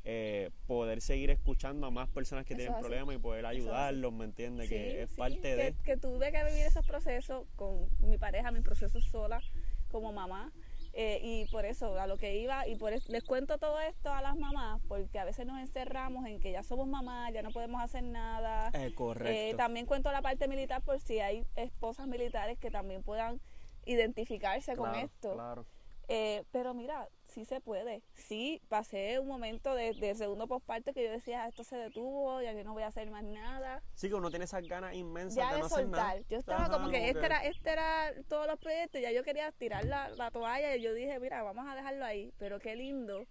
eh, 0.04 0.52
poder 0.68 1.02
seguir 1.02 1.32
escuchando 1.32 1.88
a 1.88 1.92
más 1.92 2.10
personas 2.10 2.46
que 2.46 2.54
Eso 2.54 2.64
tienen 2.64 2.80
problemas 2.80 3.16
y 3.16 3.18
poder 3.20 3.46
ayudarlos, 3.46 4.14
¿me 4.14 4.26
entiendes? 4.26 4.70
Sí, 4.70 4.76
que 4.76 5.02
es 5.04 5.10
sí, 5.10 5.16
parte 5.16 5.42
que, 5.42 5.56
de... 5.56 5.76
que 5.84 5.98
tuve 5.98 6.32
que 6.32 6.44
vivir 6.44 6.64
esos 6.66 6.86
procesos 6.86 7.48
con 7.56 7.90
mi 8.02 8.18
pareja, 8.18 8.52
mis 8.52 8.64
procesos 8.64 9.04
sola, 9.06 9.42
como 9.90 10.12
mamá. 10.12 10.52
Eh, 10.98 11.20
y 11.22 11.46
por 11.52 11.66
eso, 11.66 12.00
a 12.00 12.08
lo 12.08 12.18
que 12.18 12.38
iba, 12.38 12.66
y 12.70 12.78
por 12.78 12.94
eso 12.94 13.12
les 13.12 13.22
cuento 13.22 13.58
todo 13.58 13.82
esto 13.82 14.14
a 14.14 14.22
las 14.22 14.38
mamás, 14.38 14.82
porque 14.88 15.20
a 15.20 15.26
veces 15.26 15.46
nos 15.46 15.60
encerramos 15.60 16.26
en 16.26 16.40
que 16.40 16.54
ya 16.54 16.64
somos 16.64 16.88
mamás, 16.88 17.34
ya 17.34 17.42
no 17.42 17.52
podemos 17.52 17.82
hacer 17.82 18.02
nada. 18.04 18.72
Eh, 18.74 18.94
correcto. 18.96 19.30
Eh, 19.30 19.54
también 19.58 19.86
cuento 19.86 20.10
la 20.14 20.22
parte 20.22 20.48
militar 20.48 20.82
por 20.82 21.02
si 21.02 21.20
hay 21.20 21.46
esposas 21.58 22.08
militares 22.08 22.58
que 22.58 22.72
también 22.72 23.04
puedan 23.04 23.42
identificarse 23.86 24.78
con 24.78 24.96
esto. 24.96 25.34
Claro. 25.34 25.66
Eh, 26.08 26.46
pero 26.52 26.74
mira, 26.74 27.10
sí 27.36 27.46
se 27.46 27.62
puede. 27.62 28.02
Sí, 28.16 28.62
pasé 28.70 29.20
un 29.20 29.28
momento 29.28 29.76
de, 29.76 29.94
de 29.94 30.16
segundo 30.16 30.48
posparto 30.48 30.94
que 30.94 31.04
yo 31.04 31.12
decía, 31.12 31.44
"Ah, 31.44 31.48
esto 31.50 31.64
se 31.64 31.76
detuvo, 31.76 32.42
ya 32.42 32.54
yo 32.54 32.64
no 32.64 32.74
voy 32.74 32.84
a 32.84 32.88
hacer 32.88 33.12
más 33.12 33.24
nada. 33.24 33.84
Sí, 33.94 34.08
que 34.10 34.16
uno 34.16 34.30
tiene 34.32 34.46
esas 34.46 34.64
ganas 34.68 34.96
inmensas 34.96 35.36
Ya 35.36 35.50
de 35.50 35.56
de 35.56 35.60
no 35.60 35.66
hacer 35.68 35.88
nada. 35.88 36.12
soltar. 36.14 36.28
Yo 36.30 36.38
estaba 36.40 36.62
Ajá, 36.64 36.72
como 36.72 36.90
que 36.90 37.10
este 37.10 37.26
era, 37.26 37.46
este 37.46 37.70
era 37.70 38.12
todos 38.28 38.48
los 38.48 38.58
proyectos, 38.60 39.02
ya 39.02 39.12
yo 39.12 39.24
quería 39.24 39.52
tirar 39.52 39.86
la, 39.86 40.10
la 40.10 40.32
toalla 40.32 40.76
y 40.76 40.82
yo 40.82 40.94
dije, 40.94 41.20
mira, 41.20 41.44
vamos 41.44 41.66
a 41.68 41.76
dejarlo 41.76 42.04
ahí. 42.06 42.34
Pero 42.40 42.60
qué 42.60 42.76
lindo 42.76 43.26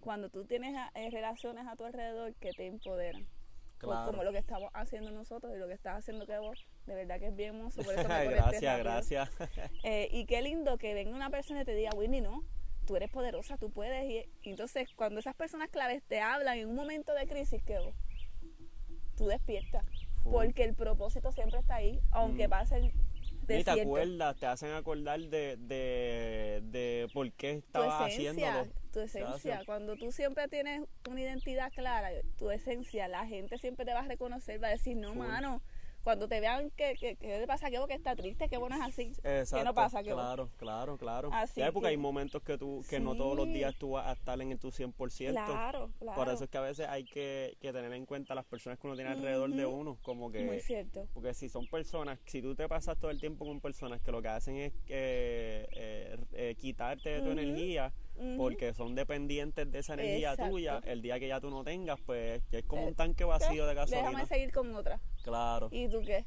cuando 0.00 0.28
tú 0.30 0.44
tienes 0.44 0.76
a- 0.76 0.90
eh, 0.94 1.10
relaciones 1.10 1.66
a 1.66 1.74
tu 1.76 1.84
alrededor 1.84 2.34
que 2.36 2.52
te 2.52 2.66
empoderan. 2.66 3.26
Claro. 3.78 4.10
Como 4.10 4.24
lo 4.24 4.30
que 4.32 4.36
estamos 4.38 4.70
haciendo 4.74 5.10
nosotros 5.10 5.54
y 5.56 5.58
lo 5.58 5.66
que 5.66 5.72
estás 5.72 5.96
haciendo 5.96 6.26
que 6.26 6.38
vos, 6.38 6.66
de 6.84 6.94
verdad 6.94 7.18
que 7.18 7.28
es 7.28 7.34
bien 7.34 7.56
hermoso. 7.56 7.82
Por 7.82 7.94
eso 7.98 8.06
me 8.06 8.24
gracias, 8.28 8.78
gracias. 8.78 9.30
Eh, 9.84 10.08
y 10.12 10.26
qué 10.26 10.42
lindo 10.42 10.76
que 10.76 10.92
venga 10.92 11.16
una 11.16 11.30
persona 11.30 11.62
y 11.62 11.64
te 11.64 11.74
diga, 11.74 11.90
Winnie, 11.96 12.20
no, 12.20 12.44
tú 12.90 12.96
eres 12.96 13.08
poderosa, 13.08 13.56
tú 13.56 13.70
puedes. 13.70 14.04
Y, 14.10 14.28
y 14.42 14.50
entonces, 14.50 14.88
cuando 14.96 15.20
esas 15.20 15.36
personas 15.36 15.68
claves 15.68 16.02
te 16.02 16.20
hablan 16.20 16.58
en 16.58 16.68
un 16.68 16.74
momento 16.74 17.14
de 17.14 17.28
crisis, 17.28 17.62
que 17.62 17.78
tú 19.16 19.28
despiertas. 19.28 19.84
Full. 20.24 20.32
Porque 20.32 20.64
el 20.64 20.74
propósito 20.74 21.30
siempre 21.30 21.60
está 21.60 21.76
ahí, 21.76 22.00
aunque 22.10 22.48
Mm. 22.48 22.50
pasen 22.50 22.92
Ni 23.46 23.62
te 23.62 23.70
acuerdas, 23.70 24.36
te 24.38 24.46
hacen 24.46 24.72
acordar 24.72 25.20
de, 25.20 25.56
de, 25.56 26.62
de 26.64 27.08
por 27.12 27.30
qué 27.32 27.52
estabas 27.52 28.02
haciéndolo. 28.10 28.66
tu 28.92 28.98
esencia. 28.98 29.62
Cuando 29.66 29.96
tú 29.96 30.10
siempre 30.10 30.48
tienes 30.48 30.82
una 31.08 31.20
identidad 31.20 31.72
clara, 31.72 32.10
tu 32.38 32.50
esencia, 32.50 33.06
la 33.06 33.24
gente 33.24 33.56
siempre 33.58 33.84
te 33.84 33.92
va 33.94 34.00
a 34.00 34.08
reconocer, 34.08 34.60
va 34.60 34.66
a 34.66 34.70
decir, 34.72 34.96
no, 34.96 35.10
Full. 35.10 35.18
mano, 35.18 35.62
cuando 36.02 36.28
te 36.28 36.40
vean 36.40 36.70
que, 36.70 36.94
que, 36.96 37.16
que 37.16 37.38
le 37.38 37.46
pasa 37.46 37.66
a 37.66 37.70
que 37.70 37.94
está 37.94 38.16
triste, 38.16 38.48
que 38.48 38.56
bueno 38.56 38.76
es 38.76 38.82
así. 38.82 39.12
Exacto, 39.22 39.64
no 39.64 39.74
pasa, 39.74 40.02
que 40.02 40.10
claro, 40.12 40.50
claro, 40.56 40.96
claro. 40.96 41.30
Así 41.32 41.60
porque 41.72 41.80
que- 41.80 41.86
hay 41.88 41.96
momentos 41.96 42.42
que 42.42 42.56
tú 42.58 42.82
que 42.88 43.00
no 43.00 43.14
todos 43.14 43.36
los 43.36 43.46
días 43.46 43.74
tú 43.76 43.90
vas 43.92 44.06
a 44.06 44.12
estar 44.12 44.40
en 44.40 44.58
tu 44.58 44.70
100%. 44.70 45.32
Claro, 45.32 45.90
claro. 45.98 46.16
Por 46.16 46.28
eso 46.32 46.44
es 46.44 46.50
que 46.50 46.58
a 46.58 46.62
veces 46.62 46.86
hay 46.88 47.04
que, 47.04 47.56
que 47.60 47.72
tener 47.72 47.92
en 47.92 48.06
cuenta 48.06 48.34
las 48.34 48.44
personas 48.44 48.78
que 48.78 48.86
uno 48.86 48.96
tiene 48.96 49.10
alrededor 49.10 49.50
de 49.50 49.66
uno, 49.66 49.98
como 50.02 50.28
Muy 50.28 50.32
que 50.38 50.60
cierto. 50.60 51.06
porque 51.12 51.34
si 51.34 51.48
son 51.48 51.66
personas, 51.66 52.18
si 52.26 52.40
tú 52.42 52.54
te 52.54 52.68
pasas 52.68 52.96
todo 52.98 53.10
el 53.10 53.20
tiempo 53.20 53.44
con 53.44 53.60
personas 53.60 54.00
que 54.00 54.10
lo 54.12 54.22
que 54.22 54.28
hacen 54.28 54.56
es 54.56 54.72
eh, 54.88 55.66
eh, 55.72 56.16
eh, 56.32 56.54
quitarte 56.58 57.10
de 57.10 57.22
tu 57.22 57.30
energía, 57.30 57.92
Porque 58.36 58.74
son 58.74 58.94
dependientes 58.94 59.70
de 59.70 59.78
esa 59.78 59.94
energía 59.94 60.32
Exacto. 60.32 60.50
tuya, 60.52 60.80
el 60.84 61.00
día 61.02 61.18
que 61.18 61.28
ya 61.28 61.40
tú 61.40 61.50
no 61.50 61.64
tengas, 61.64 61.98
pues 62.04 62.42
es 62.52 62.64
como 62.64 62.82
Eh, 62.82 62.86
un 62.88 62.94
tanque 62.94 63.24
vacío 63.24 63.64
de 63.66 63.74
Déjame 63.74 63.96
gasolina. 64.00 64.26
seguir 64.26 64.52
con 64.52 64.74
otra. 64.74 65.00
Claro. 65.22 65.68
¿Y 65.70 65.88
tú 65.88 66.02
qué? 66.04 66.24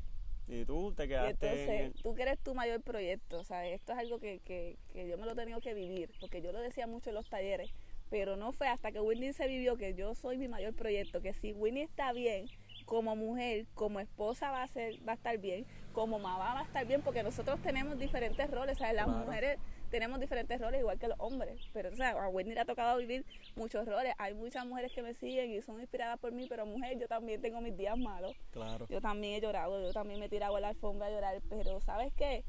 Y 0.47 0.65
tú 0.65 0.91
te 0.93 1.07
quedaste 1.07 1.47
en 1.47 1.69
entonces, 1.85 2.03
tú 2.03 2.13
que 2.15 2.23
eres 2.23 2.39
tu 2.39 2.53
mayor 2.53 2.81
proyecto, 2.81 3.39
o 3.39 3.43
sea, 3.43 3.65
esto 3.67 3.93
es 3.93 3.97
algo 3.99 4.19
que, 4.19 4.39
que, 4.39 4.77
que 4.91 5.07
yo 5.07 5.17
me 5.17 5.25
lo 5.25 5.31
he 5.31 5.35
tenido 5.35 5.61
que 5.61 5.73
vivir, 5.73 6.11
porque 6.19 6.41
yo 6.41 6.51
lo 6.51 6.59
decía 6.59 6.85
mucho 6.87 7.11
en 7.11 7.15
los 7.15 7.29
talleres, 7.29 7.71
pero 8.09 8.35
no 8.35 8.51
fue 8.51 8.67
hasta 8.67 8.91
que 8.91 8.99
Whitney 8.99 9.31
se 9.33 9.47
vivió 9.47 9.77
que 9.77 9.93
yo 9.93 10.15
soy 10.15 10.37
mi 10.37 10.47
mayor 10.49 10.73
proyecto, 10.73 11.21
que 11.21 11.33
si 11.33 11.53
Whitney 11.53 11.83
está 11.83 12.11
bien, 12.11 12.49
como 12.85 13.15
mujer, 13.15 13.67
como 13.73 14.01
esposa 14.01 14.51
va 14.51 14.63
a 14.63 14.67
ser, 14.67 14.95
va 15.07 15.13
a 15.13 15.15
estar 15.15 15.37
bien, 15.37 15.65
como 15.93 16.19
mamá 16.19 16.53
va 16.55 16.59
a 16.59 16.63
estar 16.63 16.85
bien, 16.85 17.01
porque 17.03 17.23
nosotros 17.23 17.61
tenemos 17.61 17.97
diferentes 17.97 18.49
roles, 18.51 18.77
¿sabes? 18.77 18.95
Las 18.95 19.05
Claro. 19.05 19.19
mujeres 19.25 19.59
tenemos 19.93 20.19
diferentes 20.19 20.59
roles 20.59 20.79
igual 20.79 20.97
que 20.97 21.07
los 21.07 21.19
hombres, 21.19 21.61
pero 21.71 21.89
o 21.89 21.95
sea, 21.95 22.09
a 22.13 22.27
Whitney 22.27 22.55
le 22.55 22.61
ha 22.61 22.65
tocado 22.65 22.97
vivir 22.97 23.23
muchos 23.55 23.85
roles, 23.85 24.15
hay 24.17 24.33
muchas 24.33 24.65
mujeres 24.65 24.91
que 24.91 25.03
me 25.03 25.13
siguen 25.13 25.51
y 25.51 25.61
son 25.61 25.79
inspiradas 25.79 26.17
por 26.19 26.31
mí, 26.31 26.47
pero 26.49 26.65
mujer, 26.65 26.97
yo 26.97 27.07
también 27.07 27.39
tengo 27.41 27.61
mis 27.61 27.77
días 27.77 27.95
malos, 27.95 28.35
Claro. 28.49 28.87
yo 28.89 28.99
también 29.01 29.35
he 29.35 29.41
llorado, 29.41 29.79
yo 29.83 29.93
también 29.93 30.19
me 30.19 30.25
he 30.25 30.29
tirado 30.29 30.55
a 30.55 30.59
la 30.59 30.69
alfombra 30.69 31.05
a 31.05 31.11
llorar, 31.11 31.39
pero 31.47 31.79
¿sabes 31.79 32.11
qué? 32.15 32.43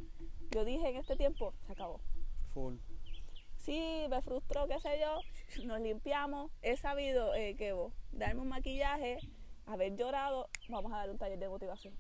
Yo 0.52 0.64
dije 0.64 0.88
en 0.88 0.96
este 0.96 1.16
tiempo, 1.16 1.52
se 1.66 1.72
acabó. 1.72 2.00
Full. 2.54 2.76
Sí, 3.58 4.06
me 4.08 4.22
frustró, 4.22 4.66
qué 4.66 4.80
sé 4.80 4.98
yo, 4.98 5.20
nos 5.66 5.80
limpiamos, 5.82 6.50
he 6.62 6.78
sabido 6.78 7.34
eh, 7.34 7.56
que 7.56 7.74
vos, 7.74 7.92
darme 8.10 8.40
un 8.40 8.48
maquillaje, 8.48 9.18
haber 9.66 9.94
llorado, 9.96 10.48
vamos 10.70 10.94
a 10.94 10.96
dar 10.96 11.10
un 11.10 11.18
taller 11.18 11.38
de 11.38 11.48
motivación. 11.50 11.92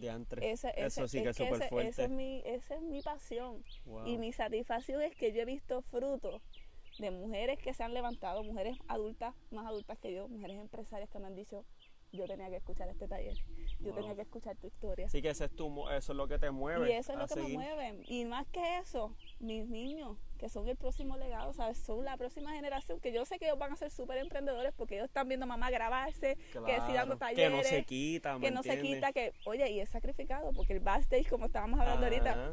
Diantre. 0.00 0.50
Ese, 0.50 0.72
Eso 0.76 1.06
sí 1.08 1.22
que 1.22 1.30
es 1.30 1.36
súper 1.36 1.68
fuerte. 1.68 1.90
esa 1.90 2.04
es 2.04 2.10
mi, 2.10 2.42
esa 2.44 2.76
es 2.76 2.82
mi 2.82 3.02
pasión. 3.02 3.62
Wow. 3.84 4.06
Y 4.06 4.18
mi 4.18 4.32
satisfacción 4.32 5.02
es 5.02 5.14
que 5.14 5.32
yo 5.32 5.42
he 5.42 5.44
visto 5.44 5.82
frutos 5.82 6.42
de 6.98 7.10
mujeres 7.10 7.58
que 7.58 7.74
se 7.74 7.82
han 7.82 7.94
levantado, 7.94 8.42
mujeres 8.42 8.78
adultas, 8.88 9.34
más 9.50 9.66
adultas 9.66 9.98
que 9.98 10.12
yo, 10.12 10.28
mujeres 10.28 10.58
empresarias 10.58 11.10
que 11.10 11.18
me 11.18 11.26
han 11.26 11.34
dicho, 11.34 11.64
yo 12.16 12.26
tenía 12.26 12.48
que 12.48 12.56
escuchar 12.56 12.88
este 12.88 13.06
taller, 13.08 13.36
yo 13.80 13.92
Wow. 13.92 13.94
tenía 13.94 14.14
que 14.14 14.22
escuchar 14.22 14.56
tu 14.56 14.66
historia. 14.66 15.06
Así 15.06 15.22
que 15.22 15.30
ese 15.30 15.44
es 15.44 15.50
tu, 15.54 15.88
eso 15.90 16.12
es 16.12 16.16
lo 16.16 16.26
que 16.28 16.38
te 16.38 16.50
mueve. 16.50 16.88
Y 16.90 16.92
eso 16.92 17.12
es 17.12 17.18
lo 17.18 17.26
que 17.26 17.36
me 17.36 17.48
mueve. 17.48 18.02
Y 18.06 18.24
más 18.24 18.46
que 18.48 18.78
eso, 18.78 19.14
mis 19.38 19.66
niños, 19.66 20.16
que 20.38 20.48
son 20.48 20.68
el 20.68 20.76
próximo 20.76 21.16
legado, 21.16 21.52
¿sabes? 21.52 21.78
Son 21.78 22.04
la 22.04 22.16
próxima 22.16 22.52
generación, 22.52 23.00
que 23.00 23.12
yo 23.12 23.24
sé 23.24 23.38
que 23.38 23.46
ellos 23.46 23.58
van 23.58 23.72
a 23.72 23.76
ser 23.76 23.90
súper 23.90 24.18
emprendedores 24.18 24.72
porque 24.74 24.96
ellos 24.96 25.06
están 25.06 25.28
viendo 25.28 25.44
a 25.44 25.46
mamá 25.46 25.70
grabarse, 25.70 26.36
que 26.36 26.80
sí 26.86 26.92
dando 26.92 27.16
talleres, 27.16 27.50
Que 27.50 27.56
no 27.56 27.62
se 27.62 27.84
quita, 27.84 28.38
¿me 28.38 28.46
que 28.46 28.50
no 28.50 28.62
se 28.62 28.80
quita, 28.80 29.12
que, 29.12 29.32
oye, 29.44 29.70
y 29.70 29.80
es 29.80 29.88
sacrificado, 29.88 30.52
porque 30.52 30.72
el 30.74 30.80
backstage, 30.80 31.28
como 31.28 31.46
estábamos 31.46 31.80
hablando 31.80 32.06
ahorita. 32.06 32.52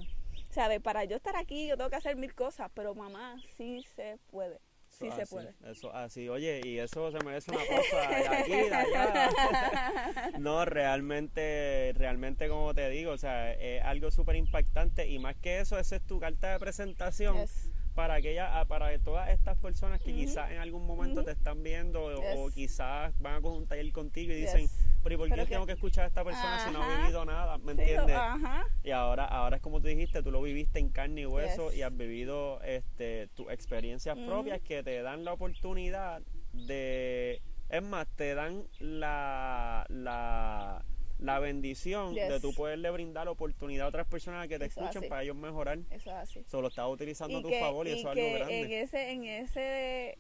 ¿sabes? 0.50 0.80
Para 0.82 1.04
yo 1.04 1.16
estar 1.16 1.36
aquí, 1.36 1.68
yo 1.68 1.78
tengo 1.78 1.90
que 1.90 1.96
hacer 1.96 2.16
mil 2.16 2.36
cosas, 2.36 2.70
pero 2.76 2.94
mamá, 2.94 3.42
sí 3.58 3.84
se 3.96 4.20
puede. 4.30 4.60
Sí 5.00 5.10
se 5.12 5.22
así, 5.24 5.34
puede. 5.34 5.54
Eso 5.66 5.94
así, 5.94 6.30
oye, 6.30 6.62
y 6.64 6.78
eso 6.80 7.12
se 7.12 7.20
merece 7.26 7.52
una 7.52 7.66
cosa 7.66 8.08
de 8.10 8.28
aquí, 8.28 8.52
de 8.52 8.74
allá. 8.76 9.30
No, 10.40 10.66
realmente, 10.66 11.94
realmente 11.96 12.48
como 12.48 12.74
te 12.74 12.90
digo, 12.90 13.12
o 13.12 13.18
sea, 13.18 13.52
es 13.54 13.82
algo 13.84 14.12
súper 14.12 14.36
impactante 14.36 15.08
y 15.08 15.20
más 15.20 15.36
que 15.38 15.60
eso, 15.60 15.78
esa 15.80 15.96
es 15.96 16.02
tu 16.04 16.20
carta 16.20 16.52
de 16.54 16.60
presentación 16.60 17.38
Yes. 17.38 17.70
para 17.96 18.16
aquella, 18.16 18.60
ah, 18.60 18.66
para 18.66 18.98
todas 19.00 19.30
estas 19.30 19.58
personas 19.58 20.02
que 20.02 20.14
quizás 20.14 20.52
en 20.52 20.58
algún 20.60 20.86
momento 20.86 21.24
te 21.24 21.32
están 21.32 21.64
viendo 21.64 22.04
o- 22.06 22.50
quizás 22.52 23.14
van 23.20 23.36
a 23.36 23.42
coger 23.42 23.60
un 23.62 23.68
taller 23.68 23.92
contigo 23.92 24.32
y 24.34 24.36
dicen, 24.36 24.62
Yes. 24.62 24.80
Pero 25.04 25.16
¿y 25.16 25.18
por 25.18 25.28
qué 25.28 25.32
Pero 25.32 25.44
yo 25.44 25.48
que- 25.48 25.54
tengo 25.56 25.66
que 25.66 25.72
escuchar 25.74 26.06
a 26.06 26.08
esta 26.08 26.24
persona 26.24 26.60
si 26.66 26.72
no 26.72 26.82
ha 26.82 26.98
vivido 27.02 27.26
nada? 27.26 27.58
¿Me 27.60 27.74
Sí, 27.76 27.82
entiendes? 27.82 28.16
Ajá. 28.16 28.64
Y 28.84 28.92
ahora, 28.92 29.26
ahora 29.26 29.58
es 29.58 29.62
como 29.62 29.82
tú 29.82 29.88
dijiste, 29.88 30.24
tú 30.24 30.32
lo 30.32 30.42
viviste 30.42 30.80
en 30.80 30.90
carne 30.90 31.22
y 31.22 31.26
hueso 31.26 31.70
Yes. 31.70 31.78
y 31.80 31.82
has 31.84 31.96
vivido 31.96 32.62
este, 32.64 33.28
tus 33.36 33.50
experiencias 33.52 34.18
propias 34.18 34.62
que 34.62 34.82
te 34.84 35.02
dan 35.02 35.24
la 35.26 35.34
oportunidad 35.34 36.22
de, 36.54 37.42
es 37.70 37.84
más, 37.84 38.08
te 38.16 38.34
dan 38.36 38.64
la, 38.80 39.86
la, 39.90 40.84
la 41.20 41.40
bendición 41.40 42.14
de 42.16 42.40
tú 42.40 42.54
poderle 42.54 42.90
brindar 42.92 43.28
oportunidad 43.28 43.86
a 43.86 43.90
otras 43.90 44.08
personas 44.08 44.48
que 44.48 44.60
te 44.60 44.66
Eso 44.66 44.80
es 44.82 44.86
escuchen 44.86 45.04
así. 45.04 45.10
para 45.10 45.24
ellos 45.24 45.36
mejorar. 45.36 45.80
Eso 45.90 46.10
es 46.12 46.16
así. 46.16 46.44
Solo 46.50 46.68
estás 46.68 46.88
utilizando 46.90 47.40
a 47.40 47.42
tu 47.42 47.50
que, 47.50 47.60
favor 47.60 47.88
y, 47.88 47.92
y 47.92 47.94
eso 48.00 48.12
es 48.12 48.18
algo 48.18 48.34
grande. 48.36 48.60
en 48.62 48.72
ese, 48.72 49.12
en 49.12 49.24
ese 49.26 50.18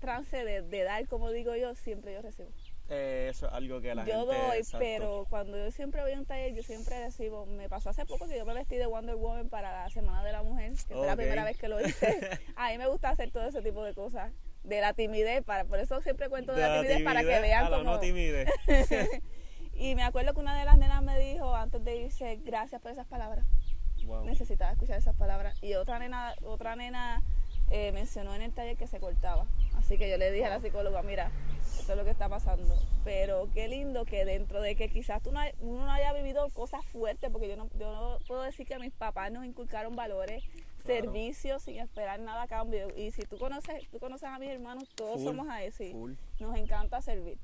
trance 0.00 0.44
de, 0.44 0.62
de 0.62 0.82
dar, 0.82 1.06
como 1.06 1.30
digo 1.30 1.54
yo, 1.56 1.74
siempre 1.74 2.12
yo 2.14 2.22
recibo. 2.22 2.48
Eh, 2.94 3.28
eso 3.30 3.46
es 3.46 3.52
algo 3.54 3.80
que 3.80 3.94
la 3.94 4.04
yo 4.04 4.26
gente... 4.26 4.34
doy, 4.34 4.58
exacto. 4.58 4.78
pero 4.78 5.26
cuando 5.30 5.56
yo 5.56 5.70
siempre 5.70 6.02
voy 6.02 6.12
a 6.12 6.18
un 6.18 6.26
taller, 6.26 6.54
yo 6.54 6.62
siempre 6.62 7.02
recibo. 7.02 7.46
Me 7.46 7.68
pasó 7.70 7.88
hace 7.88 8.04
poco 8.04 8.28
que 8.28 8.36
yo 8.36 8.44
me 8.44 8.52
vestí 8.52 8.76
de 8.76 8.84
Wonder 8.84 9.16
Woman 9.16 9.48
para 9.48 9.72
la 9.72 9.88
Semana 9.88 10.22
de 10.22 10.32
la 10.32 10.42
Mujer, 10.42 10.72
que 10.86 10.94
fue 10.94 11.06
la 11.06 11.16
primera 11.16 11.44
vez 11.44 11.56
que 11.56 11.68
lo 11.68 11.80
hice. 11.80 12.18
a 12.56 12.70
mí 12.70 12.76
me 12.76 12.86
gusta 12.86 13.08
hacer 13.08 13.30
todo 13.30 13.46
ese 13.46 13.62
tipo 13.62 13.82
de 13.82 13.94
cosas. 13.94 14.30
De 14.62 14.80
la 14.80 14.92
timidez, 14.92 15.42
para, 15.42 15.64
por 15.64 15.80
eso 15.80 16.00
siempre 16.02 16.28
cuento 16.28 16.52
de, 16.52 16.60
la 16.60 16.82
timidez, 16.82 17.02
para 17.02 17.22
que 17.22 17.40
vean 17.40 17.64
a 17.64 17.70
la 17.70 17.78
cómo. 17.78 17.92
no 17.92 17.98
timidez. 17.98 18.48
y 19.74 19.96
me 19.96 20.04
acuerdo 20.04 20.34
que 20.34 20.40
una 20.40 20.56
de 20.56 20.64
las 20.64 20.78
nenas 20.78 21.02
me 21.02 21.18
dijo 21.18 21.56
antes 21.56 21.82
de 21.82 21.96
irse, 21.96 22.36
gracias 22.44 22.80
por 22.80 22.92
esas 22.92 23.06
palabras. 23.06 23.44
Wow. 24.04 24.24
Necesitaba 24.24 24.70
escuchar 24.70 24.98
esas 24.98 25.16
palabras. 25.16 25.56
Y 25.62 25.74
otra 25.74 25.98
nena, 25.98 26.34
otra 26.42 26.76
nena 26.76 27.22
eh, 27.72 27.90
mencionó 27.92 28.34
en 28.34 28.42
el 28.42 28.52
taller 28.52 28.76
que 28.76 28.86
se 28.86 29.00
cortaba. 29.00 29.46
Así 29.76 29.98
que 29.98 30.08
yo 30.10 30.16
le 30.18 30.30
dije 30.30 30.44
a 30.44 30.50
la 30.50 30.60
psicóloga, 30.60 31.02
mira, 31.02 31.30
esto 31.78 31.92
es 31.92 31.98
lo 31.98 32.04
que 32.04 32.10
está 32.10 32.28
pasando. 32.28 32.74
Pero 33.04 33.48
qué 33.52 33.66
lindo 33.66 34.04
que 34.04 34.24
dentro 34.24 34.60
de 34.60 34.76
que 34.76 34.88
quizás 34.88 35.22
tú 35.22 35.32
no, 35.32 35.40
hay- 35.40 35.52
uno 35.60 35.84
no 35.86 35.90
haya 35.90 36.12
vivido 36.12 36.48
cosas 36.50 36.84
fuertes, 36.86 37.30
porque 37.30 37.48
yo 37.48 37.56
no, 37.56 37.68
yo 37.78 37.92
no 37.92 38.18
puedo 38.28 38.42
decir 38.42 38.66
que 38.66 38.78
mis 38.78 38.92
papás 38.92 39.32
nos 39.32 39.44
inculcaron 39.44 39.96
valores, 39.96 40.44
Claro. 40.84 41.02
servicios 41.04 41.62
sin 41.62 41.78
esperar 41.78 42.20
nada 42.20 42.42
a 42.42 42.46
cambio. 42.48 42.88
Y 42.96 43.10
si 43.12 43.22
tú 43.22 43.38
conoces, 43.38 43.88
tú 43.90 43.98
conoces 43.98 44.28
a 44.28 44.38
mis 44.38 44.50
hermanos, 44.50 44.88
todos 44.94 45.14
Full, 45.14 45.24
somos 45.24 45.46
así. 45.48 45.92
Full. 45.92 46.12
Nos 46.40 46.56
encanta 46.58 47.00
servir. 47.00 47.38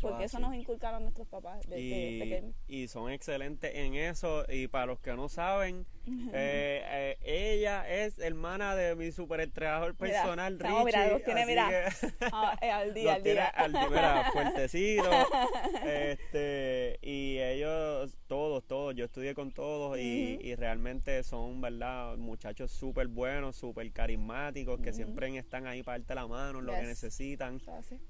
Porque 0.00 0.24
es 0.24 0.30
eso 0.30 0.38
nos 0.38 0.54
inculcaron 0.54 1.02
nuestros 1.02 1.26
papás 1.26 1.58
desde 1.66 1.80
y, 1.80 2.20
pequeños. 2.20 2.54
y 2.68 2.86
son 2.86 3.10
excelentes 3.10 3.74
en 3.74 3.96
eso 3.96 4.44
y 4.48 4.68
para 4.68 4.86
los 4.86 5.00
que 5.00 5.12
no 5.16 5.28
saben 5.28 5.86
eh, 6.32 7.16
eh, 7.22 7.54
ella 7.54 7.88
es 7.88 8.18
hermana 8.18 8.74
de 8.74 8.94
mi 8.96 9.12
superentrenador 9.12 9.94
Mira, 10.00 10.22
personal 10.22 10.54
mira, 10.54 10.84
Richie 10.84 11.10
los 11.10 11.22
tiene, 11.24 11.46
mira, 11.46 11.70
Ah, 12.32 12.58
eh, 12.60 12.70
al 12.70 12.94
día, 12.94 13.04
los 13.04 13.16
al 13.16 13.22
tiene 13.22 13.40
día. 13.40 13.48
al 13.48 13.72
mira, 13.90 14.30
fuertecitos 14.32 15.14
este 15.86 16.98
y 17.02 17.38
ellos 17.38 18.16
todos 18.26 18.66
todos 18.66 18.94
yo 18.94 19.04
estudié 19.04 19.34
con 19.34 19.52
todos 19.52 19.98
y, 19.98 20.54
realmente 20.58 21.22
son 21.22 21.60
verdad 21.60 22.16
muchachos 22.16 22.72
súper 22.72 23.06
buenos 23.06 23.54
súper 23.54 23.92
carismáticos 23.92 24.80
que 24.80 24.92
siempre 24.92 25.28
están 25.36 25.66
ahí 25.66 25.82
para 25.82 25.98
darte 25.98 26.14
la 26.14 26.26
mano 26.26 26.60
en 26.60 26.66
lo 26.66 26.72
que 26.72 26.82
necesitan 26.82 27.60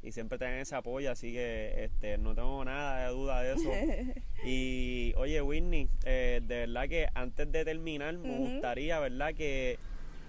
y 0.02 0.12
siempre 0.12 0.38
tienen 0.38 0.60
ese 0.60 0.74
apoyo, 0.74 1.10
así 1.10 1.32
que 1.32 1.84
este, 1.84 2.18
no 2.18 2.34
tengo 2.34 2.64
nada 2.64 3.06
de 3.06 3.12
duda 3.12 3.42
de 3.42 3.54
eso. 3.54 3.70
Y 4.44 5.12
oye, 5.16 5.42
Whitney, 5.42 5.88
eh, 6.04 6.40
de 6.42 6.66
verdad 6.66 6.88
que 6.88 7.08
antes 7.14 7.50
de 7.50 7.64
terminar, 7.64 7.87
me 7.96 8.10
Ujú. 8.14 8.50
gustaría, 8.50 8.98
¿verdad? 8.98 9.34
Que 9.34 9.78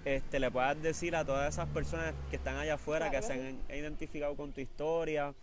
este, 0.05 0.39
le 0.39 0.49
puedas 0.49 0.81
decir 0.81 1.15
a 1.15 1.25
todas 1.25 1.53
esas 1.53 1.67
personas 1.69 2.13
que 2.29 2.37
están 2.37 2.55
allá 2.57 2.75
afuera, 2.75 3.09
Claro 3.09 3.27
que 3.27 3.33
se 3.33 3.33
han 3.73 3.77
identificado 3.77 4.35
con 4.35 4.53
tu 4.53 4.61
historia, 4.61 5.33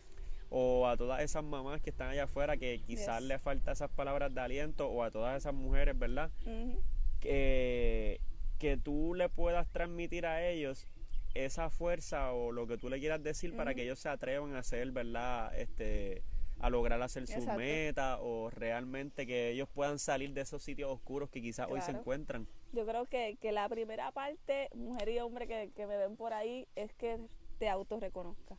o 0.49 0.87
a 0.87 0.97
todas 0.97 1.21
esas 1.23 1.45
mamás 1.45 1.83
que 1.83 1.91
están 1.91 2.09
allá 2.11 2.25
afuera, 2.25 2.57
que 2.57 2.81
quizás 2.87 3.21
Yes. 3.21 3.29
les 3.29 3.43
falta 3.43 3.73
esas 3.73 3.91
palabras 3.91 4.33
de 4.35 4.41
aliento, 4.41 4.89
o 4.89 5.03
a 5.03 5.11
todas 5.11 5.37
esas 5.37 5.53
mujeres, 5.55 5.99
¿verdad? 5.99 6.31
Que, 7.21 8.21
que 8.59 8.77
tú 8.77 9.15
le 9.15 9.29
puedas 9.29 9.67
transmitir 9.69 10.27
a 10.27 10.47
ellos 10.49 10.87
esa 11.35 11.69
fuerza 11.69 12.33
o 12.33 12.53
lo 12.53 12.67
que 12.67 12.79
tú 12.79 12.89
le 12.89 12.99
quieras 12.99 13.23
decir 13.23 13.55
para 13.55 13.75
que 13.75 13.83
ellos 13.83 13.99
se 13.99 14.09
atrevan 14.09 14.55
a 14.55 14.61
hacer, 14.61 14.91
¿verdad? 14.91 15.55
Este, 15.59 16.23
a 16.61 16.71
lograr 16.71 17.01
hacer 17.03 17.27
sus 17.27 17.37
Exacto. 17.37 17.59
metas 17.59 18.19
o 18.23 18.51
realmente 18.51 19.27
que 19.27 19.51
ellos 19.51 19.69
puedan 19.69 19.99
salir 19.99 20.33
de 20.33 20.41
esos 20.41 20.63
sitios 20.63 20.91
oscuros 20.91 21.29
que 21.31 21.43
quizás 21.43 21.69
hoy 21.71 21.81
se 21.83 21.91
encuentran. 21.93 22.47
Yo 22.73 22.87
creo 22.87 23.05
que, 23.07 23.37
que 23.41 23.53
la 23.53 23.69
primera 23.69 24.11
parte, 24.13 24.71
mujer 24.75 25.09
y 25.11 25.19
hombre 25.19 25.47
que, 25.47 25.71
que 25.75 25.87
me 25.87 25.97
ven 25.97 26.17
por 26.17 26.33
ahí, 26.33 26.67
es 26.75 26.93
que 26.95 27.19
te 27.59 27.69
autorreconozcas. 27.69 28.59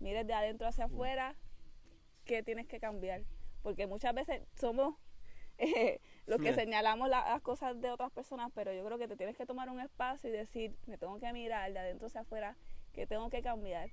Mires 0.00 0.26
de 0.26 0.34
adentro 0.34 0.68
hacia 0.68 0.84
afuera 0.84 1.34
qué 2.24 2.42
tienes 2.42 2.66
que 2.66 2.78
cambiar. 2.80 3.22
Porque 3.62 3.86
muchas 3.86 4.14
veces 4.14 4.42
somos 4.54 4.94
eh, 5.58 6.00
los 6.26 6.38
que 6.40 6.54
señalamos 6.54 7.08
la- 7.08 7.28
las 7.28 7.40
cosas 7.42 7.80
de 7.80 7.90
otras 7.90 8.12
personas, 8.12 8.50
pero 8.54 8.72
yo 8.72 8.84
creo 8.84 8.98
que 8.98 9.08
te 9.08 9.16
tienes 9.16 9.36
que 9.36 9.46
tomar 9.46 9.68
un 9.70 9.80
espacio 9.80 10.28
y 10.30 10.32
decir, 10.32 10.76
me 10.86 10.98
tengo 10.98 11.18
que 11.18 11.32
mirar 11.32 11.72
de 11.72 11.78
adentro 11.78 12.06
hacia 12.06 12.20
afuera, 12.20 12.56
que 12.92 13.06
tengo 13.06 13.28
que 13.30 13.42
cambiar. 13.42 13.90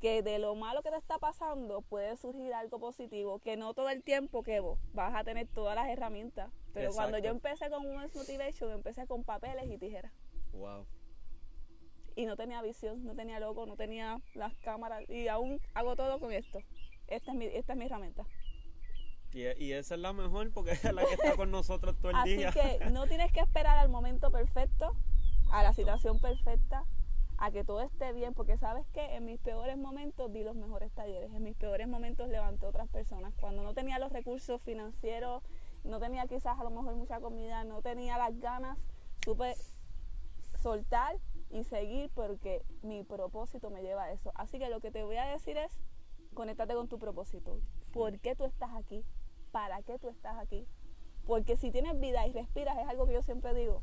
Que 0.00 0.22
de 0.22 0.38
lo 0.38 0.54
malo 0.54 0.82
que 0.82 0.90
te 0.90 0.96
está 0.96 1.18
pasando 1.18 1.82
puede 1.82 2.16
surgir 2.16 2.54
algo 2.54 2.78
positivo, 2.80 3.38
que 3.38 3.56
no 3.56 3.74
todo 3.74 3.90
el 3.90 4.02
tiempo 4.02 4.42
que 4.42 4.60
vos 4.60 4.78
vas 4.94 5.14
a 5.14 5.24
tener 5.24 5.46
todas 5.46 5.76
las 5.76 5.88
herramientas. 5.88 6.50
Pero 6.72 6.92
cuando 6.92 7.18
yo 7.18 7.30
empecé 7.30 7.68
con 7.68 7.84
Women's 7.86 8.14
Motivation, 8.14 8.72
empecé 8.72 9.06
con 9.06 9.24
papeles 9.24 9.68
y 9.70 9.76
tijeras. 9.76 10.12
Wow. 10.52 10.86
Y 12.16 12.24
no 12.26 12.36
tenía 12.36 12.62
visión, 12.62 13.04
no 13.04 13.14
tenía 13.14 13.40
logo, 13.40 13.66
no 13.66 13.76
tenía 13.76 14.20
las 14.34 14.54
cámaras. 14.56 15.08
Y 15.08 15.28
aún 15.28 15.60
hago 15.74 15.96
todo 15.96 16.18
con 16.18 16.32
esto. 16.32 16.60
Esta 17.06 17.32
es 17.32 17.36
mi, 17.36 17.46
esta 17.46 17.74
es 17.74 17.78
mi 17.78 17.84
herramienta. 17.84 18.24
Y, 19.32 19.42
y 19.62 19.72
esa 19.72 19.94
es 19.94 20.00
la 20.00 20.12
mejor 20.12 20.50
porque 20.52 20.72
es 20.72 20.82
la 20.84 21.04
que 21.04 21.14
está 21.14 21.36
con 21.36 21.50
nosotros 21.50 21.96
todo 21.98 22.10
el 22.10 22.16
Así 22.16 22.36
día. 22.36 22.52
que 22.52 22.90
no 22.90 23.06
tienes 23.06 23.32
que 23.32 23.40
esperar 23.40 23.78
al 23.78 23.88
momento 23.88 24.30
perfecto, 24.30 24.96
a 25.52 25.62
la 25.62 25.72
situación 25.72 26.18
perfecta, 26.20 26.84
a 27.40 27.50
que 27.50 27.64
todo 27.64 27.80
esté 27.80 28.12
bien, 28.12 28.34
porque 28.34 28.58
sabes 28.58 28.86
que 28.88 29.16
en 29.16 29.24
mis 29.24 29.40
peores 29.40 29.78
momentos 29.78 30.30
di 30.30 30.44
los 30.44 30.54
mejores 30.54 30.92
talleres, 30.92 31.32
en 31.32 31.42
mis 31.42 31.56
peores 31.56 31.88
momentos 31.88 32.28
levanté 32.28 32.66
otras 32.66 32.86
personas. 32.88 33.32
Cuando 33.40 33.62
no 33.62 33.72
tenía 33.72 33.98
los 33.98 34.12
recursos 34.12 34.60
financieros, 34.60 35.42
no 35.82 35.98
tenía 35.98 36.26
quizás 36.26 36.60
a 36.60 36.64
lo 36.64 36.70
mejor 36.70 36.96
mucha 36.96 37.18
comida, 37.18 37.64
no 37.64 37.80
tenía 37.80 38.18
las 38.18 38.38
ganas, 38.40 38.78
supe 39.24 39.54
soltar 40.58 41.16
y 41.48 41.64
seguir 41.64 42.10
porque 42.14 42.62
mi 42.82 43.04
propósito 43.04 43.70
me 43.70 43.80
lleva 43.80 44.04
a 44.04 44.12
eso. 44.12 44.32
Así 44.34 44.58
que 44.58 44.68
lo 44.68 44.80
que 44.80 44.90
te 44.90 45.02
voy 45.02 45.16
a 45.16 45.24
decir 45.24 45.56
es, 45.56 45.80
conéctate 46.34 46.74
con 46.74 46.88
tu 46.88 46.98
propósito. 46.98 47.58
¿Por 47.90 48.20
qué 48.20 48.36
tú 48.36 48.44
estás 48.44 48.74
aquí? 48.74 49.02
¿Para 49.50 49.80
qué 49.80 49.98
tú 49.98 50.10
estás 50.10 50.36
aquí? 50.36 50.66
Porque 51.26 51.56
si 51.56 51.70
tienes 51.70 51.98
vida 51.98 52.26
y 52.26 52.34
respiras, 52.34 52.76
es 52.76 52.86
algo 52.86 53.06
que 53.06 53.14
yo 53.14 53.22
siempre 53.22 53.54
digo 53.54 53.80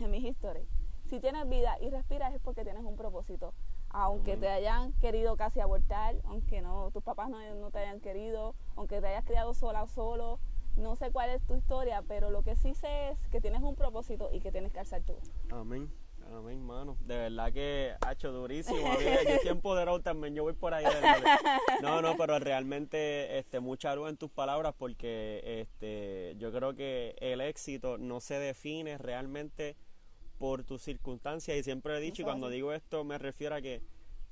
en 0.00 0.10
mis 0.10 0.24
historias. 0.24 0.81
Si 1.12 1.20
tienes 1.20 1.46
vida 1.46 1.76
y 1.78 1.90
respiras 1.90 2.32
es 2.32 2.40
porque 2.40 2.64
tienes 2.64 2.84
un 2.84 2.96
propósito. 2.96 3.52
Aunque 3.90 4.38
te 4.38 4.48
hayan 4.48 4.94
querido 4.94 5.36
casi 5.36 5.60
abortar, 5.60 6.16
aunque 6.24 6.62
no, 6.62 6.90
tus 6.90 7.02
papás 7.02 7.28
no, 7.28 7.38
no 7.56 7.70
te 7.70 7.80
hayan 7.80 8.00
querido, 8.00 8.54
aunque 8.76 8.98
te 9.02 9.08
hayas 9.08 9.26
criado 9.26 9.52
sola 9.52 9.82
o 9.82 9.88
solo, 9.88 10.40
no 10.74 10.96
sé 10.96 11.12
cuál 11.12 11.28
es 11.28 11.46
tu 11.46 11.54
historia, 11.54 12.02
pero 12.08 12.30
lo 12.30 12.42
que 12.42 12.56
sí 12.56 12.72
sé 12.72 13.10
es 13.10 13.28
que 13.28 13.42
tienes 13.42 13.60
un 13.60 13.76
propósito 13.76 14.30
y 14.32 14.40
que 14.40 14.50
tienes 14.50 14.72
que 14.72 14.78
alzar 14.78 15.02
tú. 15.02 15.14
Amén. 15.50 15.92
Amén, 16.32 16.64
mano. 16.64 16.96
De 17.00 17.18
verdad 17.18 17.52
que 17.52 17.94
ha 18.00 18.12
hecho 18.12 18.32
durísimo. 18.32 18.78
yo 18.80 19.34
estoy 19.34 19.50
empoderado 19.50 20.00
también, 20.00 20.34
yo 20.34 20.44
voy 20.44 20.54
por 20.54 20.72
ahí. 20.72 20.86
No, 21.82 22.00
no, 22.00 22.16
pero 22.16 22.38
realmente 22.38 23.38
este, 23.38 23.60
mucha 23.60 23.94
luz 23.94 24.08
en 24.08 24.16
tus 24.16 24.30
palabras 24.30 24.72
porque 24.78 25.60
este, 25.60 26.36
yo 26.38 26.50
creo 26.52 26.74
que 26.74 27.16
el 27.20 27.42
éxito 27.42 27.98
no 27.98 28.20
se 28.20 28.38
define 28.38 28.96
realmente 28.96 29.76
por 30.42 30.64
tus 30.64 30.82
circunstancias. 30.82 31.56
Y 31.56 31.62
siempre 31.62 31.96
he 31.96 32.00
dicho 32.00 32.22
y 32.22 32.24
cuando 32.24 32.48
digo 32.48 32.72
esto 32.72 33.04
me 33.04 33.16
refiero 33.16 33.54
a 33.54 33.62
que 33.62 33.80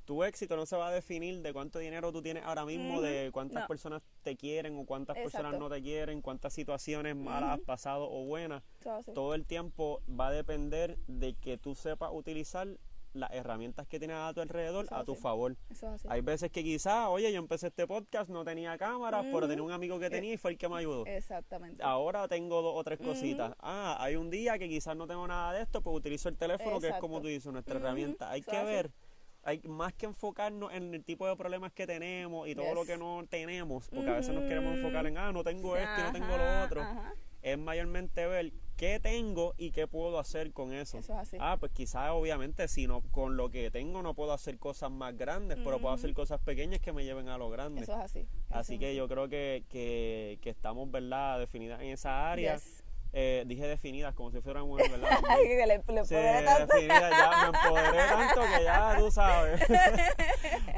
tu 0.04 0.24
éxito 0.24 0.56
no 0.56 0.66
se 0.66 0.74
va 0.74 0.88
a 0.88 0.90
definir 0.90 1.40
de 1.40 1.52
cuánto 1.52 1.78
dinero 1.78 2.10
tú 2.10 2.20
tienes 2.20 2.42
ahora 2.42 2.64
mismo, 2.64 3.00
de 3.00 3.30
cuántas 3.32 3.68
personas 3.68 4.02
te 4.24 4.34
quieren 4.34 4.76
o 4.76 4.84
cuántas 4.86 5.16
personas 5.16 5.56
no 5.56 5.70
te 5.70 5.80
quieren, 5.80 6.20
cuántas 6.20 6.52
situaciones 6.52 7.14
malas 7.14 7.50
has 7.50 7.60
pasado 7.60 8.10
o 8.10 8.24
buenas. 8.24 8.64
Todo 9.14 9.34
el 9.34 9.46
tiempo 9.46 10.02
va 10.08 10.26
a 10.26 10.32
depender 10.32 10.98
de 11.06 11.34
que 11.34 11.58
tú 11.58 11.76
sepas 11.76 12.10
utilizar 12.12 12.66
las 13.12 13.30
herramientas 13.32 13.86
que 13.86 13.98
tienes 13.98 14.16
a 14.16 14.32
tu 14.32 14.40
alrededor 14.40 14.86
a 14.90 15.04
tu 15.04 15.14
favor. 15.14 15.56
Hay 16.08 16.20
veces 16.20 16.50
que 16.50 16.62
quizás, 16.62 17.08
oye, 17.08 17.32
yo 17.32 17.38
empecé 17.38 17.68
este 17.68 17.86
podcast, 17.86 18.30
no 18.30 18.44
tenía 18.44 18.76
cámaras, 18.78 19.26
pero 19.32 19.48
tenía 19.48 19.62
un 19.62 19.72
amigo 19.72 19.98
que 19.98 20.06
eh, 20.06 20.10
tenía 20.10 20.34
y 20.34 20.36
fue 20.36 20.52
el 20.52 20.58
que 20.58 20.68
me 20.68 20.76
ayudó. 20.76 21.06
Exactamente. 21.06 21.82
Ahora 21.82 22.28
tengo 22.28 22.62
dos 22.62 22.74
o 22.76 22.84
tres 22.84 22.98
cositas. 22.98 23.54
Ah, 23.60 23.96
hay 24.00 24.16
un 24.16 24.30
día 24.30 24.58
que 24.58 24.68
quizás 24.68 24.96
no 24.96 25.06
tengo 25.06 25.26
nada 25.26 25.52
de 25.52 25.62
esto, 25.62 25.82
pues 25.82 25.96
utilizo 25.96 26.28
el 26.28 26.36
teléfono, 26.36 26.80
que 26.80 26.88
es 26.88 26.96
como 26.96 27.20
tú 27.20 27.28
dices, 27.28 27.52
nuestra 27.52 27.76
herramienta. 27.76 28.30
Hay 28.30 28.42
que 28.42 28.62
ver 28.64 28.90
hay 29.42 29.60
más 29.64 29.92
que 29.94 30.06
enfocarnos 30.06 30.72
en 30.72 30.94
el 30.94 31.04
tipo 31.04 31.26
de 31.26 31.36
problemas 31.36 31.72
que 31.72 31.86
tenemos 31.86 32.48
y 32.48 32.54
todo 32.54 32.74
lo 32.74 32.84
que 32.84 32.96
no 32.96 33.24
tenemos, 33.28 33.88
porque 33.88 34.10
a 34.10 34.14
veces 34.14 34.34
nos 34.34 34.44
queremos 34.44 34.76
enfocar 34.76 35.06
en, 35.06 35.16
ah, 35.16 35.32
no 35.32 35.42
tengo 35.42 35.76
esto 35.76 35.92
y 35.98 36.02
no 36.02 36.12
tengo 36.12 36.36
lo 36.36 36.64
otro. 36.64 36.86
Es 37.42 37.58
mayormente 37.58 38.26
ver 38.26 38.52
qué 38.80 38.98
tengo 38.98 39.54
y 39.58 39.72
qué 39.72 39.86
puedo 39.86 40.18
hacer 40.18 40.52
con 40.54 40.72
eso. 40.72 40.96
eso 40.96 41.12
es 41.12 41.18
así. 41.18 41.36
Ah, 41.38 41.58
pues 41.60 41.70
quizás 41.70 42.12
obviamente 42.12 42.66
si 42.66 42.86
no 42.86 43.02
con 43.10 43.36
lo 43.36 43.50
que 43.50 43.70
tengo 43.70 44.00
no 44.00 44.14
puedo 44.14 44.32
hacer 44.32 44.56
cosas 44.56 44.90
más 44.90 45.14
grandes, 45.18 45.58
pero 45.62 45.78
puedo 45.78 45.92
hacer 45.92 46.14
cosas 46.14 46.40
pequeñas 46.40 46.80
que 46.80 46.94
me 46.94 47.04
lleven 47.04 47.28
a 47.28 47.36
lo 47.36 47.50
grande. 47.50 47.82
Eso 47.82 47.92
es 47.92 48.00
así. 48.00 48.26
así 48.48 48.78
que 48.78 48.96
yo 48.96 49.06
creo 49.06 49.28
que, 49.28 49.64
que, 49.68 50.38
que, 50.40 50.48
estamos, 50.48 50.90
¿verdad?, 50.90 51.38
definidas 51.38 51.82
en 51.82 51.88
esa 51.88 52.32
área. 52.32 52.58
Eh, 53.12 53.42
dije 53.46 53.66
definidas 53.66 54.14
como 54.14 54.30
si 54.30 54.40
fueran 54.40 54.66
buenas, 54.68 54.90
¿verdad? 54.90 55.18
le, 55.42 55.66
le 55.66 56.04
sí, 56.04 56.14
definidas, 56.14 57.10
ya 57.10 57.50
me 57.50 57.58
empoderé 57.58 57.98
tanto 58.08 58.40
que 58.42 58.64
ya 58.64 58.96
tú 58.98 59.10
sabes. 59.10 59.60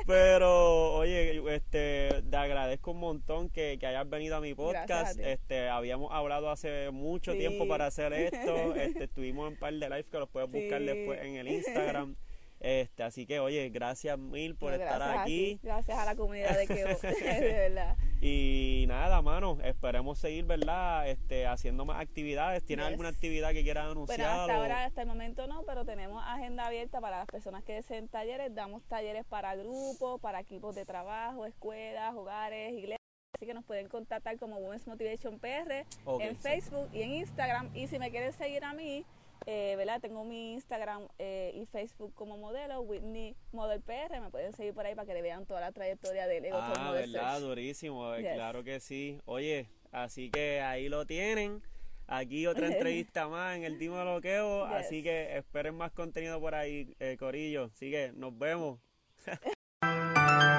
Pero, 0.07 0.95
oye, 0.95 1.43
este, 1.55 2.23
te 2.29 2.37
agradezco 2.37 2.91
un 2.93 3.01
montón 3.01 3.49
que, 3.49 3.79
que 3.79 3.87
hayas 3.87 4.09
venido 4.09 4.37
a 4.37 4.41
mi 4.41 4.55
podcast. 4.55 5.19
este, 5.21 5.69
habíamos 5.69 6.13
hablado 6.13 6.51
hace 6.51 6.91
mucho 6.91 7.33
tiempo 7.33 7.67
para 7.69 7.87
hacer 7.87 8.13
esto. 8.13 8.53
Este, 8.83 9.05
estuvimos 9.05 9.47
en 9.47 9.55
un 9.55 9.59
par 9.59 9.73
de 9.75 9.89
lives 9.89 10.09
que 10.09 10.19
los 10.19 10.29
puedes 10.29 10.51
buscar 10.51 10.83
después 10.83 11.21
en 11.23 11.37
el 11.37 11.49
Instagram. 11.49 12.17
Este, 12.63 13.03
así 13.03 13.27
que, 13.27 13.41
oye, 13.41 13.71
gracias 13.71 14.17
mil 14.17 14.55
por 14.55 14.73
estar 14.73 15.03
aquí. 15.03 15.59
gracias 15.65 15.99
a 15.99 16.05
la 16.05 16.15
comunidad 16.15 16.57
de 16.57 16.69
que 16.69 16.75
de 17.41 17.53
verdad. 17.69 17.97
Y 18.21 18.85
nada, 18.87 19.21
mano, 19.21 19.59
esperemos 19.65 20.21
seguir, 20.21 20.45
¿verdad? 20.45 21.09
Este, 21.09 21.45
haciendo 21.49 21.85
más 21.85 22.01
actividades. 22.01 22.65
¿Tienes 22.65 22.87
alguna 22.87 23.09
actividad 23.09 23.51
que 23.51 23.65
quieras 23.65 23.91
anunciar? 23.91 24.21
Bueno, 24.21 24.43
hasta 24.43 24.55
ahora, 24.55 24.85
hasta 24.85 25.03
el 25.03 25.09
momento 25.09 25.49
no, 25.49 25.65
pero 25.65 25.85
tenemos 25.85 26.23
agenda 26.25 26.67
abierta 26.67 27.01
para 27.01 27.19
las 27.19 27.27
personas 27.27 27.65
que 27.65 27.75
deseen 27.75 28.07
talleres. 28.07 28.55
Damos 28.55 28.85
talleres 28.85 29.25
para 29.25 29.57
grupos, 29.57 30.21
para 30.21 30.39
equipos 30.39 30.77
de 30.77 30.85
trabajo, 30.85 31.47
escuelas, 31.47 32.15
hogares, 32.15 32.75
iglesias. 32.75 32.99
Así 33.37 33.47
que 33.47 33.55
nos 33.55 33.65
pueden 33.65 33.89
contactar 33.89 34.39
como 34.39 34.59
Women's 34.59 34.87
Motivation 34.87 35.41
PR 35.41 35.85
en 36.21 36.37
Facebook 36.37 36.89
y 36.93 37.03
en 37.03 37.15
Instagram. 37.15 37.75
Y 37.75 37.89
si 37.89 37.99
me 37.99 38.13
quieren 38.13 38.33
seguir 38.33 38.63
a 38.63 38.73
mí, 38.73 39.05
eh, 39.47 39.75
¿verdad? 39.77 40.01
Tengo 40.01 40.25
mi 40.25 40.53
Instagram 40.55 41.09
eh, 41.19 41.53
y 41.55 41.67
Facebook 41.67 42.15
como 42.15 42.37
modelo, 42.37 42.81
Whitney 42.81 43.37
Model 43.53 43.81
PR. 43.81 44.21
Me 44.21 44.31
pueden 44.31 44.53
seguir 44.53 44.75
por 44.75 44.87
ahí 44.87 44.95
para 44.95 45.07
que 45.07 45.15
le 45.15 45.23
vean 45.23 45.47
toda 45.47 45.61
la 45.61 45.73
trayectoria 45.73 46.27
de 46.27 46.39
Ego 46.39 46.59
ah, 46.61 46.93
verdad, 46.93 47.41
durísimo. 47.41 48.15
Eh, 48.15 48.33
claro 48.35 48.65
que 48.65 48.81
sí. 48.81 49.21
Oye, 49.25 49.69
así 49.91 50.31
que 50.31 50.61
ahí 50.61 50.89
lo 50.89 51.07
tienen. 51.07 51.63
Aquí 52.07 52.47
otra 52.47 52.67
entrevista 52.73 53.29
más 53.29 53.57
en 53.57 53.65
el 53.65 53.79
Timo 53.79 53.99
de 53.99 54.05
Loqueo. 54.05 54.65
Así 54.65 55.03
que 55.03 55.37
esperen 55.37 55.75
más 55.75 55.93
contenido 55.93 56.41
por 56.41 56.55
ahí, 56.55 56.95
Corillo. 57.19 57.71
Así 57.75 57.91
que 57.91 58.13
nos 58.15 58.37
vemos. 58.39 58.81